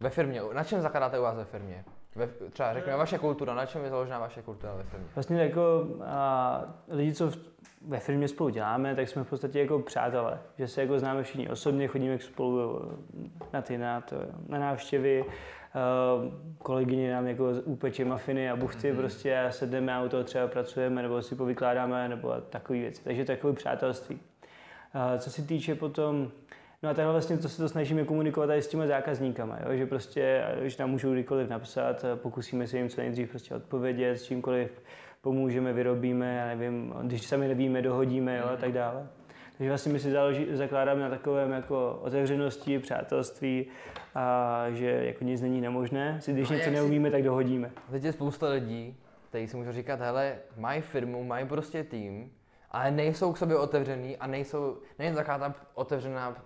ve 0.00 0.10
firmě, 0.10 0.40
na 0.52 0.64
čem 0.64 0.80
zakládáte 0.80 1.18
u 1.18 1.22
vás 1.22 1.36
ve 1.36 1.44
firmě? 1.44 1.84
Ve, 2.16 2.28
třeba 2.50 2.74
řekněme 2.74 2.98
vaše 2.98 3.18
kultura, 3.18 3.54
na 3.54 3.66
čem 3.66 3.84
je 3.84 3.90
založená 3.90 4.18
vaše 4.18 4.42
kultura 4.42 4.74
ve 4.74 4.82
firmě? 4.82 5.08
Vlastně 5.14 5.42
jako 5.42 5.86
a, 6.04 6.64
lidi, 6.88 7.14
co 7.14 7.30
v, 7.30 7.38
ve 7.86 7.98
firmě 7.98 8.28
spolu 8.28 8.50
děláme, 8.50 8.94
tak 8.94 9.08
jsme 9.08 9.24
v 9.24 9.30
podstatě 9.30 9.60
jako 9.60 9.78
přátelé. 9.78 10.38
Že 10.58 10.68
se 10.68 10.80
jako 10.80 10.98
známe 10.98 11.22
všichni 11.22 11.48
osobně, 11.48 11.88
chodíme 11.88 12.18
spolu 12.18 12.90
na 13.52 13.62
ty 13.62 13.78
na, 13.78 14.00
to, 14.00 14.16
na 14.48 14.58
návštěvy, 14.58 15.24
Uh, 15.76 16.32
kolegyně 16.58 17.12
nám 17.12 17.26
jako 17.26 17.50
upeče 17.64 18.04
mafiny 18.04 18.50
a 18.50 18.56
buchty 18.56 18.92
mm-hmm. 18.92 18.96
prostě 18.96 19.38
a 19.38 19.50
sedneme 19.50 19.94
a 19.94 20.02
u 20.02 20.08
toho 20.08 20.24
třeba 20.24 20.48
pracujeme 20.48 21.02
nebo 21.02 21.22
si 21.22 21.34
povykládáme 21.34 22.08
nebo 22.08 22.34
takové 22.50 22.78
věci. 22.78 23.04
Takže 23.04 23.24
takové 23.24 23.52
přátelství. 23.52 24.14
Uh, 24.94 25.18
co 25.18 25.30
se 25.30 25.42
týče 25.42 25.74
potom 25.74 26.30
No 26.82 26.90
a 26.90 26.94
takhle 26.94 27.12
vlastně 27.12 27.38
to 27.38 27.48
se 27.48 27.62
to 27.62 27.68
snažíme 27.68 28.04
komunikovat 28.04 28.54
i 28.54 28.62
s 28.62 28.68
těmi 28.68 28.86
zákazníkama, 28.86 29.58
jo? 29.66 29.76
že 29.76 29.86
prostě, 29.86 30.44
když 30.60 30.76
nám 30.76 30.90
můžou 30.90 31.12
kdykoliv 31.12 31.48
napsat, 31.48 32.04
pokusíme 32.14 32.66
se 32.66 32.78
jim 32.78 32.88
co 32.88 33.00
nejdřív 33.00 33.30
prostě 33.30 33.54
odpovědět, 33.54 34.18
s 34.18 34.24
čímkoliv 34.24 34.82
pomůžeme, 35.20 35.72
vyrobíme, 35.72 36.34
já 36.36 36.46
nevím, 36.46 36.94
když 37.02 37.26
sami 37.26 37.48
nevíme, 37.48 37.82
dohodíme 37.82 38.38
jo? 38.38 38.44
a 38.44 38.56
tak 38.56 38.72
dále. 38.72 39.06
Takže 39.56 39.70
vlastně 39.70 39.92
my 39.92 39.98
si 39.98 40.10
záleží, 40.10 40.46
zakládáme 40.50 41.00
na 41.00 41.10
takovém 41.10 41.52
jako 41.52 42.00
otevřenosti, 42.02 42.78
přátelství 42.78 43.66
a 44.14 44.66
že 44.70 44.90
jako 44.90 45.24
nic 45.24 45.42
není 45.42 45.60
nemožné. 45.60 46.20
Si, 46.20 46.32
když 46.32 46.50
no 46.50 46.56
něco 46.56 46.70
neumíme, 46.70 47.08
si... 47.08 47.12
tak 47.12 47.22
dohodíme. 47.22 47.70
Teď 47.90 48.04
je 48.04 48.12
spousta 48.12 48.48
lidí, 48.48 48.96
kteří 49.28 49.48
si 49.48 49.56
můžou 49.56 49.72
říkat, 49.72 50.00
hele, 50.00 50.36
mají 50.56 50.80
firmu, 50.80 51.24
mají 51.24 51.46
prostě 51.46 51.84
tým, 51.84 52.32
ale 52.70 52.90
nejsou 52.90 53.32
k 53.32 53.38
sobě 53.38 53.56
otevřený 53.56 54.16
a 54.16 54.26
nejsou, 54.26 54.78
není 54.98 55.14
taková 55.14 55.38
ta 55.38 55.54
otevřená 55.74 56.36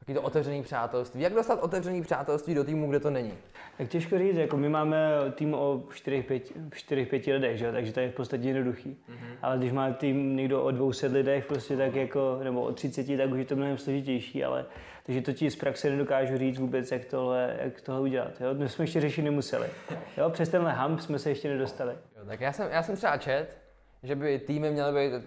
Taky 0.00 0.14
to 0.14 0.22
otevřený 0.22 0.62
přátelství. 0.62 1.20
Jak 1.20 1.32
dostat 1.32 1.62
otevřený 1.62 2.02
přátelství 2.02 2.54
do 2.54 2.64
týmu, 2.64 2.90
kde 2.90 3.00
to 3.00 3.10
není? 3.10 3.32
Tak 3.78 3.88
těžko 3.88 4.18
říct, 4.18 4.36
jako 4.36 4.56
my 4.56 4.68
máme 4.68 5.10
tým 5.34 5.54
o 5.54 5.82
4-5 5.88 7.32
lidech, 7.32 7.58
že? 7.58 7.72
takže 7.72 7.92
to 7.92 8.00
je 8.00 8.10
v 8.10 8.14
podstatě 8.14 8.48
jednoduchý. 8.48 8.90
Mm-hmm. 8.90 9.36
Ale 9.42 9.58
když 9.58 9.72
má 9.72 9.92
tým 9.92 10.36
někdo 10.36 10.64
o 10.64 10.70
200 10.70 11.06
lidech, 11.06 11.46
prostě 11.46 11.76
tak 11.76 11.94
jako, 11.94 12.40
nebo 12.42 12.62
o 12.62 12.72
30, 12.72 13.16
tak 13.16 13.30
už 13.30 13.38
je 13.38 13.44
to 13.44 13.56
mnohem 13.56 13.78
složitější, 13.78 14.44
ale 14.44 14.66
takže 15.10 15.22
to 15.22 15.32
ti 15.32 15.50
z 15.50 15.56
praxe 15.56 15.90
nedokážu 15.90 16.38
říct 16.38 16.58
vůbec, 16.58 16.92
jak 16.92 17.04
tohle, 17.04 17.56
jak 17.60 17.80
tohle 17.80 18.00
udělat. 18.00 18.40
Jo? 18.40 18.54
Dnes 18.54 18.74
jsme 18.74 18.82
ještě 18.82 19.00
řešit 19.00 19.22
nemuseli. 19.22 19.68
Jo? 20.16 20.30
Přes 20.30 20.48
tenhle 20.48 20.72
hump 20.72 21.00
jsme 21.00 21.18
se 21.18 21.30
ještě 21.30 21.48
nedostali. 21.48 21.92
Jo, 21.92 22.24
tak 22.26 22.40
já 22.40 22.52
jsem, 22.52 22.70
já 22.70 22.82
jsem 22.82 22.96
třeba 22.96 23.16
čet, 23.16 23.56
že 24.02 24.16
by 24.16 24.38
týmy 24.38 24.70
měly 24.70 25.10
být 25.10 25.24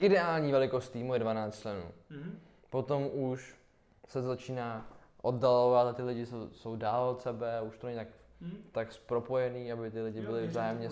ideální 0.00 0.52
velikost 0.52 0.88
týmu 0.88 1.12
je 1.14 1.18
12 1.18 1.60
členů. 1.60 1.82
Mm-hmm. 2.10 2.30
Potom 2.70 3.08
už 3.12 3.54
se 4.06 4.22
začíná 4.22 4.86
oddalovat 5.22 5.86
a 5.88 5.92
ty 5.92 6.02
lidi 6.02 6.26
jsou, 6.26 6.48
jsou 6.52 6.76
dál 6.76 7.08
od 7.08 7.22
sebe 7.22 7.58
a 7.58 7.62
už 7.62 7.78
to 7.78 7.86
není 7.86 7.98
tak, 7.98 8.08
hmm. 8.40 8.62
tak 8.72 8.88
propojený, 9.06 9.72
aby 9.72 9.90
ty 9.90 10.02
lidi 10.02 10.20
byli 10.20 10.46
vzájemně, 10.46 10.88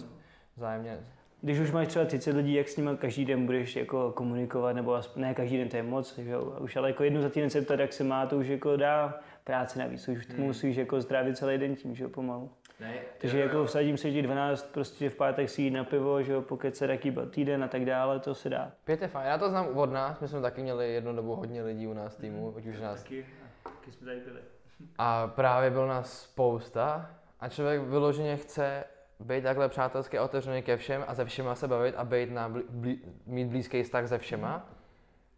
vzájemně 0.57 1.01
když 1.45 1.59
už 1.59 1.71
máš 1.71 1.89
třeba 1.89 2.05
30 2.05 2.37
lidí, 2.37 2.55
jak 2.55 2.69
s 2.69 2.77
nimi 2.77 2.91
každý 2.99 3.25
den 3.25 3.47
budeš 3.47 3.77
jako 3.77 4.13
komunikovat, 4.13 4.73
nebo 4.73 5.01
ne 5.17 5.35
každý 5.35 5.57
den, 5.57 5.69
to 5.69 5.77
je 5.77 5.83
moc, 5.83 6.19
že 6.19 6.31
jo? 6.31 6.57
už 6.61 6.77
ale 6.77 6.89
jako 6.91 7.05
jednu 7.05 7.23
za 7.23 7.29
týden 7.29 7.51
se 7.51 7.63
ptat, 7.63 7.81
jak 7.81 7.93
se 7.93 8.05
má, 8.05 8.27
to 8.27 8.39
už 8.39 8.47
jako 8.47 8.77
dá 8.77 9.21
práci 9.45 9.79
navíc, 9.79 10.09
už 10.09 10.29
hmm. 10.29 10.47
musíš 10.47 10.77
jako 10.77 11.01
zdravit 11.01 11.37
celý 11.37 11.59
den 11.59 11.77
tím, 11.77 11.95
že 11.95 12.05
jo, 12.05 12.11
pomalu. 12.11 12.51
Ne, 12.81 12.95
Takže 13.19 13.39
jo, 13.39 13.45
jako 13.45 13.65
vsadím 13.65 13.97
se, 13.97 14.11
že 14.11 14.23
12 14.23 14.73
prostě 14.73 15.11
v 15.11 15.17
pátek 15.17 15.51
si 15.51 15.63
jít 15.63 15.71
na 15.71 15.85
pivo, 15.85 16.23
že 16.23 16.33
jo, 16.33 16.43
pokud 16.43 16.77
se 16.77 16.87
taky 16.87 17.15
týden 17.31 17.65
a 17.65 17.69
tak 17.69 17.85
dále, 17.85 18.21
to 18.21 18.35
se 18.35 18.49
dá. 18.49 18.73
Pět 18.85 19.03
je 19.03 19.09
fajn, 19.09 19.27
já 19.27 19.39
to 19.39 19.49
znám 19.51 19.79
od 19.79 19.93
nás, 19.93 20.21
my 20.21 20.29
jsme 20.29 20.41
taky 20.41 20.63
měli 20.63 20.93
jednu 20.93 21.17
dobu 21.17 21.35
hodně 21.35 21.63
lidí 21.63 21.87
u 21.87 21.93
nás 21.93 22.17
týmu, 22.17 22.51
mm, 22.51 22.69
už 22.69 22.81
nás. 22.81 23.03
Taky, 23.03 23.27
taky 23.63 23.93
jsme 23.93 24.07
tady 24.07 24.21
byli. 24.21 24.41
A 24.99 25.27
právě 25.27 25.71
byl 25.71 25.87
nás 25.87 26.23
spousta 26.23 27.11
a 27.41 27.49
člověk 27.49 27.83
vyloženě 27.83 28.37
chce 28.37 28.85
být 29.21 29.43
takhle 29.43 29.69
přátelský 29.69 30.19
a 30.19 30.25
otevřený 30.25 30.63
ke 30.63 30.77
všem 30.77 31.05
a 31.07 31.15
se 31.15 31.25
všema 31.25 31.55
se 31.55 31.69
bavit 31.69 31.95
a 31.95 32.05
být 32.05 32.31
na 32.31 32.49
blí, 32.49 33.03
mít 33.27 33.49
blízký 33.49 33.83
vztah 33.83 34.09
se 34.09 34.19
všema. 34.19 34.69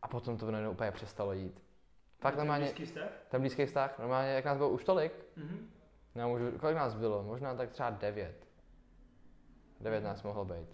A 0.03 0.09
potom 0.09 0.37
to 0.37 0.51
najednou 0.51 0.71
úplně 0.71 0.91
přestalo 0.91 1.33
jít. 1.33 1.63
Fakt 2.21 2.37
normálně. 2.37 2.65
Blízký 2.65 2.85
vztah? 2.85 3.09
Ten 3.29 3.41
blízký 3.41 3.67
vztah, 3.67 3.99
normálně, 3.99 4.31
jak 4.31 4.45
nás 4.45 4.57
bylo 4.57 4.69
už 4.69 4.85
tolik, 4.85 5.13
mm-hmm. 5.39 5.59
No, 6.17 6.29
můžu, 6.29 6.59
kolik 6.59 6.77
nás 6.77 6.95
bylo? 6.95 7.23
Možná 7.23 7.55
tak 7.55 7.71
třeba 7.71 7.91
devět. 7.91 8.47
Devět 9.81 10.05
nás 10.05 10.23
mohlo 10.23 10.45
být. 10.45 10.69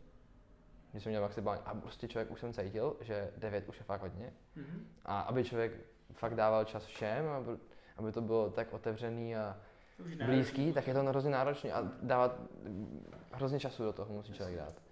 Když 0.90 1.02
jsem 1.02 1.10
měl 1.10 1.22
maximálně, 1.22 1.62
a 1.64 1.74
prostě 1.74 2.08
člověk 2.08 2.30
už 2.30 2.40
jsem 2.40 2.52
cítil, 2.52 2.96
že 3.00 3.32
devět 3.36 3.68
už 3.68 3.78
je 3.78 3.84
fakt 3.84 4.00
hodně. 4.00 4.32
Mm-hmm. 4.56 4.80
A 5.04 5.20
aby 5.20 5.44
člověk 5.44 5.72
fakt 6.12 6.34
dával 6.34 6.64
čas 6.64 6.84
všem, 6.84 7.28
aby, 7.28 7.50
aby 7.96 8.12
to 8.12 8.20
bylo 8.20 8.50
tak 8.50 8.72
otevřený 8.72 9.36
a 9.36 9.60
blízký, 10.26 10.72
tak 10.72 10.86
je 10.86 10.94
to 10.94 11.02
hrozně 11.02 11.30
náročné 11.30 11.72
a 11.72 11.82
dávat 12.02 12.40
hrozně 13.32 13.60
času 13.60 13.84
do 13.84 13.92
toho 13.92 14.14
musí 14.14 14.32
člověk 14.32 14.58
dát. 14.58 14.91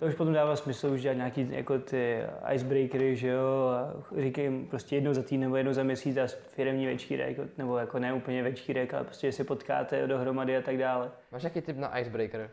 To 0.00 0.06
už 0.06 0.14
potom 0.14 0.34
dává 0.34 0.56
smysl 0.56 0.86
už 0.86 1.02
dělat 1.02 1.14
nějaký 1.14 1.48
jako 1.50 1.78
ty 1.78 2.18
icebreakery, 2.52 3.16
že 3.16 3.28
jo, 3.28 3.68
a 3.68 3.92
říkej 4.20 4.66
prostě 4.70 4.96
jednou 4.96 5.14
za 5.14 5.22
týden 5.22 5.40
nebo 5.40 5.56
jednou 5.56 5.72
za 5.72 5.82
měsíc 5.82 6.16
a 6.16 6.26
firmní 6.48 6.86
večírek, 6.86 7.58
nebo 7.58 7.78
jako 7.78 7.98
ne 7.98 8.12
úplně 8.12 8.42
večírek, 8.42 8.94
ale 8.94 9.04
prostě 9.04 9.32
si 9.32 9.44
potkáte 9.44 10.06
dohromady 10.06 10.56
a 10.56 10.62
tak 10.62 10.78
dále. 10.78 11.10
Máš 11.32 11.42
nějaký 11.42 11.60
tip 11.60 11.76
na 11.76 11.98
icebreaker? 11.98 12.50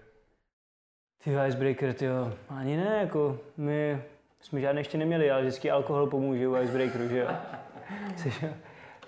Ty 1.23 1.31
icebreaker, 1.47 1.93
ty 1.93 2.05
jo, 2.05 2.33
ani 2.49 2.77
ne, 2.77 2.97
jako 3.01 3.39
my 3.57 4.01
jsme 4.39 4.61
žádné 4.61 4.81
ještě 4.81 4.97
neměli, 4.97 5.31
ale 5.31 5.41
vždycky 5.41 5.71
alkohol 5.71 6.07
pomůže 6.07 6.47
u 6.47 6.57
icebreakeru, 6.57 7.07
že 7.07 7.17
jo. 7.17 7.27
Což, 8.15 8.45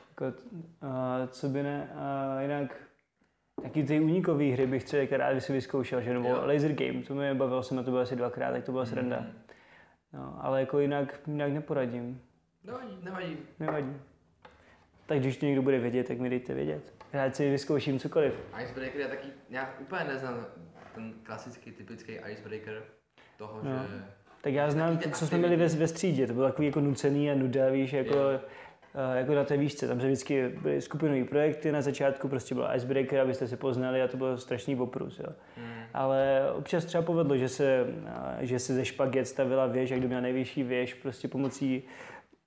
jako, 0.09 0.25
uh, 0.25 1.27
co 1.27 1.47
by 1.47 1.63
ne, 1.63 1.89
uh, 1.93 2.41
jinak 2.41 2.75
Taky 3.59 3.83
ty 3.83 3.99
unikové 3.99 4.43
hry 4.43 4.67
bych 4.67 4.83
třeba 4.83 5.17
rád 5.17 5.39
si 5.39 5.53
vyzkoušel, 5.53 6.01
že? 6.01 6.13
nebo 6.13 6.29
jo. 6.29 6.41
laser 6.45 6.73
game, 6.73 7.03
to 7.03 7.15
mě 7.15 7.33
bavilo, 7.33 7.63
jsem 7.63 7.77
na 7.77 7.83
to 7.83 7.91
byl 7.91 7.99
asi 7.99 8.15
dvakrát, 8.15 8.51
tak 8.51 8.63
to 8.63 8.71
byla 8.71 8.85
sranda. 8.85 9.19
Mm. 9.19 9.33
No, 10.13 10.37
ale 10.41 10.59
jako 10.59 10.79
jinak, 10.79 11.19
jinak 11.27 11.51
neporadím. 11.51 12.21
Nevadí, 12.63 12.99
nevadí. 13.03 13.37
Nevadí. 13.59 13.93
Tak 15.05 15.19
když 15.19 15.37
to 15.37 15.45
někdo 15.45 15.61
bude 15.61 15.79
vědět, 15.79 16.07
tak 16.07 16.19
mi 16.19 16.29
dejte 16.29 16.53
vědět. 16.53 16.93
Rád 17.13 17.35
si 17.35 17.51
vyzkouším 17.51 17.99
cokoliv. 17.99 18.33
Icebreaker 18.63 19.01
je 19.01 19.07
taky, 19.07 19.27
já 19.49 19.73
úplně 19.79 20.03
neznám 20.03 20.45
ten 20.95 21.13
klasický, 21.23 21.71
typický 21.71 22.11
icebreaker 22.31 22.83
toho, 23.37 23.59
no. 23.63 23.71
že... 23.71 24.03
Tak 24.41 24.53
já 24.53 24.71
znám 24.71 24.97
to, 24.97 25.09
co 25.09 25.27
jsme 25.27 25.37
měli 25.37 25.55
ve, 25.55 25.67
ve 25.67 25.87
střídě, 25.87 26.27
to 26.27 26.33
bylo 26.33 26.47
takový 26.47 26.67
jako 26.67 26.79
nucený 26.79 27.31
a 27.31 27.35
nuda, 27.35 27.69
víš, 27.69 27.93
jako... 27.93 28.15
jako 29.13 29.33
na 29.33 29.43
té 29.43 29.57
výšce. 29.57 29.87
Tam 29.87 30.01
se 30.01 30.07
vždycky 30.07 30.49
byly 30.61 30.81
skupinové 30.81 31.23
projekty, 31.23 31.71
na 31.71 31.81
začátku 31.81 32.27
prostě 32.27 32.55
byl 32.55 32.69
icebreaker, 32.75 33.19
abyste 33.19 33.47
se 33.47 33.57
poznali 33.57 34.01
a 34.01 34.07
to 34.07 34.17
byl 34.17 34.37
strašný 34.37 34.75
oprus. 34.75 35.19
Jo. 35.19 35.29
Hmm. 35.57 35.83
Ale 35.93 36.41
občas 36.53 36.85
třeba 36.85 37.03
povedlo, 37.03 37.37
že 37.37 37.49
se, 37.49 37.85
eh, 38.41 38.45
že 38.45 38.59
se 38.59 38.73
ze 38.73 38.85
špaget 38.85 39.27
stavila 39.27 39.67
věž 39.67 39.91
a 39.91 39.95
kdo 39.95 40.07
měl 40.07 40.21
nejvyšší 40.21 40.63
věž 40.63 40.93
prostě 40.93 41.27
pomocí 41.27 41.83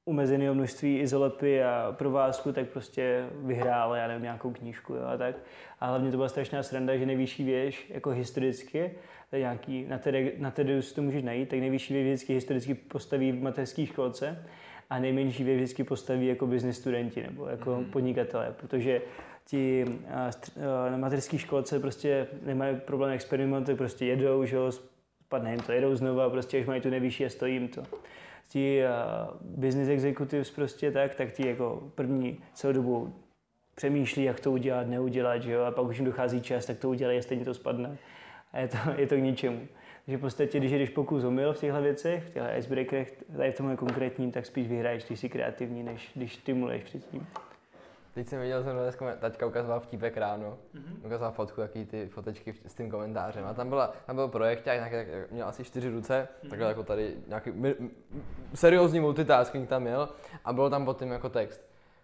umezeného 0.05 0.55
množství 0.55 0.99
izolepy 0.99 1.63
a 1.63 1.95
provázku, 1.99 2.53
tak 2.53 2.69
prostě 2.69 3.27
vyhrál, 3.35 3.95
já 3.95 4.09
nevím, 4.09 4.23
nějakou 4.23 4.51
knížku 4.51 4.95
jo, 4.95 5.03
a 5.07 5.17
tak. 5.17 5.37
A 5.81 5.87
hlavně 5.87 6.11
to 6.11 6.17
byla 6.17 6.29
strašná 6.29 6.63
sranda, 6.63 6.97
že 6.97 7.07
nejvyšší 7.07 7.45
věž, 7.45 7.91
jako 7.91 8.11
historicky, 8.11 8.91
nějaký, 9.33 9.87
na 9.89 9.99
tedy, 9.99 10.33
na 10.39 10.51
to 10.95 11.03
můžeš 11.03 11.23
najít, 11.23 11.49
tak 11.49 11.59
nejvyšší 11.59 11.95
věž 11.95 12.07
vždycky 12.07 12.35
historicky 12.35 12.75
postaví 12.75 13.33
v 13.33 13.43
mateřské 13.43 13.87
školce 13.87 14.45
a 14.91 14.99
nejmenší 14.99 15.45
věc 15.45 15.57
vždycky 15.57 15.85
postaví 15.85 16.27
jako 16.27 16.47
business 16.47 16.79
studenti 16.79 17.23
nebo 17.23 17.47
jako 17.47 17.77
mm. 17.77 17.85
podnikatelé, 17.85 18.55
protože 18.57 19.03
ti 19.47 19.85
na 20.91 20.97
mateřské 20.97 21.39
školce 21.39 21.81
prostě 21.81 22.27
nemají 22.43 22.77
problém 22.77 23.13
experimentovat, 23.13 23.79
prostě 23.79 24.07
jedou, 24.07 24.45
že 24.45 24.57
jo, 24.57 24.73
spadne 25.27 25.51
jim 25.51 25.61
to, 25.61 25.73
jedou 25.73 25.95
znova, 25.95 26.31
prostě 26.31 26.61
už 26.61 26.67
mají 26.67 26.81
tu 26.81 26.91
nejvyšší 26.91 27.25
a 27.25 27.29
stojí 27.29 27.55
jim 27.55 27.69
to. 27.69 27.83
Ti 28.49 28.83
business 29.41 29.89
executives 29.89 30.51
prostě 30.51 30.91
tak, 30.91 31.15
tak 31.15 31.33
ti 31.33 31.49
jako 31.49 31.91
první 31.95 32.39
celou 32.55 32.73
dobu 32.73 33.15
přemýšlí, 33.75 34.25
jak 34.25 34.41
to 34.41 34.53
udělat, 34.53 34.87
neudělat, 34.87 35.43
že 35.43 35.53
jo, 35.53 35.63
a 35.63 35.71
pak 35.71 35.85
už 35.85 35.97
jim 35.97 36.05
dochází 36.05 36.41
čas, 36.41 36.67
tak 36.67 36.79
to 36.79 36.89
udělají 36.89 37.23
stejně 37.23 37.45
to 37.45 37.55
spadne. 37.55 37.97
A 38.53 38.59
je 38.59 38.69
to, 38.69 38.77
je 38.97 39.07
to 39.07 39.15
k 39.15 39.19
ničemu. 39.19 39.69
Takže 40.07 40.19
v 40.19 40.21
podstatě, 40.21 40.59
když 40.59 40.73
jdeš 40.73 40.91
pokus 40.91 41.25
omyl 41.25 41.53
v 41.53 41.61
těchto 41.61 41.83
věcech, 41.83 42.25
v 42.25 42.31
těchto 42.33 42.49
icebreakerech, 42.59 43.25
tady 43.37 43.53
v 43.53 43.57
tomhle 43.57 43.77
konkrétním, 43.77 44.33
tak 44.33 44.47
spíš 44.47 44.69
vyhraješ, 44.69 45.05
když 45.07 45.21
jsi 45.21 45.29
kreativní, 45.29 45.83
než 45.83 46.11
když 46.15 46.35
stimuluješ 46.35 46.83
předtím. 46.83 47.27
Teď 48.15 48.29
jsem 48.29 48.41
viděl, 48.41 48.65
jsem 48.65 48.77
dneska 48.77 49.17
taťka 49.17 49.47
ukazoval 49.47 49.81
vtípek 49.81 50.17
ráno, 50.17 50.59
Mhm. 50.75 51.01
ukazoval 51.07 51.33
fotku, 51.33 51.61
jaký 51.61 51.85
ty 51.85 52.09
fotečky 52.09 52.55
s 52.67 52.75
tím 52.75 52.91
komentářem. 52.91 53.45
A 53.45 53.55
tam, 53.55 53.69
byla, 53.69 53.93
tam 54.07 54.17
byl 54.17 54.29
projekt, 54.29 54.65
nějaký, 54.67 54.95
tak 54.95 55.31
měl 55.31 55.49
asi 55.49 55.65
čtyři 55.65 55.89
ruce, 55.91 56.29
takhle 56.51 56.69
jako 56.69 56.83
tady 56.83 57.15
nějaký 57.27 57.51
mi, 57.51 57.75
seriózní 58.55 59.01
multitasking 59.01 59.69
tam 59.69 59.83
měl 59.83 60.09
a 60.45 60.53
bylo 60.53 60.71
tam 60.71 60.85
pod 60.85 60.99
tím 60.99 61.11
jako 61.13 61.29
text. 61.29 61.61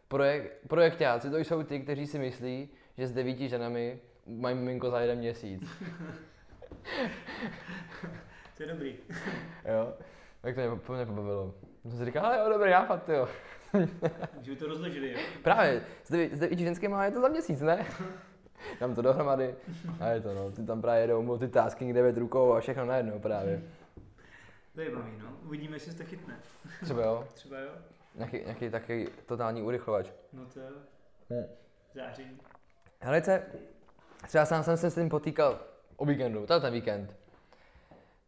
Projekt, 0.09 0.53
projektáci 0.69 1.31
to 1.31 1.39
jsou 1.39 1.63
ty, 1.63 1.81
kteří 1.81 2.07
si 2.07 2.19
myslí, 2.19 2.69
že 2.99 3.07
s 3.07 3.13
devíti 3.13 3.49
ženami 3.49 3.99
mají 4.27 4.57
miminko 4.57 4.91
za 4.91 5.01
jeden 5.01 5.19
měsíc. 5.19 5.63
To 8.57 8.63
je 8.63 8.69
dobrý. 8.69 8.97
Jo? 9.65 9.95
Tak 10.41 10.55
to 10.55 10.61
mě, 10.61 10.81
to 10.87 10.93
mě 10.93 11.07
pobavilo. 11.07 11.55
Jsem 11.83 11.99
si 11.99 12.05
říkal, 12.05 12.27
ale 12.27 12.39
jo, 12.39 12.49
dobrý 12.53 12.71
nápad, 12.71 13.09
jo. 13.09 13.29
Že 14.43 14.51
by 14.51 14.57
to 14.57 14.67
rozložili, 14.67 15.13
jo? 15.13 15.19
Právě, 15.43 15.83
s 16.05 16.11
deví- 16.11 16.31
s 16.37 16.39
devíti 16.39 16.65
ženskými 16.65 16.95
je 17.05 17.11
to 17.11 17.21
za 17.21 17.29
měsíc, 17.29 17.61
ne? 17.61 17.87
Dám 18.81 18.95
to 18.95 19.03
dohromady 19.03 19.55
a 20.01 20.09
je 20.09 20.21
to 20.21 20.35
no, 20.35 20.51
ty 20.51 20.63
tam 20.67 20.83
právě 20.83 21.03
jedou 21.03 21.23
multitasking, 21.23 21.95
devět 21.95 22.17
rukou 22.17 22.53
a 22.53 22.61
všechno 22.61 22.85
najednou 22.85 23.19
právě. 23.19 23.63
Zajímavý, 24.75 25.13
no. 25.23 25.37
Uvidíme, 25.45 25.77
jestli 25.77 25.93
se 25.93 25.99
to 25.99 26.05
chytne. 26.05 26.37
Třeba 26.83 27.03
jo, 27.03 27.25
Třeba 27.35 27.59
jo? 27.59 27.71
nějaký, 28.15 28.39
nějaký 28.45 28.71
takový 28.71 29.09
totální 29.27 29.63
urychlovač. 29.63 30.07
No 30.33 30.47
to 30.47 30.61
jo. 30.61 30.67
Hmm. 31.31 31.45
Září. 31.95 32.41
Helejce, 33.01 33.43
třeba 34.27 34.45
sám 34.47 34.63
jsem 34.63 34.77
se 34.77 34.91
s 34.91 34.95
tím 34.95 35.09
potýkal 35.09 35.61
o 35.99 36.05
víkendu, 36.05 36.47
je 36.55 36.61
ten 36.61 36.73
víkend. 36.73 37.15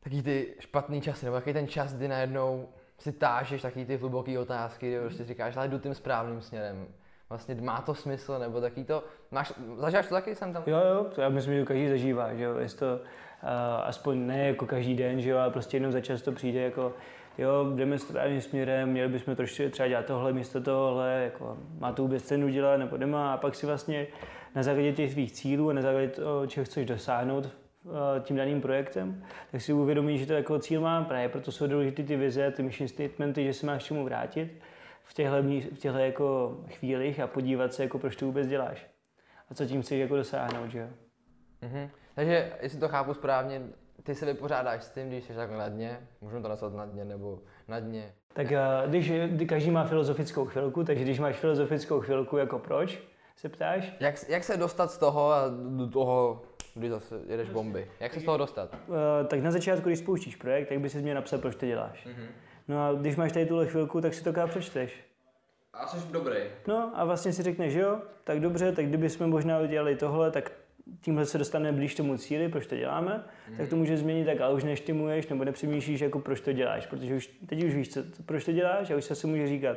Taky 0.04 0.22
ty 0.22 0.54
špatný 0.58 1.00
časy, 1.00 1.24
nebo 1.24 1.36
takový 1.36 1.52
ten 1.52 1.68
čas, 1.68 1.94
kdy 1.94 2.08
najednou 2.08 2.68
si 2.98 3.12
tážeš 3.12 3.62
taky 3.62 3.84
ty 3.84 3.96
hluboké 3.96 4.38
otázky, 4.38 4.88
kdy 4.88 5.00
prostě 5.00 5.24
říkáš, 5.24 5.56
ale 5.56 5.68
jdu 5.68 5.78
tím 5.78 5.94
správným 5.94 6.40
směrem. 6.40 6.86
Vlastně 7.28 7.54
má 7.54 7.80
to 7.80 7.94
smysl, 7.94 8.38
nebo 8.38 8.60
taky 8.60 8.84
to, 8.84 9.04
máš, 9.30 9.52
zažíváš 9.76 10.06
to 10.06 10.14
taky 10.14 10.34
jsem 10.34 10.52
tam? 10.52 10.62
Jo, 10.66 10.78
jo, 10.94 11.04
to 11.14 11.20
já 11.20 11.28
myslím, 11.28 11.54
že 11.54 11.64
každý 11.64 11.88
zažívá, 11.88 12.34
že 12.34 12.44
jo, 12.44 12.58
jestli 12.58 12.78
to 12.78 12.86
uh, 12.94 13.48
aspoň 13.84 14.26
ne 14.26 14.46
jako 14.46 14.66
každý 14.66 14.94
den, 14.94 15.20
že 15.20 15.30
jo, 15.30 15.38
ale 15.38 15.50
prostě 15.50 15.76
jednou 15.76 15.90
za 15.90 16.00
čas 16.00 16.22
to 16.22 16.32
přijde 16.32 16.60
jako, 16.60 16.92
jo, 17.38 17.72
jdeme 17.74 17.98
správným 17.98 18.40
směrem, 18.40 18.88
měli 18.88 19.08
bychom 19.08 19.36
trošku 19.36 19.62
třeba 19.70 19.88
dělat 19.88 20.06
tohle 20.06 20.32
místo 20.32 20.60
tohle, 20.60 21.22
jako 21.24 21.58
má 21.78 21.92
to 21.92 22.02
vůbec 22.02 22.22
cenu 22.22 22.48
dělat 22.48 22.76
nebo 22.76 22.96
nemá 22.96 23.34
a 23.34 23.36
pak 23.36 23.54
si 23.54 23.66
vlastně 23.66 24.06
na 24.54 24.62
základě 24.62 24.92
těch 24.92 25.12
svých 25.12 25.32
cílů 25.32 25.70
a 25.70 25.72
na 25.72 25.82
základě 25.82 26.08
toho, 26.08 26.46
čeho 26.46 26.64
chceš 26.64 26.86
dosáhnout 26.86 27.48
tím 28.22 28.36
daným 28.36 28.60
projektem, 28.60 29.24
tak 29.50 29.60
si 29.60 29.72
uvědomíš, 29.72 30.20
že 30.20 30.26
to 30.26 30.32
jako 30.32 30.58
cíl 30.58 30.80
mám, 30.80 31.04
právě 31.04 31.28
proto 31.28 31.52
jsou 31.52 31.66
důležité 31.66 32.02
ty 32.02 32.16
vize, 32.16 32.50
ty 32.50 32.62
mission 32.62 32.88
statementy, 32.88 33.44
že 33.44 33.52
se 33.52 33.66
máš 33.66 33.84
k 33.84 33.86
čemu 33.86 34.04
vrátit 34.04 34.60
v 35.02 35.14
těchto, 35.14 35.42
v 35.74 35.78
těchto 35.78 35.98
jako 35.98 36.58
chvílích 36.68 37.20
a 37.20 37.26
podívat 37.26 37.74
se, 37.74 37.82
jako 37.82 37.98
proč 37.98 38.16
to 38.16 38.26
vůbec 38.26 38.46
děláš 38.46 38.90
a 39.50 39.54
co 39.54 39.66
tím 39.66 39.82
chceš 39.82 40.00
jako 40.00 40.16
dosáhnout, 40.16 40.70
že 40.70 40.78
jo. 40.78 40.86
Mhm. 41.62 41.90
Takže, 42.14 42.52
jestli 42.60 42.78
to 42.78 42.88
chápu 42.88 43.14
správně, 43.14 43.62
ty 44.02 44.14
se 44.14 44.26
vypořádáš 44.26 44.84
s 44.84 44.90
tím, 44.90 45.08
když 45.08 45.24
jsi 45.24 45.34
takhle 45.34 45.58
na 45.58 45.68
dně, 45.68 46.00
můžu 46.20 46.42
to 46.42 46.48
nazvat 46.48 46.74
na 46.74 46.86
dně 46.86 47.04
nebo 47.04 47.38
na 47.68 47.80
dně. 47.80 48.14
Tak 48.32 48.52
eh, 48.52 48.58
když 48.86 49.12
kdy 49.12 49.46
každý 49.46 49.70
má 49.70 49.84
filozofickou 49.84 50.44
chvilku, 50.44 50.84
takže 50.84 51.04
když 51.04 51.18
máš 51.18 51.36
filozofickou 51.36 52.00
chvilku 52.00 52.36
jako 52.36 52.58
proč, 52.58 53.02
se 53.36 53.48
ptáš, 53.48 53.92
Jak, 54.00 54.14
jak 54.28 54.44
se 54.44 54.56
dostat 54.56 54.90
z 54.90 54.98
toho 54.98 55.32
a 55.32 55.44
do 55.76 55.88
toho, 55.88 56.42
kdy 56.80 56.90
zase 56.90 57.20
jedeš 57.26 57.48
bomby? 57.48 57.86
Jak 58.00 58.14
se 58.14 58.20
z 58.20 58.24
toho 58.24 58.36
dostat? 58.36 58.74
eh, 58.74 59.24
tak 59.24 59.40
na 59.42 59.50
začátku, 59.50 59.88
když 59.88 59.98
spouštíš 59.98 60.36
projekt, 60.36 60.68
tak 60.68 60.80
by 60.80 60.88
si 60.88 60.98
měl 60.98 61.14
napsat, 61.14 61.40
proč 61.40 61.56
to 61.56 61.66
děláš. 61.66 62.08
No 62.68 62.86
a 62.86 62.92
když 62.92 63.16
máš 63.16 63.32
tady 63.32 63.46
tuhle 63.46 63.66
chvilku, 63.66 64.00
tak 64.00 64.14
si 64.14 64.24
to 64.24 64.32
přečteš. 64.46 65.04
A 65.72 65.86
jsi 65.86 66.12
dobrý. 66.12 66.36
No 66.66 66.92
a 66.94 67.04
vlastně 67.04 67.32
si 67.32 67.42
řekneš, 67.42 67.74
jo, 67.74 68.00
tak 68.24 68.40
dobře, 68.40 68.72
tak 68.72 68.86
kdybychom 68.86 69.30
možná 69.30 69.58
udělali 69.60 69.96
tohle, 69.96 70.30
tak 70.30 70.52
tímhle 71.00 71.26
se 71.26 71.38
dostaneme 71.38 71.76
blíž 71.76 71.94
tomu 71.94 72.18
cíli, 72.18 72.48
proč 72.48 72.66
to 72.66 72.76
děláme, 72.76 73.24
tak 73.56 73.68
to 73.68 73.76
může 73.76 73.96
změnit 73.96 74.24
tak, 74.24 74.40
ale 74.40 74.54
už 74.54 74.64
neštimuješ 74.64 75.28
nebo 75.28 75.44
nepřemýšlíš, 75.44 76.00
jako 76.00 76.18
proč 76.18 76.40
to 76.40 76.52
děláš, 76.52 76.86
protože 76.86 77.14
už, 77.14 77.26
teď 77.46 77.64
už 77.64 77.74
víš, 77.74 77.92
co, 77.92 78.00
proč 78.26 78.44
to 78.44 78.52
děláš 78.52 78.90
a 78.90 78.96
už 78.96 79.04
se 79.04 79.14
si 79.14 79.26
může 79.26 79.46
říkat, 79.46 79.76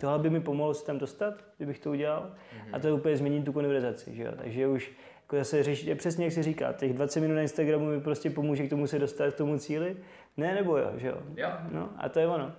tohle 0.00 0.18
by 0.18 0.30
mi 0.30 0.40
pomohlo 0.40 0.74
se 0.74 0.86
tam 0.86 0.98
dostat, 0.98 1.34
kdybych 1.56 1.78
to 1.78 1.90
udělal 1.90 2.30
a 2.72 2.78
to 2.78 2.96
úplně 2.96 3.16
změní 3.16 3.42
tu 3.42 3.52
konverzaci, 3.52 4.14
že 4.14 4.22
jo, 4.22 4.32
takže 4.36 4.68
už 4.68 4.92
jako 5.32 5.44
zase 5.44 5.62
řešíte 5.62 5.94
přesně, 5.94 6.24
jak 6.24 6.34
se 6.34 6.42
říká, 6.42 6.72
těch 6.72 6.92
20 6.92 7.20
minut 7.20 7.34
na 7.34 7.42
Instagramu 7.42 7.86
mi 7.86 8.00
prostě 8.00 8.30
pomůže 8.30 8.66
k 8.66 8.70
tomu 8.70 8.86
se 8.86 8.98
dostat 8.98 9.34
k 9.34 9.36
tomu 9.36 9.58
cíli, 9.58 9.96
ne 10.36 10.54
nebo 10.54 10.78
jo, 10.78 10.92
že 10.96 11.08
jo, 11.08 11.16
Jo. 11.36 11.48
no 11.70 11.90
a 11.96 12.08
to 12.08 12.20
je 12.20 12.26
ono. 12.28 12.52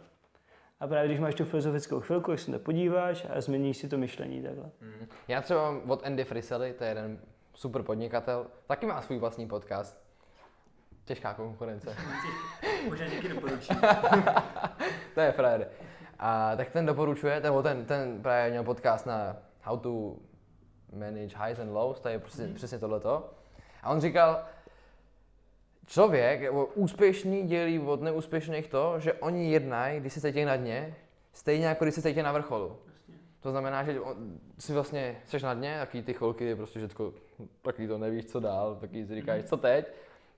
A 0.79 0.87
právě 0.87 1.07
když 1.07 1.19
máš 1.19 1.35
tu 1.35 1.45
filozofickou 1.45 1.99
chvilku, 1.99 2.31
jak 2.31 2.39
se 2.39 2.51
na 2.51 2.57
to 2.57 2.63
podíváš 2.63 3.25
a 3.35 3.41
změníš 3.41 3.77
si 3.77 3.89
to 3.89 3.97
myšlení 3.97 4.43
takhle. 4.43 4.71
Mhm. 4.81 5.07
Já 5.27 5.41
třeba 5.41 5.71
mám 5.71 5.91
od 5.91 6.05
Andy 6.05 6.23
Frisely, 6.23 6.73
to 6.73 6.83
je 6.83 6.89
jeden 6.89 7.19
super 7.53 7.83
podnikatel, 7.83 8.47
taky 8.67 8.85
má 8.85 9.01
svůj 9.01 9.17
vlastní 9.17 9.47
podcast. 9.47 10.03
Těžká 11.05 11.33
konkurence. 11.33 11.95
Možná 12.89 13.07
díky 13.07 13.29
doporučím. 13.29 13.75
to 15.13 15.19
je 15.21 15.31
frajer. 15.31 15.67
A 16.19 16.55
tak 16.55 16.69
ten 16.69 16.85
doporučuje, 16.85 17.41
ten, 17.41 17.53
ten, 17.63 17.85
ten 17.85 18.21
právě 18.21 18.51
měl 18.51 18.63
podcast 18.63 19.05
na 19.05 19.37
How 19.61 19.79
to 19.79 20.15
Manage 20.95 21.37
Highs 21.37 21.59
and 21.59 21.73
Lows, 21.73 21.99
to 21.99 22.09
je 22.09 22.19
přesně, 22.19 22.47
mm. 22.47 22.53
přesně 22.53 22.79
tohleto. 22.79 23.29
A 23.83 23.89
on 23.89 24.01
říkal, 24.01 24.43
člověk, 25.85 26.41
nebo 26.41 26.65
úspěšný 26.65 27.47
dělí 27.47 27.79
od 27.79 28.01
neúspěšných 28.01 28.67
to, 28.67 28.99
že 28.99 29.13
oni 29.13 29.51
jednají, 29.51 29.99
když 29.99 30.13
se 30.13 30.21
cítí 30.21 30.45
na 30.45 30.55
dně, 30.55 30.95
stejně 31.33 31.65
jako 31.65 31.85
když 31.85 31.95
se 31.95 32.01
cítí 32.01 32.21
na 32.21 32.31
vrcholu. 32.31 32.77
To 33.39 33.51
znamená, 33.51 33.83
že 33.83 33.99
on, 33.99 34.15
si 34.59 34.73
vlastně 34.73 35.21
jsi 35.25 35.39
na 35.39 35.53
dně, 35.53 35.77
taky 35.79 36.01
ty 36.01 36.13
chvilky, 36.13 36.55
prostě 36.55 36.79
všechno, 36.79 37.13
taky 37.61 37.87
to 37.87 37.97
nevíš, 37.97 38.25
co 38.25 38.39
dál, 38.39 38.75
taky 38.75 39.05
si 39.05 39.15
říkáš, 39.15 39.43
co 39.43 39.57
teď, 39.57 39.85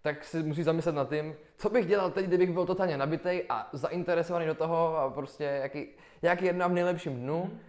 tak 0.02 0.24
si 0.24 0.44
musíš 0.44 0.66
zamyslet 0.66 0.96
nad 0.96 1.10
tím, 1.10 1.36
co 1.58 1.70
bych 1.70 1.86
dělal 1.86 2.12
teď, 2.12 2.26
kdybych 2.26 2.52
byl 2.52 2.66
totálně 2.66 2.98
nabitý 2.98 3.42
a 3.50 3.70
zainteresovaný 3.74 4.46
do 4.46 4.56
toho 4.56 4.98
a 4.98 5.10
prostě 5.10 5.44
jaký, 5.44 5.88
jak 6.22 6.42
jednám 6.42 6.72
v 6.72 6.74
nejlepším 6.74 7.16
dnu, 7.16 7.52
tak 7.52 7.60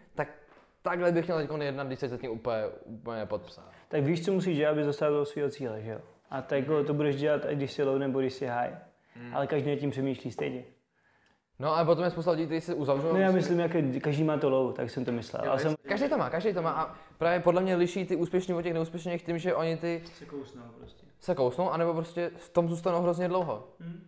takhle 0.87 1.13
bych 1.13 1.27
měl 1.27 1.39
teď 1.39 1.51
jednat, 1.61 1.87
když 1.87 1.99
se 1.99 2.09
zatím 2.09 2.31
úplně, 2.31 2.67
úplně 2.85 3.27
podpsal. 3.27 3.65
Tak 3.89 4.05
víš, 4.05 4.25
co 4.25 4.33
musíš 4.33 4.57
dělat, 4.57 4.73
aby 4.73 4.83
dostal 4.83 5.13
do 5.13 5.25
svého 5.25 5.51
cíle, 5.51 5.83
že 5.83 5.91
jo? 5.91 5.99
A 6.31 6.43
tak 6.43 6.59
jako 6.59 6.85
to 6.85 6.95
budeš 6.95 7.17
dělat, 7.17 7.45
ať 7.45 7.57
když 7.57 7.73
jsi 7.73 7.83
low 7.83 7.99
nebo 7.99 8.21
když 8.21 8.33
jsi 8.33 8.47
high. 8.47 8.71
Ale 9.33 9.47
každý 9.47 9.71
nad 9.71 9.77
tím 9.77 9.91
přemýšlí 9.91 10.33
stejně. 10.33 10.65
No 11.59 11.77
ale 11.77 11.85
potom 11.85 12.05
je 12.05 12.11
spousta 12.11 12.31
lidí, 12.31 12.47
kteří 12.47 12.61
se 12.61 12.75
uzavřou. 12.75 13.13
No 13.13 13.19
já 13.19 13.31
myslím, 13.31 13.61
jak 13.61 13.71
každý 14.01 14.25
má 14.25 14.37
to 14.39 14.51
low, 14.51 14.73
tak 14.73 14.91
jsem 14.91 15.05
to 15.05 15.13
myslel. 15.13 15.51
Ale 15.51 15.61
jsem... 15.61 15.75
Každý 15.89 16.09
to 16.09 16.19
má, 16.19 16.31
každý 16.31 16.55
to 16.55 16.63
má 16.63 16.71
a 16.71 16.95
právě 17.19 17.41
podle 17.41 17.63
mě 17.63 17.77
liší 17.77 18.05
ty 18.05 18.17
úspěšní 18.17 18.55
od 18.55 18.63
těch 18.63 18.75
neúspěšných 18.75 19.23
tím, 19.23 19.39
že 19.39 19.55
oni 19.55 19.77
ty 19.77 20.03
Se 20.15 20.25
kousnou 20.25 20.63
prostě. 20.79 21.07
se 21.21 21.35
kousnou, 21.35 21.71
anebo 21.71 21.95
prostě 21.95 22.31
v 22.37 22.49
tom 22.49 22.69
zůstanou 22.69 23.03
hrozně 23.03 23.29
dlouho. 23.29 23.69
Hm. 23.81 24.07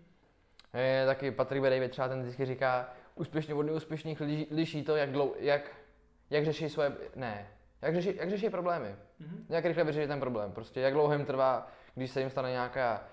Je 0.74 1.06
taky 1.06 1.30
Patrick 1.30 1.62
B. 1.62 1.70
David 1.70 1.90
třeba 1.90 2.08
ten 2.08 2.22
vždycky 2.22 2.46
říká, 2.46 2.88
úspěšně 3.14 3.54
od 3.54 3.62
neúspěšných 3.62 4.20
liší, 4.20 4.46
liší 4.50 4.82
to, 4.82 4.96
jak, 4.96 5.12
dlou, 5.12 5.34
jak, 5.38 5.70
jak 6.30 6.44
řeší 6.44 6.68
svoje, 6.68 6.92
ne, 7.16 7.48
jak 7.82 7.94
řeší, 7.94 8.16
jak 8.16 8.30
řeší 8.30 8.50
problémy. 8.50 8.96
Mhm. 9.20 9.46
Jak 9.48 9.64
rychle 9.64 9.84
vyřeší 9.84 10.08
ten 10.08 10.20
problém. 10.20 10.52
Prostě 10.52 10.80
jak 10.80 10.92
dlouho 10.92 11.12
jim 11.12 11.24
trvá, 11.24 11.66
když 11.94 12.10
se 12.10 12.20
jim 12.20 12.30
stane 12.30 12.50
nějaká, 12.50 13.04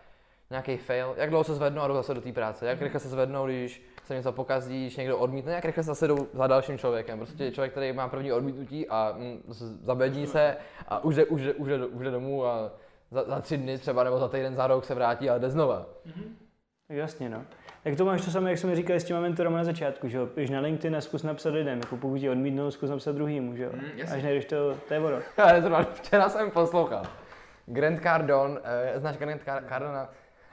nějaký 0.50 0.78
fail, 0.78 1.14
jak 1.18 1.30
dlouho 1.30 1.44
se 1.44 1.56
zvednou 1.56 1.82
a 1.82 1.88
jdou 1.88 1.94
zase 1.94 2.14
do 2.14 2.22
té 2.22 2.32
práce, 2.32 2.68
jak 2.68 2.82
rychle 2.82 3.00
se 3.00 3.10
zvednou, 3.10 3.46
když 3.46 3.82
se 4.04 4.16
něco 4.16 4.32
pokazí, 4.32 4.82
když 4.82 4.98
někdo 4.98 5.18
odmítne, 5.18 5.54
jak 5.54 5.66
rychle 5.66 5.84
se 5.84 5.88
zase 5.88 6.08
jdou 6.08 6.28
za 6.34 6.48
dalším 6.48 6.78
člověkem. 6.78 7.18
Prostě 7.18 7.52
člověk, 7.52 7.72
který 7.72 7.94
má 7.94 8.08
první 8.08 8.32
odmítnutí 8.34 8.88
a 8.88 9.14
mm, 9.18 9.44
zabední 9.82 10.28
se 10.28 10.58
a 10.88 11.04
už 11.04 11.16
jde, 11.16 11.26
už 11.26 11.42
jde, 11.42 11.54
už 11.54 11.68
jde, 11.68 11.86
už 11.86 12.04
jde 12.04 12.12
domů 12.12 12.46
a 12.46 12.72
za, 13.12 13.24
za 13.24 13.42
tři 13.42 13.58
dny 13.58 13.78
třeba 13.78 14.04
nebo 14.04 14.20
za 14.20 14.28
týden, 14.28 14.56
za 14.56 14.68
rok 14.68 14.86
se 14.86 14.96
vrátí 14.96 15.30
a 15.30 15.38
jde 15.38 15.50
znova. 15.50 15.86
Tak 16.88 16.98
jasně, 16.98 17.30
no. 17.30 17.46
Tak 17.84 17.96
to 17.96 18.06
máš 18.06 18.26
to 18.26 18.32
samé, 18.32 18.50
jak 18.50 18.60
jsme 18.60 18.76
říkali 18.76 19.00
s 19.00 19.04
těma 19.04 19.20
mentorama 19.20 19.58
na 19.58 19.64
začátku, 19.64 20.08
že 20.08 20.18
jo? 20.18 20.26
Běž 20.36 20.50
na 20.50 20.60
LinkedIn 20.60 20.96
a 20.96 21.02
zkus 21.02 21.24
napsat 21.24 21.50
lidem, 21.50 21.80
jako 21.80 21.98
pokud 21.98 22.20
tě 22.20 22.32
odmítnou, 22.32 22.72
zkus 22.72 22.90
napsat 22.90 23.16
druhým, 23.16 23.58
že 23.58 23.64
jo? 23.64 23.70
Mm, 23.74 23.82
jasně. 23.96 24.16
Až 24.16 24.24
najdeš 24.24 24.46
to, 24.46 24.76
to 24.88 24.94
je 24.94 25.00
ono. 25.00 25.20
Já 25.38 25.62
zrovna 25.62 25.84
včera 25.84 26.30
jsem 26.30 26.52
poslouchal. 26.52 27.04
Grant 27.66 28.02
Cardone, 28.02 28.60
eh, 28.64 29.00
znáš 29.00 29.18
Grant 29.18 29.42
Car- 29.42 29.68
Cardona, 29.68 30.10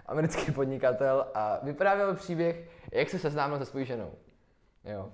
americký 0.07 0.53
podnikatel 0.53 1.27
a 1.35 1.59
vyprávěl 1.63 2.15
příběh, 2.15 2.69
jak 2.93 3.11
se 3.11 3.19
seznámil 3.19 3.59
se 3.59 3.65
svou 3.65 3.85
ženou. 3.85 4.15
Jo. 4.85 5.09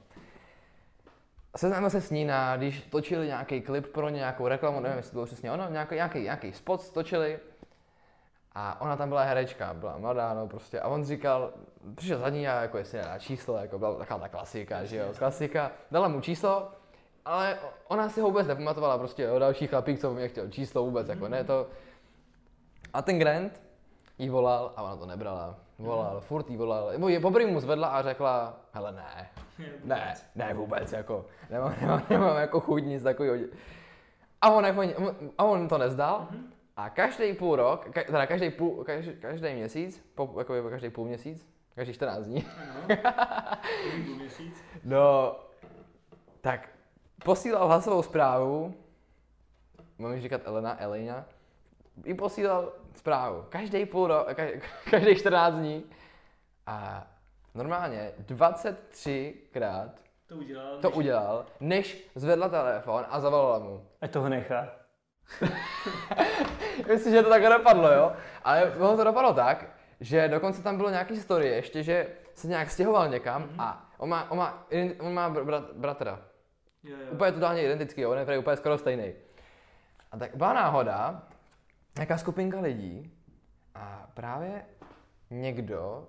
Seznámil 1.56 1.90
se 1.90 2.00
s 2.00 2.10
ní 2.10 2.24
na, 2.24 2.56
když 2.56 2.80
točili 2.80 3.26
nějaký 3.26 3.60
klip 3.60 3.86
pro 3.86 4.08
ně, 4.08 4.16
nějakou 4.16 4.48
reklamu, 4.48 4.80
nevím, 4.80 4.96
jestli 4.96 5.10
to 5.10 5.14
bylo 5.14 5.26
přesně 5.26 5.52
ono, 5.52 5.68
nějaký, 5.70 5.94
nějaký, 5.94 6.20
nějaký 6.20 6.52
spot 6.52 6.92
točili 6.92 7.38
a 8.60 8.80
ona 8.80 8.96
tam 8.96 9.08
byla 9.08 9.22
herečka, 9.22 9.74
byla 9.74 9.98
mladá, 9.98 10.34
no 10.34 10.48
prostě. 10.48 10.80
A 10.80 10.88
on 10.88 11.04
říkal, 11.04 11.50
přišel 11.94 12.18
za 12.18 12.28
ní 12.28 12.48
a 12.48 12.62
jako 12.62 12.78
jestli 12.78 12.98
nedá 12.98 13.18
číslo, 13.18 13.56
jako 13.56 13.78
byla 13.78 13.94
taková 13.94 14.18
ta 14.18 14.28
klasika, 14.28 14.84
že 14.84 14.96
jo, 14.96 15.06
klasika. 15.18 15.70
Dala 15.90 16.08
mu 16.08 16.20
číslo, 16.20 16.68
ale 17.24 17.58
ona 17.88 18.08
si 18.08 18.20
ho 18.20 18.26
vůbec 18.26 18.46
nepamatovala, 18.46 18.98
prostě 18.98 19.22
jo, 19.22 19.38
další 19.38 19.66
chlapík, 19.66 20.00
co 20.00 20.14
mě 20.14 20.28
chtěl 20.28 20.48
číslo 20.48 20.84
vůbec, 20.84 21.08
jako 21.08 21.28
ne 21.28 21.44
to. 21.44 21.66
A 22.92 23.02
ten 23.02 23.18
Grant 23.18 23.62
jí 24.18 24.28
volal 24.28 24.72
a 24.76 24.82
ona 24.82 24.96
to 24.96 25.06
nebrala. 25.06 25.54
Volal, 25.78 26.20
furt 26.20 26.50
jí 26.50 26.56
volal. 26.56 26.88
Nebo 26.92 27.08
je 27.08 27.20
poprvé 27.20 27.46
mu 27.46 27.60
zvedla 27.60 27.88
a 27.88 28.02
řekla, 28.02 28.56
hele 28.72 28.92
ne, 28.92 29.30
Ne, 29.84 30.14
ne 30.34 30.54
vůbec, 30.54 30.92
jako, 30.92 31.26
nemám, 31.50 31.74
nemám, 31.80 32.02
nemám 32.10 32.36
jako 32.36 32.60
chuť 32.60 32.82
nic 32.82 33.02
takového. 33.02 33.46
A 34.40 34.50
on, 34.50 34.64
jako, 34.64 34.82
a 35.38 35.44
on 35.44 35.68
to 35.68 35.78
nezdal 35.78 36.28
a 36.78 36.90
každý 36.90 37.32
půl 37.32 37.56
rok, 37.56 37.90
ka, 37.90 38.02
teda 38.04 38.26
každý, 38.26 38.50
půl, 38.50 38.84
každý, 38.84 39.12
každý 39.20 39.54
měsíc, 39.54 40.10
po, 40.14 40.34
jako 40.38 40.70
každý 40.70 40.90
půl 40.90 41.04
měsíc, 41.06 41.48
každý 41.74 41.94
14 41.94 42.24
dní, 42.26 42.46
měsíc. 44.16 44.64
no, 44.84 45.36
tak 46.40 46.68
posílal 47.24 47.66
hlasovou 47.66 48.02
zprávu, 48.02 48.74
mám 49.98 50.20
říkat 50.20 50.40
Elena, 50.44 50.80
Elena, 50.82 51.24
jim 52.04 52.16
posílal 52.16 52.72
zprávu, 52.94 53.44
každý 53.48 53.86
půl 53.86 54.06
rok, 54.06 54.28
ka- 54.28 54.60
každý 54.90 55.16
14 55.16 55.54
dní 55.54 55.84
a 56.66 57.06
normálně 57.54 58.12
23krát 58.26 59.90
To 60.26 60.36
udělal. 60.36 60.78
to 60.80 60.90
udělal, 60.90 61.46
než 61.60 62.10
zvedla 62.14 62.48
telefon 62.48 63.04
a 63.08 63.20
zavolala 63.20 63.58
mu. 63.58 63.86
Ať 64.00 64.10
toho 64.10 64.28
nechá. 64.28 64.68
Myslím, 66.86 67.12
že 67.12 67.22
to 67.22 67.28
takhle 67.28 67.58
dopadlo, 67.58 67.92
jo? 67.92 68.12
Ale 68.44 68.72
ono 68.78 68.96
to 68.96 69.04
dopadlo 69.04 69.34
tak, 69.34 69.66
že 70.00 70.28
dokonce 70.28 70.62
tam 70.62 70.76
bylo 70.76 70.90
nějaký 70.90 71.16
story 71.16 71.48
ještě, 71.48 71.82
že 71.82 72.06
se 72.34 72.48
nějak 72.48 72.70
stěhoval 72.70 73.08
někam 73.08 73.42
mm-hmm. 73.42 73.62
a 73.62 73.90
on 73.98 74.08
má, 74.08 74.30
on 74.30 74.38
má, 74.38 74.66
on 75.00 75.14
má 75.14 75.30
brat, 75.30 75.72
bratra. 75.72 76.20
Jo, 76.82 76.96
jo. 77.00 77.12
Úplně 77.12 77.32
totálně 77.32 77.62
identický, 77.62 78.00
jo? 78.00 78.10
on 78.10 78.18
je 78.18 78.38
úplně 78.38 78.56
skoro 78.56 78.78
stejný. 78.78 79.12
A 80.12 80.18
tak 80.18 80.36
byla 80.36 80.52
náhoda, 80.52 81.22
nějaká 81.96 82.18
skupinka 82.18 82.60
lidí 82.60 83.12
a 83.74 84.06
právě 84.14 84.64
někdo, 85.30 86.08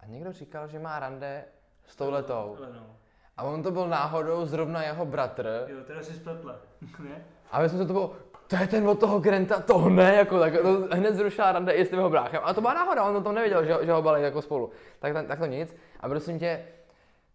a 0.00 0.06
někdo 0.06 0.32
říkal, 0.32 0.68
že 0.68 0.78
má 0.78 0.98
rande 0.98 1.44
s 1.86 1.96
touhletou. 1.96 2.56
No. 2.74 2.96
A 3.36 3.42
on 3.42 3.62
to 3.62 3.70
byl 3.70 3.88
náhodou 3.88 4.46
zrovna 4.46 4.82
jeho 4.82 5.06
bratr. 5.06 5.66
Jo, 5.68 5.84
teda 5.84 6.02
si 6.02 6.12
spletla. 6.12 6.56
ne? 6.98 7.24
A 7.50 7.62
myslím, 7.62 7.80
že 7.80 7.86
to 7.86 7.92
bylo, 7.92 8.16
to 8.50 8.56
je 8.56 8.66
ten 8.66 8.88
od 8.88 9.00
toho 9.00 9.20
Granta, 9.20 9.60
to 9.60 9.88
ne, 9.88 10.14
jako 10.14 10.38
tak, 10.38 10.52
to 10.62 10.88
hned 10.90 11.14
zrušila 11.14 11.52
rande 11.52 11.72
i 11.72 11.84
s 11.84 11.90
tím 11.90 12.02
bráchem. 12.08 12.40
A 12.44 12.54
to 12.54 12.60
byla 12.60 12.74
náhoda, 12.74 13.04
on 13.04 13.16
o 13.16 13.20
tom 13.20 13.34
nevěděl, 13.34 13.64
že, 13.64 13.76
že 13.82 13.92
ho 13.92 14.02
balí 14.02 14.22
jako 14.22 14.42
spolu. 14.42 14.70
Tak, 14.98 15.12
tak, 15.26 15.38
to 15.38 15.46
nic. 15.46 15.76
A 16.00 16.08
prosím 16.08 16.38
tě, 16.38 16.64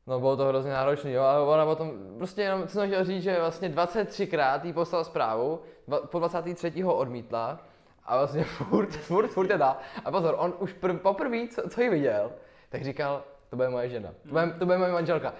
no 0.07 0.19
bylo 0.19 0.37
to 0.37 0.45
hrozně 0.45 0.71
náročný, 0.71 1.11
jo, 1.11 1.23
ale 1.23 1.41
ona 1.41 1.65
potom, 1.65 1.91
prostě 2.17 2.41
jenom, 2.41 2.67
jsem 2.67 2.87
chtěl 2.87 3.05
říct, 3.05 3.23
že 3.23 3.39
vlastně 3.39 3.69
23krát 3.69 4.59
jí 4.63 4.73
poslal 4.73 5.03
zprávu, 5.03 5.59
dva- 5.87 6.07
po 6.07 6.19
23. 6.19 6.81
ho 6.81 6.95
odmítla 6.95 7.59
a 8.05 8.17
vlastně 8.17 8.43
furt, 8.43 8.95
furt, 8.95 9.27
furt 9.27 9.47
dál. 9.47 9.77
A 10.05 10.11
pozor, 10.11 10.35
on 10.37 10.53
už 10.59 10.75
pr- 10.81 10.97
poprvé, 10.97 11.47
co, 11.47 11.69
co 11.69 11.81
ji 11.81 11.89
viděl, 11.89 12.31
tak 12.69 12.83
říkal, 12.83 13.23
to 13.49 13.55
bude 13.55 13.69
moje 13.69 13.89
žena, 13.89 14.09
to 14.23 14.29
bude, 14.29 14.55
to 14.59 14.65
bude 14.65 14.77
moje 14.77 14.91
manželka. 14.91 15.33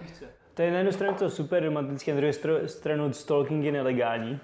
To 0.56 0.62
je 0.62 0.72
na 0.72 0.78
jednu 0.78 0.92
stranu 0.92 1.14
to 1.18 1.30
super 1.30 1.64
romantické, 1.64 2.14
na 2.14 2.18
druhou 2.22 2.68
stranu 2.68 3.14
stalking 3.14 3.64
je 3.66 3.72
nelegální. 3.72 4.40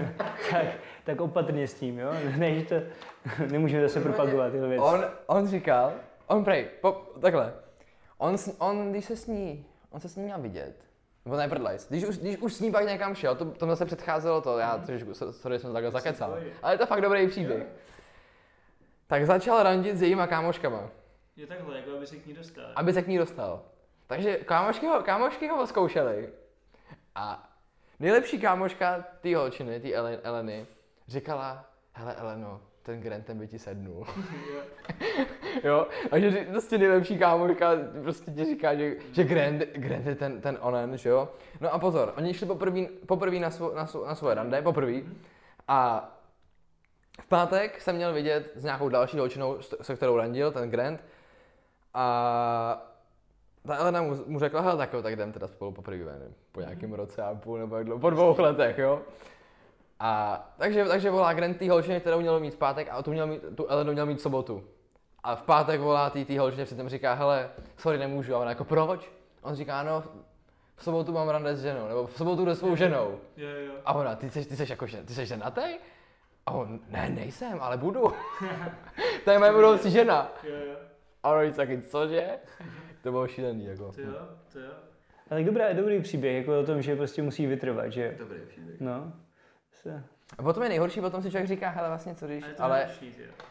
tak, 0.50 0.66
tak 1.04 1.20
opatrně 1.20 1.68
s 1.68 1.74
tím, 1.74 1.98
jo? 1.98 2.10
Ne, 2.36 2.54
že 2.54 2.66
to 2.66 2.74
nemůžeme 3.50 3.82
zase 3.82 4.00
propagovat 4.00 4.50
tyhle 4.52 4.68
věci. 4.68 4.82
On, 4.84 5.04
on 5.26 5.48
říkal, 5.48 5.92
on 6.26 6.44
prej, 6.44 6.68
po, 6.80 6.92
takhle, 7.20 7.52
on, 8.18 8.36
on, 8.58 8.90
když 8.90 9.04
se 9.04 9.16
s 9.16 9.26
ní, 9.26 9.66
on 9.90 10.00
se 10.00 10.08
s 10.08 10.16
ní 10.16 10.24
měl 10.24 10.38
vidět, 10.38 10.74
nebo 11.24 11.36
ne 11.36 11.48
prdlajs, 11.48 11.88
když 11.88 12.04
už, 12.04 12.18
když 12.18 12.36
už 12.38 12.54
s 12.54 12.60
ní 12.60 12.72
pak 12.72 12.86
někam 12.86 13.14
šel, 13.14 13.34
to, 13.36 13.44
to 13.44 13.66
zase 13.66 13.84
předcházelo 13.86 14.40
to, 14.40 14.58
já 14.58 14.78
trošku, 14.78 15.10
so- 15.10 15.32
sorry, 15.32 15.58
jsem 15.58 15.70
to 15.70 15.74
takhle 15.74 15.90
zakecal, 15.90 16.38
ale 16.62 16.76
to 16.76 16.82
je 16.82 16.86
fakt 16.86 17.00
dobrý 17.00 17.28
příběh. 17.28 17.66
Tak 19.06 19.26
začal 19.26 19.62
randit 19.62 19.96
s 19.96 20.02
jejíma 20.02 20.26
kámoškama, 20.26 20.90
Je 21.36 21.46
takhle, 21.46 21.76
jako 21.76 21.90
aby 21.96 22.06
se 22.06 22.16
k 22.16 22.26
ní 22.26 22.34
dostal. 22.34 22.64
aby 22.76 22.92
se 22.92 23.02
k 23.02 23.06
ní 23.06 23.18
dostal. 23.18 23.62
Takže 24.06 24.36
kámošky 24.36 24.86
ho, 24.86 25.02
kámošky 25.02 25.48
ho 25.48 25.66
zkoušely 25.66 26.28
a 27.14 27.48
nejlepší 28.00 28.40
kámoška 28.40 29.04
té 29.20 29.36
holčiny, 29.36 29.80
té 29.80 29.92
Elen, 29.92 30.18
Eleny, 30.22 30.66
říkala, 31.08 31.64
hele 31.92 32.14
Eleno, 32.14 32.60
ten 32.82 33.00
Grant 33.00 33.26
ten 33.26 33.38
by 33.38 33.48
ti 33.48 33.58
sednul. 33.58 34.06
jo, 35.64 35.86
takže 36.10 36.30
ři- 36.30 36.50
prostě 36.50 36.78
nejlepší 36.78 37.18
kámoška 37.18 37.70
prostě 38.02 38.30
ti 38.30 38.44
říká, 38.44 38.74
že, 38.74 38.96
že 39.12 39.24
Grant, 39.24 39.62
Grant 39.62 40.06
je 40.06 40.14
ten, 40.14 40.40
ten 40.40 40.58
onen, 40.60 40.98
že 40.98 41.08
jo. 41.08 41.28
No 41.60 41.74
a 41.74 41.78
pozor, 41.78 42.12
oni 42.16 42.34
šli 42.34 42.46
poprvé, 43.06 43.38
na, 43.38 43.50
svo, 43.50 43.74
na, 43.74 43.86
svo, 43.86 44.06
na 44.06 44.14
svoje 44.14 44.34
rande, 44.34 44.62
poprvé. 44.62 45.00
A 45.68 46.08
v 47.20 47.26
pátek 47.28 47.80
jsem 47.80 47.96
měl 47.96 48.12
vidět 48.12 48.52
s 48.54 48.64
nějakou 48.64 48.88
další 48.88 49.18
holčinou, 49.18 49.58
se 49.82 49.96
kterou 49.96 50.16
randil, 50.16 50.52
ten 50.52 50.70
Grant. 50.70 51.04
A 51.94 52.91
ta 53.66 53.76
Elena 53.76 54.02
mu, 54.02 54.16
mu 54.26 54.38
řekla, 54.38 54.60
hele 54.60 54.76
tak 54.76 54.92
jo, 54.92 55.02
tak 55.02 55.12
jdem 55.12 55.32
teda 55.32 55.48
spolu 55.48 55.72
poprvé 55.72 56.04
ven, 56.04 56.34
po 56.52 56.60
nějakém 56.60 56.92
roce 56.92 57.22
a 57.22 57.34
půl 57.34 57.58
nebo 57.58 57.76
jak 57.76 57.84
dlouho, 57.84 58.00
po 58.00 58.10
dvou 58.10 58.34
letech, 58.38 58.78
jo. 58.78 59.00
A 60.00 60.40
takže, 60.58 60.84
takže 60.84 61.10
volá 61.10 61.32
Grant 61.32 61.56
tý 61.56 61.68
holčině, 61.68 62.00
kterou 62.00 62.20
měl 62.20 62.40
mít 62.40 62.54
v 62.54 62.58
pátek 62.58 62.88
a 62.90 63.02
tu, 63.02 63.10
měl 63.10 63.26
mít, 63.26 63.42
tu 63.54 63.66
Elenu 63.70 63.92
měl 63.92 64.06
mít 64.06 64.18
v 64.18 64.20
sobotu. 64.20 64.64
A 65.22 65.36
v 65.36 65.42
pátek 65.42 65.80
volá 65.80 66.10
tý, 66.10 66.24
tý 66.24 66.38
holčině, 66.38 66.64
přitom 66.64 66.88
říká, 66.88 67.14
hele, 67.14 67.50
sorry, 67.76 67.98
nemůžu. 67.98 68.34
A 68.34 68.38
ona 68.38 68.48
jako, 68.50 68.64
proč? 68.64 69.10
On 69.42 69.54
říká, 69.54 69.82
no, 69.82 70.02
v 70.76 70.84
sobotu 70.84 71.12
mám 71.12 71.28
rande 71.28 71.56
s 71.56 71.62
ženou, 71.62 71.88
nebo 71.88 72.06
v 72.06 72.16
sobotu 72.16 72.44
jde 72.44 72.54
svou 72.54 72.76
ženou. 72.76 73.18
A 73.84 73.92
ona, 73.92 74.16
ty 74.16 74.30
jsi, 74.30 74.44
ty 74.44 74.56
jsi 74.56 74.66
jako, 74.70 74.84
žen- 74.84 75.04
ty 75.04 75.14
jsi 75.14 75.26
ženatý? 75.26 75.62
A 76.46 76.50
on, 76.52 76.80
ne, 76.88 77.08
nejsem, 77.08 77.58
ale 77.60 77.76
budu. 77.76 78.02
to 79.24 79.30
je 79.30 79.38
moje 79.38 79.52
budoucí 79.52 79.90
žena. 79.90 80.32
Jo, 80.42 80.56
jo. 80.56 80.76
Říct 81.46 81.56
taky, 81.56 81.82
cože? 81.82 82.26
To 83.02 83.10
bylo 83.10 83.28
šílený, 83.28 83.64
jako. 83.66 83.92
To 83.92 84.00
jo, 84.00 84.12
to 84.52 84.58
jo. 84.58 84.70
A 85.30 85.34
tak 85.34 85.44
dobrý, 85.44 85.62
dobrý 85.72 86.00
příběh, 86.00 86.36
jako 86.36 86.60
o 86.60 86.64
tom, 86.64 86.82
že 86.82 86.96
prostě 86.96 87.22
musí 87.22 87.46
vytrvat, 87.46 87.92
že 87.92 88.04
jo. 88.04 88.12
Dobrý 88.18 88.38
příběh. 88.48 88.80
No. 88.80 89.12
Se. 89.72 90.04
A 90.38 90.42
potom 90.42 90.62
je 90.62 90.68
nejhorší, 90.68 91.00
potom 91.00 91.22
si 91.22 91.30
člověk 91.30 91.48
říká, 91.48 91.68
hele 91.70 91.88
vlastně 91.88 92.14
co 92.14 92.26
když, 92.26 92.44
ale, 92.58 92.88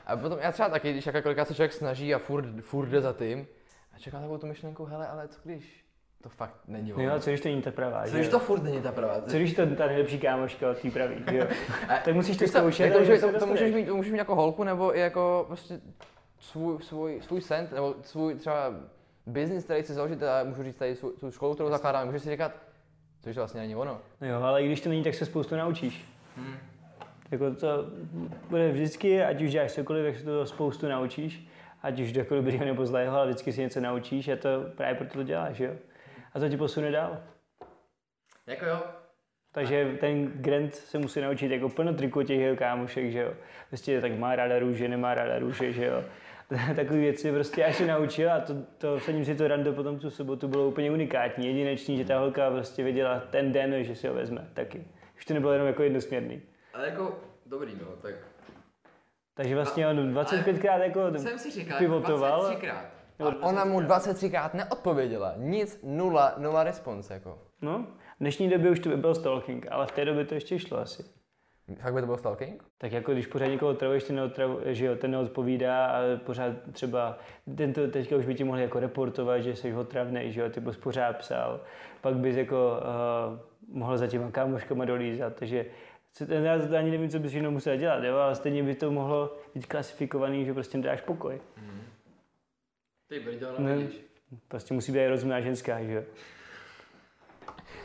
a 0.06 0.18
potom 0.18 0.40
já 0.42 0.52
třeba 0.52 0.70
taky, 0.70 0.92
když 0.92 1.06
jako 1.06 1.22
kolikrát 1.22 1.48
se 1.48 1.56
člověk 1.56 1.74
snaží 1.74 2.16
a 2.16 2.20
furt, 2.20 2.46
furt 2.62 2.88
jde 2.88 3.02
za 3.02 3.14
tím 3.14 3.48
a 3.96 4.00
čeká 4.00 4.18
takovou 4.18 4.38
tu 4.38 4.48
myšlenku, 4.48 4.86
hele, 4.86 5.08
ale 5.08 5.28
co 5.28 5.40
když 5.44 5.86
to 6.24 6.30
fakt 6.30 6.56
není 6.68 6.90
No 6.90 6.96
ono? 6.96 7.04
jo, 7.04 7.20
co 7.20 7.30
když 7.30 7.42
to 7.42 7.50
není 7.50 7.62
ta 7.62 7.72
pravá, 7.72 8.04
co 8.04 8.10
že 8.12 8.16
když 8.18 8.26
jo? 8.26 8.32
to 8.32 8.40
furt 8.40 8.64
není 8.64 8.82
ta 8.82 8.92
pravá? 8.92 9.22
Co 9.22 9.38
když 9.38 9.54
to 9.54 9.76
ta 9.76 9.88
nejlepší 9.88 10.20
kámoška 10.20 10.72
od 10.72 10.78
té 10.78 10.92
pravý, 10.92 11.16
že 11.32 11.38
jo? 11.38 11.48
A- 11.90 11.98
tak 12.06 12.16
musíš 12.16 12.38
to 12.38 12.44
Víš 12.44 12.52
co, 12.54 12.58
zkoušet. 12.60 12.96
a 12.96 13.00
že 13.00 13.06
že 13.06 13.22
to, 13.22 13.32
se 13.32 13.40
to, 13.40 13.46
můžeš 13.46 13.74
mít, 13.74 13.86
to 13.86 13.96
můžeš 13.96 14.12
mít 14.12 14.18
jako 14.18 14.36
holku 14.36 14.64
nebo 14.64 14.98
i 14.98 15.00
jako 15.00 15.44
prostě 15.48 15.80
svůj, 16.42 16.82
svůj, 16.82 17.22
svůj 17.22 17.42
sen, 17.42 17.68
nebo 17.74 17.96
svůj 18.04 18.36
třeba 18.36 18.74
business, 19.26 19.64
který 19.64 19.84
chci 19.84 19.94
založit, 19.94 20.24
a 20.24 20.44
můžu 20.44 20.64
říct 20.64 20.76
tady 20.76 20.96
svou- 20.96 21.12
tu 21.20 21.32
školu, 21.32 21.54
kterou 21.54 21.70
zakládám, 21.70 22.06
můžeš 22.06 22.22
si 22.22 22.30
říkat, 22.30 22.52
co 23.22 23.24
když 23.30 23.36
to 23.36 23.42
vlastně 23.42 23.62
není 23.62 23.76
ono. 23.76 24.02
No 24.22 24.28
jo, 24.28 24.42
ale 24.42 24.64
i 24.64 24.66
když 24.66 24.82
to 24.82 24.90
není, 24.90 25.04
tak 25.04 25.14
se 25.14 25.26
spoustu 25.26 25.56
naučíš. 25.56 26.06
Hmm. 26.38 26.56
Jako 27.32 27.56
to 27.56 27.86
bude 28.50 28.72
vždycky, 28.72 29.24
ať 29.24 29.42
už 29.42 29.52
děláš 29.52 29.72
cokoliv, 29.72 30.06
tak 30.06 30.18
se 30.18 30.26
to 30.26 30.46
spoustu 30.46 30.88
naučíš. 30.90 31.48
Ať 31.84 32.00
už 32.00 32.14
jako 32.14 32.36
dobrýho 32.36 32.66
nebo 32.66 32.86
zlého, 32.86 33.18
ale 33.18 33.28
vždycky 33.28 33.54
si 33.54 33.62
něco 33.62 33.80
naučíš 33.80 34.28
a 34.28 34.36
to 34.36 34.50
právě 34.78 34.96
proto 34.96 35.14
to 35.14 35.24
děláš, 35.24 35.60
jo? 35.60 35.72
A 36.34 36.40
to 36.40 36.50
ti 36.50 36.58
posune 36.58 36.92
dál. 36.92 37.18
Jako 38.48 38.66
jo. 38.66 38.84
Takže 39.52 39.98
ten 40.00 40.28
Grant 40.28 40.76
se 40.76 40.98
musí 40.98 41.22
naučit 41.22 41.52
jako 41.52 41.70
plno 41.70 41.94
triků 41.94 42.24
těch 42.24 42.40
jeho 42.40 42.56
kámošek, 42.56 43.12
že 43.12 43.20
jo. 43.20 43.34
Prostě 43.70 44.02
tak 44.02 44.12
má 44.12 44.36
ráda 44.36 44.60
růže, 44.60 44.88
nemá 44.88 45.14
ráda 45.14 45.40
růže, 45.40 45.74
že 45.74 45.86
jo. 45.86 46.04
Takové 46.76 47.00
věci 47.00 47.32
prostě 47.32 47.66
až 47.66 47.76
se 47.76 47.88
naučil 47.88 48.32
a 48.32 48.40
to, 48.40 48.54
to 48.78 49.00
vsadím 49.00 49.26
si 49.26 49.36
to 49.36 49.48
rando 49.48 49.74
potom 49.74 50.00
tu 50.00 50.10
sobotu 50.10 50.48
bylo 50.48 50.68
úplně 50.68 50.92
unikátní, 50.92 51.48
jedinečný, 51.48 51.98
že 51.98 52.06
ta 52.06 52.20
holka 52.20 52.52
prostě 52.52 52.84
věděla 52.84 53.20
ten 53.20 53.52
den, 53.52 53.84
že 53.84 53.96
si 53.96 54.08
ho 54.08 54.14
vezme 54.14 54.50
taky. 54.54 54.88
Už 55.18 55.26
to 55.26 55.34
nebylo 55.34 55.54
jenom 55.54 55.68
jako 55.68 55.84
jednosměrný. 55.84 56.42
Ale 56.74 56.86
jako, 56.86 57.20
dobrý 57.46 57.72
no, 57.82 57.88
tak 58.02 58.16
Takže 59.34 59.56
vlastně 59.56 59.88
on 59.88 60.14
25krát 60.14 60.82
jako 60.82 61.20
jsem 61.20 61.40
si 61.40 61.52
říkal, 61.52 61.78
pivotoval. 61.78 62.52
23krát. 62.52 62.86
Nebo 63.20 63.32
A 63.32 63.48
ona 63.48 63.66
mu 63.66 63.80
23krát 63.80 64.50
neodpověděla, 64.54 65.34
nic, 65.38 65.80
nula, 65.84 66.34
nula 66.38 66.64
response 66.64 67.14
jako. 67.14 67.40
No, 67.62 67.88
v 68.16 68.20
dnešní 68.20 68.50
době 68.50 68.72
už 68.72 68.80
to 68.80 68.90
by 68.90 68.98
byl 68.98 69.16
stalking, 69.16 69.68
ale 69.72 69.88
v 69.88 69.92
té 69.92 70.06
době 70.06 70.26
to 70.26 70.34
ještě 70.34 70.60
šlo 70.60 70.78
asi. 70.78 71.21
Fakt 71.76 71.94
by 71.94 72.00
to 72.02 72.06
byl 72.06 72.18
stalking? 72.18 72.64
Tak 72.78 72.92
jako 72.92 73.12
když 73.14 73.28
pořád 73.28 73.48
někoho 73.48 73.72
otravuješ, 73.72 74.04
ten, 74.04 74.16
neotrav, 74.16 74.50
že 74.66 74.86
jo, 74.86 74.96
ten 74.96 75.12
neodpovídá 75.12 75.86
a 75.86 76.00
pořád 76.26 76.54
třeba, 76.72 77.18
tento 77.58 77.88
teďka 77.88 78.16
už 78.16 78.26
by 78.26 78.36
ti 78.36 78.44
mohli 78.44 78.62
jako 78.62 78.80
reportovat, 78.80 79.42
že 79.42 79.56
jsi 79.56 79.74
otravný, 79.76 80.32
že 80.32 80.42
jo, 80.42 80.50
ty 80.50 80.60
bys 80.60 80.78
pořád 80.78 81.18
psal, 81.18 81.62
pak 82.02 82.16
bys 82.16 82.36
jako 82.36 82.72
uh, 83.70 83.76
mohl 83.78 83.98
za 83.98 84.08
těma 84.08 84.32
kámoškama 84.32 84.86
dolízat, 84.86 85.36
takže 85.36 85.66
ten- 86.28 86.46
já 86.46 86.54
ani 86.78 86.92
nevím, 86.92 87.10
co 87.10 87.20
bys 87.20 87.34
jenom 87.34 87.54
musel 87.54 87.78
dělat, 87.78 88.04
jo, 88.04 88.18
ale 88.18 88.36
stejně 88.36 88.64
by 88.64 88.76
to 88.76 88.92
mohlo 88.92 89.38
být 89.56 89.66
klasifikovaný, 89.66 90.46
že 90.46 90.54
prostě 90.54 90.78
nedáš 90.78 91.02
pokoj. 91.02 91.42
Ty 93.10 93.20
brďo, 93.20 93.48
Ne. 93.60 93.88
Prostě 94.48 94.74
musí 94.74 94.92
být 94.92 95.08
rozumná 95.08 95.42
ženská, 95.42 95.84
že 95.84 95.94
jo. 95.94 96.04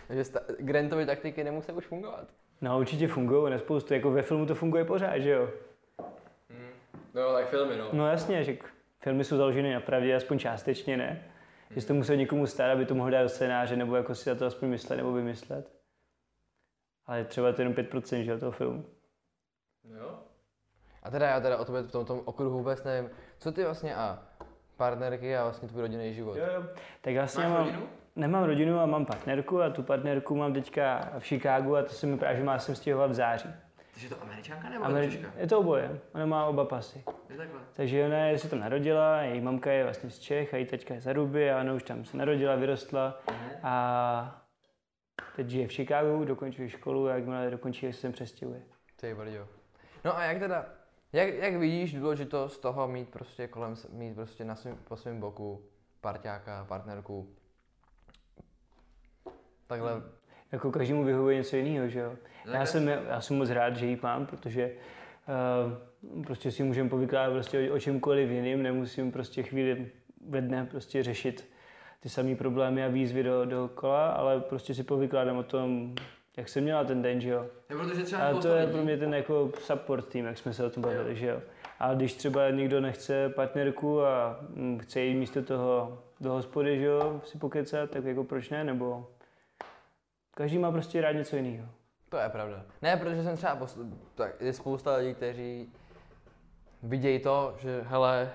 Takže 0.08 0.24
sta- 0.24 0.40
Grantovy 0.58 1.06
taktiky 1.06 1.44
nemusí 1.44 1.72
už 1.72 1.86
fungovat. 1.86 2.28
No 2.60 2.78
určitě 2.78 3.08
fungují 3.08 3.52
na 3.52 3.58
spoustu, 3.58 3.94
jako 3.94 4.10
ve 4.10 4.22
filmu 4.22 4.46
to 4.46 4.54
funguje 4.54 4.84
pořád, 4.84 5.18
že 5.18 5.30
jo. 5.30 5.50
No 7.14 7.32
tak 7.32 7.48
filmy 7.48 7.76
no. 7.76 7.88
No 7.92 8.08
jasně, 8.08 8.44
že 8.44 8.56
filmy 9.00 9.24
jsou 9.24 9.36
založeny 9.36 9.74
na 9.74 9.80
pravdě, 9.80 10.16
aspoň 10.16 10.38
částečně 10.38 10.96
ne. 10.96 11.24
Že 11.70 11.80
jsi 11.80 11.86
to 11.86 11.94
musel 11.94 12.16
někomu 12.16 12.46
stát, 12.46 12.72
aby 12.72 12.86
to 12.86 12.94
mohl 12.94 13.10
dát 13.10 13.22
do 13.22 13.28
scénáře, 13.28 13.76
nebo 13.76 13.96
jako 13.96 14.14
si 14.14 14.28
na 14.28 14.34
to 14.34 14.46
aspoň 14.46 14.68
myslet, 14.68 14.96
nebo 14.96 15.12
vymyslet. 15.12 15.72
Ale 17.06 17.24
třeba 17.24 17.52
to 17.52 17.60
je 17.60 17.68
jenom 17.68 17.74
5% 17.74 18.22
že, 18.22 18.30
jo, 18.30 18.38
toho 18.38 18.52
filmu. 18.52 18.84
Jo. 19.84 20.18
A 21.02 21.10
teda 21.10 21.26
já 21.26 21.40
teda 21.40 21.58
o 21.58 21.64
tobě 21.64 21.82
v 21.82 21.90
tom, 21.90 22.04
tom 22.04 22.22
okruhu 22.24 22.58
vůbec 22.58 22.84
nevím, 22.84 23.10
co 23.38 23.52
ty 23.52 23.64
vlastně 23.64 23.94
a 23.94 24.22
partnerky 24.76 25.36
a 25.36 25.42
vlastně 25.42 25.68
tvůj 25.68 25.82
rodinný 25.82 26.14
život. 26.14 26.36
Jo, 26.36 26.44
jo. 26.54 26.64
Tak 27.00 27.14
vlastně 27.14 27.44
Máš 27.44 27.52
mám, 27.52 27.66
rodinu? 27.66 27.88
Nemám 28.16 28.44
rodinu 28.44 28.78
a 28.80 28.86
mám 28.86 29.06
partnerku 29.06 29.62
a 29.62 29.70
tu 29.70 29.82
partnerku 29.82 30.36
mám 30.36 30.52
teďka 30.52 31.12
v 31.18 31.24
Chicagu 31.24 31.76
a 31.76 31.82
to 31.82 31.88
se 31.88 32.06
mi 32.06 32.18
právě, 32.18 32.36
že 32.36 32.44
má 32.44 32.58
sem 32.58 32.74
stěhovat 32.74 33.10
v 33.10 33.14
září. 33.14 33.48
Takže 33.92 34.08
to 34.08 34.22
američanka 34.22 34.68
nebo 34.68 34.84
Ameri- 34.84 35.28
je 35.36 35.46
to 35.46 35.58
oboje, 35.58 36.00
ona 36.14 36.26
má 36.26 36.46
oba 36.46 36.64
pasy. 36.64 37.04
Je 37.30 37.36
takhle. 37.36 37.60
Takže 37.72 38.06
ona 38.06 38.18
je, 38.18 38.38
se 38.38 38.48
tam 38.48 38.58
narodila, 38.60 39.20
její 39.22 39.40
mamka 39.40 39.72
je 39.72 39.84
vlastně 39.84 40.10
z 40.10 40.18
Čech 40.18 40.54
a 40.54 40.56
její 40.56 40.66
teďka 40.66 40.94
je 40.94 41.00
z 41.00 41.06
Aruby 41.06 41.50
a 41.50 41.60
ona 41.60 41.72
už 41.72 41.82
tam 41.82 42.04
se 42.04 42.16
narodila, 42.16 42.54
vyrostla 42.54 43.20
a 43.62 44.42
teď 45.36 45.48
žije 45.48 45.68
v 45.68 45.72
Chicagu, 45.72 46.24
dokončuje 46.24 46.68
školu 46.68 47.08
a 47.08 47.14
jakmile 47.14 47.50
dokončí, 47.50 47.92
se 47.92 48.00
sem 48.00 48.12
přestěhuje. 48.12 48.62
Ty 49.00 49.14
brďo. 49.14 49.48
No 50.04 50.16
a 50.16 50.24
jak 50.24 50.38
teda, 50.38 50.66
jak, 51.12 51.34
jak 51.34 51.54
vidíš 51.54 51.92
důležitost 51.92 52.58
toho 52.58 52.88
mít 52.88 53.08
prostě 53.08 53.48
kolem, 53.48 53.74
mít 53.92 54.14
prostě 54.14 54.44
na 54.44 54.54
svým, 54.56 54.76
po 54.88 54.96
svém 54.96 55.20
boku 55.20 55.62
parťáka, 56.00 56.64
partnerku, 56.68 57.28
takhle. 59.66 60.02
Jako 60.52 60.70
každému 60.70 61.04
vyhovuje 61.04 61.36
něco 61.36 61.56
jiného, 61.56 61.88
že 61.88 62.00
jo. 62.00 62.10
Já 62.10 62.52
Takhle? 62.52 62.66
jsem, 62.66 62.88
já 62.88 63.20
jsem 63.20 63.36
moc 63.36 63.50
rád, 63.50 63.76
že 63.76 63.86
ji 63.86 63.98
mám, 64.02 64.26
protože 64.26 64.70
uh, 66.14 66.24
prostě 66.24 66.50
si 66.50 66.62
můžeme 66.62 66.90
povykládat 66.90 67.32
prostě 67.32 67.70
o, 67.70 67.74
o 67.74 67.78
čemkoliv 67.78 68.30
jiným, 68.30 68.62
nemusím 68.62 69.12
prostě 69.12 69.42
chvíli 69.42 69.90
ve 70.28 70.40
dne 70.40 70.66
prostě 70.70 71.02
řešit 71.02 71.48
ty 72.00 72.08
samé 72.08 72.34
problémy 72.34 72.84
a 72.84 72.88
výzvy 72.88 73.22
do, 73.22 73.44
dokola, 73.44 74.08
ale 74.08 74.40
prostě 74.40 74.74
si 74.74 74.82
povykládám 74.82 75.36
o 75.36 75.42
tom, 75.42 75.94
jak 76.36 76.48
jsem 76.48 76.62
měla 76.62 76.84
ten 76.84 77.02
den, 77.02 77.20
že 77.20 77.30
jo. 77.30 77.46
No, 77.70 77.78
protože 77.78 78.02
třeba 78.02 78.22
A 78.22 78.34
to 78.34 78.48
je 78.48 78.66
pro 78.66 78.82
mě 78.82 78.96
ten 78.96 79.14
jako 79.14 79.52
support 79.58 80.08
tým, 80.08 80.24
jak 80.24 80.38
jsme 80.38 80.52
se 80.52 80.64
o 80.66 80.70
tom 80.70 80.82
bavili, 80.82 81.16
že 81.16 81.26
jo. 81.26 81.42
A 81.78 81.94
když 81.94 82.14
třeba 82.14 82.50
někdo 82.50 82.80
nechce 82.80 83.28
partnerku 83.28 84.02
a 84.02 84.40
mm, 84.54 84.78
chce 84.78 85.00
jít 85.00 85.14
místo 85.14 85.42
toho 85.42 86.02
do 86.20 86.32
hospody, 86.32 86.78
že 86.78 86.84
jo, 86.84 87.20
si 87.24 87.38
pokecat, 87.38 87.90
tak 87.90 88.04
jako 88.04 88.24
proč 88.24 88.50
ne, 88.50 88.64
nebo 88.64 89.06
každý 90.36 90.58
má 90.58 90.72
prostě 90.72 91.00
rád 91.00 91.12
něco 91.12 91.36
jiného. 91.36 91.68
To 92.08 92.16
je 92.16 92.28
pravda. 92.28 92.62
Ne, 92.82 92.96
protože 92.96 93.22
jsem 93.22 93.36
třeba, 93.36 93.56
posl- 93.56 93.90
tak 94.14 94.40
je 94.40 94.52
spousta 94.52 94.96
lidí, 94.96 95.14
kteří 95.14 95.68
vidějí 96.82 97.18
to, 97.18 97.54
že 97.58 97.80
hele, 97.86 98.32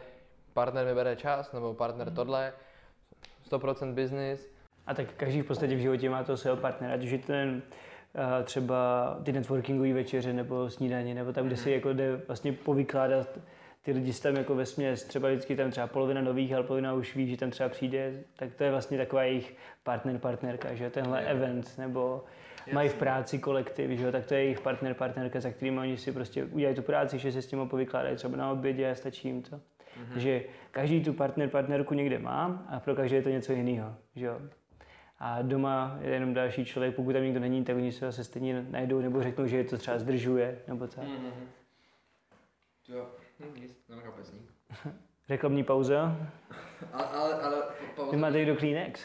partner 0.54 0.86
mi 0.86 0.94
bere 0.96 1.16
čas, 1.16 1.52
nebo 1.54 1.74
partner 1.74 2.08
Mhm. 2.08 2.16
tohle, 2.16 2.54
100% 3.44 3.94
business. 3.94 4.48
A 4.88 4.94
tak 4.94 5.08
každý 5.18 5.42
v 5.42 5.46
podstatě 5.48 5.76
v 5.76 5.80
životě 5.80 6.10
má 6.10 6.24
toho 6.24 6.38
svého 6.38 6.58
partnera, 6.58 6.94
ať 6.94 7.04
už 7.04 7.12
je 7.12 7.18
ten 7.18 7.62
uh, 8.16 8.44
třeba 8.44 9.18
ty 9.24 9.32
networkingové 9.32 9.94
večeře 9.94 10.34
nebo 10.34 10.70
snídaně, 10.70 11.16
nebo 11.16 11.34
tam, 11.34 11.48
kde 11.48 11.58
si 11.58 11.72
jako 11.72 11.94
jde 11.94 12.16
vlastně 12.28 12.54
povykládat 12.54 13.28
ty 13.82 13.92
lidi 13.92 14.14
tam 14.14 14.36
jako 14.36 14.56
ve 14.56 14.66
směs, 14.66 15.04
třeba 15.04 15.30
vždycky 15.30 15.56
tam 15.56 15.72
třeba 15.72 15.88
polovina 15.88 16.22
nových, 16.22 16.54
ale 16.54 16.64
polovina 16.64 16.94
už 16.94 17.16
ví, 17.16 17.28
že 17.28 17.38
tam 17.38 17.50
třeba 17.52 17.70
přijde, 17.70 18.14
tak 18.36 18.54
to 18.54 18.64
je 18.64 18.72
vlastně 18.72 18.98
taková 18.98 19.24
jejich 19.24 19.56
partner, 19.84 20.18
partnerka, 20.18 20.74
že 20.76 20.90
tenhle 20.90 21.22
Jo. 21.24 21.30
event, 21.30 21.78
nebo 21.78 22.24
mají 22.74 22.90
v 22.90 22.96
práci 22.96 23.40
kolektiv, 23.40 23.90
že 23.90 24.06
jo, 24.06 24.12
tak 24.12 24.26
to 24.26 24.34
je 24.34 24.44
jejich 24.44 24.62
partner, 24.62 24.94
partnerka, 24.94 25.40
za 25.40 25.50
kterými 25.50 25.80
oni 25.80 25.98
si 25.98 26.12
prostě 26.12 26.46
udělají 26.46 26.76
tu 26.76 26.82
práci, 26.82 27.20
že 27.20 27.32
se 27.32 27.42
s 27.42 27.48
tím 27.48 27.68
povykládají 27.70 28.16
třeba 28.16 28.38
na 28.38 28.52
obědě 28.52 28.92
a 28.92 28.96
stačí 28.96 29.28
jim 29.28 29.42
to. 29.42 29.56
Mm-hmm. 29.56 30.14
Takže 30.14 30.44
každý 30.72 31.04
tu 31.04 31.14
partner, 31.14 31.50
partnerku 31.50 31.94
někde 31.94 32.20
má 32.20 32.66
a 32.70 32.80
pro 32.80 32.96
každé 32.96 33.18
je 33.18 33.22
to 33.22 33.30
něco 33.30 33.54
jiného, 33.54 33.96
že 34.16 34.26
jo. 34.26 34.42
A 35.20 35.42
doma 35.42 35.98
je 36.02 36.10
jenom 36.10 36.34
další 36.34 36.66
člověk, 36.66 36.96
pokud 36.96 37.14
tam 37.14 37.24
nikdo 37.24 37.40
není, 37.40 37.64
tak 37.64 37.76
oni 37.76 37.92
se 37.92 38.06
zase 38.06 38.24
stejně 38.24 38.66
najdou 38.70 39.02
nebo 39.02 39.24
řeknou, 39.24 39.48
že 39.48 39.58
je 39.58 39.64
to 39.64 39.78
třeba 39.78 40.00
zdržuje, 40.00 40.60
nebo 40.68 40.88
tak. 40.88 41.04
Mm-hmm. 41.04 41.32
Jo, 42.88 43.06
hm, 43.06 43.21
nic, 43.56 43.78
nemám 43.90 44.06
kapesník. 44.06 44.52
Reklamní 45.30 45.64
pauza. 45.64 46.18
Ale, 46.94 47.06
ale, 47.06 47.34
ale, 47.34 47.64
Vy 48.12 48.18
máte 48.18 48.38
někdo 48.38 48.56
Kleenex? 48.56 49.02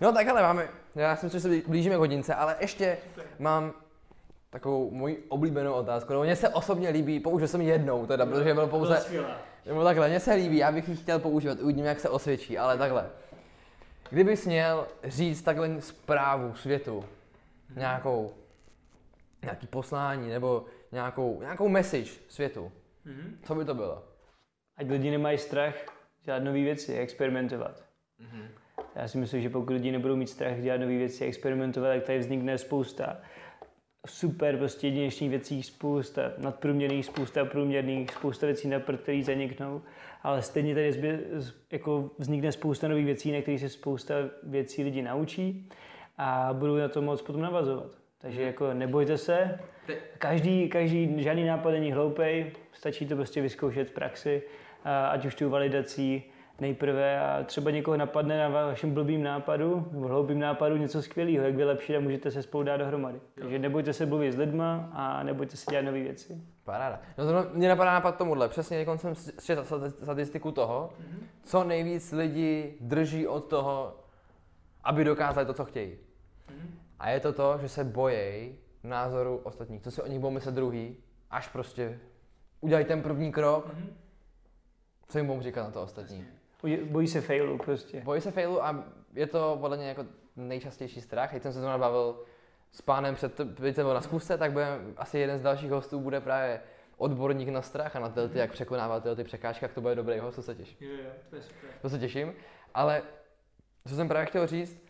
No 0.00 0.12
tak 0.12 0.28
ale 0.28 0.42
máme, 0.42 0.68
já 0.94 1.16
si 1.16 1.26
myslím, 1.26 1.40
že 1.40 1.62
se 1.62 1.68
blížíme 1.68 1.94
k 1.94 1.98
hodince, 1.98 2.34
ale 2.34 2.56
ještě 2.60 2.98
mám 3.38 3.72
takovou 4.50 4.90
moji 4.90 5.26
oblíbenou 5.28 5.72
otázku, 5.72 6.12
nebo 6.12 6.24
mně 6.24 6.36
se 6.36 6.48
osobně 6.48 6.88
líbí, 6.88 7.20
použil 7.20 7.48
jsem 7.48 7.60
ji 7.60 7.68
jednou 7.68 8.06
teda, 8.06 8.26
protože 8.26 8.54
byl 8.54 8.66
pouze, 8.66 9.04
nebo 9.66 9.84
takhle, 9.84 10.08
mně 10.08 10.20
se 10.20 10.34
líbí, 10.34 10.56
já 10.56 10.72
bych 10.72 10.88
ji 10.88 10.96
chtěl 10.96 11.18
používat, 11.18 11.60
uvidíme, 11.60 11.88
jak 11.88 12.00
se 12.00 12.08
osvědčí, 12.08 12.58
ale 12.58 12.78
takhle. 12.78 13.10
Kdybys 14.10 14.46
měl 14.46 14.86
říct 15.04 15.42
takhle 15.42 15.80
zprávu 15.80 16.54
světu, 16.54 17.04
nějakou, 17.76 18.34
nějaký 19.42 19.66
poslání, 19.66 20.28
nebo 20.28 20.64
nějakou, 20.92 21.40
nějakou 21.40 21.68
message 21.68 22.10
světu, 22.28 22.72
Mhm. 23.04 23.38
co 23.42 23.54
by 23.54 23.64
to 23.64 23.74
bylo? 23.74 24.04
Ať 24.76 24.90
lidi 24.90 25.10
nemají 25.10 25.38
strach 25.38 25.74
dělat 26.24 26.42
nové 26.42 26.62
věci, 26.62 26.94
experimentovat. 26.94 27.84
Já 28.94 29.08
si 29.08 29.18
myslím, 29.18 29.42
že 29.42 29.50
pokud 29.50 29.72
lidi 29.72 29.92
nebudou 29.92 30.16
mít 30.16 30.26
strach 30.26 30.60
dělat 30.60 30.80
nové 30.80 30.96
věci, 30.96 31.24
experimentovat, 31.24 31.94
tak 31.94 32.02
tady 32.02 32.18
vznikne 32.18 32.58
spousta 32.58 33.20
super 34.06 34.56
prostě 34.56 34.86
jedinečných 34.86 35.30
věcí, 35.30 35.62
spousta 35.62 36.32
nadprůměrných, 36.38 37.06
spousta 37.06 37.44
průměrných, 37.44 38.10
spousta 38.10 38.46
věcí 38.46 38.68
na 38.68 38.80
prd, 38.80 39.00
které 39.00 39.22
zaniknou, 39.22 39.82
ale 40.22 40.42
stejně 40.42 40.74
tady 40.74 40.92
zbě, 40.92 41.20
jako 41.72 42.10
vznikne 42.18 42.52
spousta 42.52 42.88
nových 42.88 43.04
věcí, 43.04 43.32
na 43.32 43.42
kterých 43.42 43.60
se 43.60 43.68
spousta 43.68 44.14
věcí 44.42 44.82
lidi 44.84 45.02
naučí 45.02 45.68
a 46.18 46.52
budou 46.52 46.76
na 46.76 46.88
to 46.88 47.02
moc 47.02 47.22
potom 47.22 47.42
navazovat. 47.42 48.03
Takže 48.24 48.42
jako 48.42 48.74
nebojte 48.74 49.18
se, 49.18 49.58
každý, 50.18 50.68
každý, 50.68 51.22
žádný 51.22 51.44
nápad 51.44 51.70
není 51.70 51.92
hloupej, 51.92 52.52
stačí 52.72 53.06
to 53.06 53.16
prostě 53.16 53.42
vyzkoušet 53.42 53.88
v 53.88 53.92
praxi, 53.92 54.42
a 54.84 55.06
ať 55.06 55.24
už 55.24 55.34
tu 55.34 55.50
validací 55.50 56.22
nejprve 56.60 57.20
a 57.20 57.42
třeba 57.44 57.70
někoho 57.70 57.96
napadne 57.96 58.38
na 58.38 58.48
vašem 58.48 58.94
blbým 58.94 59.22
nápadu 59.22 59.88
nebo 59.92 60.08
hloupým 60.08 60.38
nápadu 60.38 60.76
něco 60.76 61.02
skvělého, 61.02 61.44
jak 61.44 61.54
vylepšit 61.54 61.96
a 61.96 62.00
můžete 62.00 62.30
se 62.30 62.42
spolu 62.42 62.64
dát 62.64 62.76
dohromady. 62.76 63.20
Takže 63.34 63.58
nebojte 63.58 63.92
se 63.92 64.06
mluvit 64.06 64.32
s 64.32 64.36
lidma 64.36 64.90
a 64.92 65.22
nebojte 65.22 65.56
se 65.56 65.70
dělat 65.70 65.84
nové 65.84 66.00
věci. 66.00 66.40
Paráda. 66.64 67.00
No 67.18 67.24
zrovna 67.24 67.50
mě 67.52 67.68
napadá 67.68 67.92
nápad 67.92 68.18
tomuhle. 68.18 68.48
Přesně 68.48 68.84
teď 68.84 69.00
jsem 69.00 69.14
četl 69.44 69.62
stati- 69.62 69.90
statistiku 70.02 70.52
toho, 70.52 70.92
co 71.42 71.64
nejvíc 71.64 72.12
lidi 72.12 72.74
drží 72.80 73.26
od 73.26 73.40
toho, 73.40 73.96
aby 74.84 75.04
dokázali 75.04 75.46
to, 75.46 75.54
co 75.54 75.64
chtějí. 75.64 75.96
A 76.98 77.10
je 77.10 77.20
to 77.20 77.32
to, 77.32 77.58
že 77.60 77.68
se 77.68 77.84
bojejí 77.84 78.58
názoru 78.82 79.36
ostatních, 79.36 79.82
co 79.82 79.90
si 79.90 80.02
o 80.02 80.06
nich 80.06 80.18
budou 80.18 80.30
myslet 80.30 80.52
druhý, 80.52 80.96
až 81.30 81.48
prostě 81.48 82.00
udělají 82.60 82.84
ten 82.84 83.02
první 83.02 83.32
krok, 83.32 83.74
co 85.08 85.18
jim 85.18 85.26
budou 85.26 85.40
říkat 85.40 85.62
na 85.62 85.70
to 85.70 85.82
ostatní. 85.82 86.26
Bojí 86.84 87.08
se 87.08 87.20
failu 87.20 87.58
prostě. 87.58 88.00
Bojí 88.00 88.20
se 88.20 88.30
failu 88.30 88.64
a 88.64 88.84
je 89.14 89.26
to 89.26 89.58
podle 89.60 89.76
mě 89.76 89.88
jako 89.88 90.06
nejčastější 90.36 91.00
strach. 91.00 91.32
Teď 91.32 91.42
jsem 91.42 91.52
se 91.52 91.60
zrovna 91.60 91.78
bavil 91.78 92.24
s 92.72 92.82
pánem 92.82 93.14
před, 93.14 93.34
teď 93.34 93.74
jsem 93.74 93.84
byl 93.84 93.94
na 93.94 94.00
zkusce, 94.00 94.38
tak 94.38 94.52
bude, 94.52 94.66
asi 94.96 95.18
jeden 95.18 95.38
z 95.38 95.42
dalších 95.42 95.70
hostů 95.70 96.00
bude 96.00 96.20
právě 96.20 96.60
odborník 96.96 97.48
na 97.48 97.62
strach 97.62 97.96
a 97.96 97.98
na 97.98 98.08
ty, 98.08 98.20
ty 98.32 98.38
jak 98.38 98.52
překonávat 98.52 99.02
tyhle 99.02 99.16
ty 99.16 99.24
překážky, 99.24 99.64
jak 99.64 99.72
to 99.72 99.80
bude 99.80 99.94
dobrý 99.94 100.18
host, 100.18 100.36
to 100.36 100.42
se 100.42 100.54
těším. 100.54 100.76
Jo, 100.80 100.96
jo, 101.04 101.10
to 101.30 101.36
je 101.36 101.42
super. 101.42 101.70
To 101.82 101.88
se 101.88 101.98
těším, 101.98 102.32
ale 102.74 103.02
co 103.88 103.96
jsem 103.96 104.08
právě 104.08 104.26
chtěl 104.26 104.46
říct, 104.46 104.83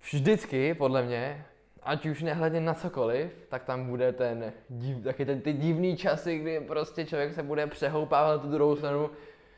vždycky 0.00 0.74
podle 0.74 1.02
mě, 1.02 1.44
ať 1.82 2.06
už 2.06 2.22
nehledě 2.22 2.60
na 2.60 2.74
cokoliv, 2.74 3.30
tak 3.48 3.64
tam 3.64 3.86
bude 3.86 4.12
ten, 4.12 4.52
div, 4.68 5.04
taky 5.04 5.26
ten 5.26 5.40
ty 5.40 5.52
divný 5.52 5.96
časy, 5.96 6.38
kdy 6.38 6.60
prostě 6.60 7.04
člověk 7.04 7.34
se 7.34 7.42
bude 7.42 7.66
přehoupávat 7.66 8.36
na 8.36 8.42
tu 8.42 8.50
druhou 8.50 8.76
stranu. 8.76 9.10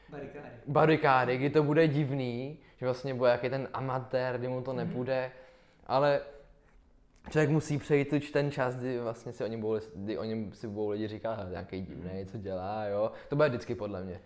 Barikády. 0.08 0.48
barikády, 0.66 1.36
kdy 1.36 1.50
to 1.50 1.62
bude 1.62 1.88
divný, 1.88 2.58
že 2.76 2.86
vlastně 2.86 3.14
bude 3.14 3.30
jaký 3.30 3.50
ten 3.50 3.68
amatér, 3.72 4.38
kdy 4.38 4.48
mu 4.48 4.62
to 4.62 4.72
nepůjde, 4.72 5.30
ale 5.86 6.20
člověk 7.30 7.50
musí 7.50 7.78
přejít 7.78 8.08
tuč 8.08 8.30
ten 8.30 8.50
čas, 8.50 8.76
kdy 8.76 8.98
vlastně 8.98 9.32
si 9.32 9.44
o 9.44 9.46
něm 9.46 9.60
budou, 9.60 9.80
kdy 9.94 10.18
o 10.18 10.24
něm 10.24 10.52
si 10.52 10.68
budou 10.68 10.88
lidi 10.88 11.08
říkat, 11.08 11.34
hele, 11.34 11.50
nějaký 11.50 11.80
divný, 11.80 12.26
co 12.26 12.38
dělá, 12.38 12.84
jo. 12.84 13.12
To 13.28 13.36
bude 13.36 13.48
vždycky 13.48 13.74
podle 13.74 14.02
mě. 14.02 14.20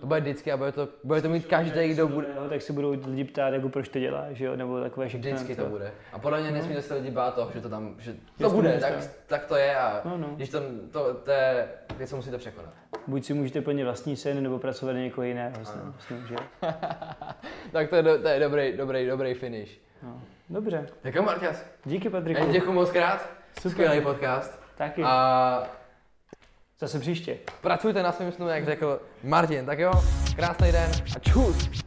To 0.00 0.06
bude 0.06 0.20
vždycky 0.20 0.52
a 0.52 0.56
bude 0.56 0.72
to, 0.72 0.88
bude 1.04 1.22
to 1.22 1.28
mít 1.28 1.46
každý, 1.46 1.88
kdo 1.88 2.08
bude. 2.08 2.26
No, 2.40 2.48
tak 2.48 2.62
se 2.62 2.72
budou 2.72 2.90
lidi 2.90 3.24
ptát, 3.24 3.54
jako 3.54 3.68
proč 3.68 3.88
to 3.88 3.98
dělá, 3.98 4.32
že 4.32 4.44
jo, 4.44 4.56
nebo 4.56 4.80
takové 4.80 5.08
všechno. 5.08 5.30
Vždycky 5.30 5.56
to 5.56 5.66
bude. 5.66 5.92
A 6.12 6.18
podle 6.18 6.40
mě 6.40 6.50
nesmí 6.50 6.82
se 6.82 6.94
lidi 6.94 7.10
bát 7.10 7.34
toho, 7.34 7.50
že 7.54 7.60
to 7.60 7.68
tam, 7.68 7.94
že 7.98 8.12
to 8.12 8.48
to 8.48 8.50
bude, 8.50 8.78
tak, 8.80 8.92
tak 9.26 9.46
to 9.46 9.56
je 9.56 9.76
a 9.76 10.02
No, 10.04 10.18
no. 10.18 10.28
když 10.36 10.48
to, 10.48 10.60
to, 10.90 11.14
to 11.14 11.30
je, 11.30 11.68
věc 11.96 12.10
se 12.10 12.16
musíte 12.16 12.38
překonat. 12.38 12.74
Buď 13.06 13.24
si 13.24 13.34
můžete 13.34 13.60
plnit 13.60 13.84
vlastní 13.84 14.16
sen, 14.16 14.42
nebo 14.42 14.58
pracovat 14.58 14.92
na 14.92 14.98
někoho 14.98 15.24
jiného. 15.24 15.52
Vlastně, 15.56 15.80
vlastně, 15.84 16.16
že? 16.28 16.34
jo. 16.34 16.40
tak 17.72 17.90
to 17.90 17.96
je, 17.96 18.02
do, 18.02 18.22
to 18.22 18.28
je 18.28 18.40
dobrý, 18.40 18.76
dobrý, 18.76 19.06
dobrý 19.06 19.34
finish. 19.34 19.80
No. 20.02 20.22
Dobře, 20.50 20.86
Tak 21.02 21.14
jo, 21.14 21.22
Marťas, 21.22 21.64
díky 21.84 22.10
Patriku. 22.10 22.40
já 22.40 22.52
děkuji 22.52 22.72
moc 22.72 22.90
krát, 22.90 23.28
Super. 23.60 23.70
skvělý 23.72 24.00
podcast. 24.00 24.60
Taky. 24.76 25.02
A 25.04 25.62
Zase 26.78 26.98
příště. 27.00 27.38
pracujte 27.60 28.02
na 28.02 28.12
svém 28.12 28.32
snu, 28.32 28.48
jak 28.48 28.64
řekl 28.64 29.00
Martin. 29.24 29.66
Tak 29.66 29.78
jo, 29.78 29.90
krásný 30.36 30.72
den 30.72 30.90
a 31.16 31.18
čus! 31.18 31.85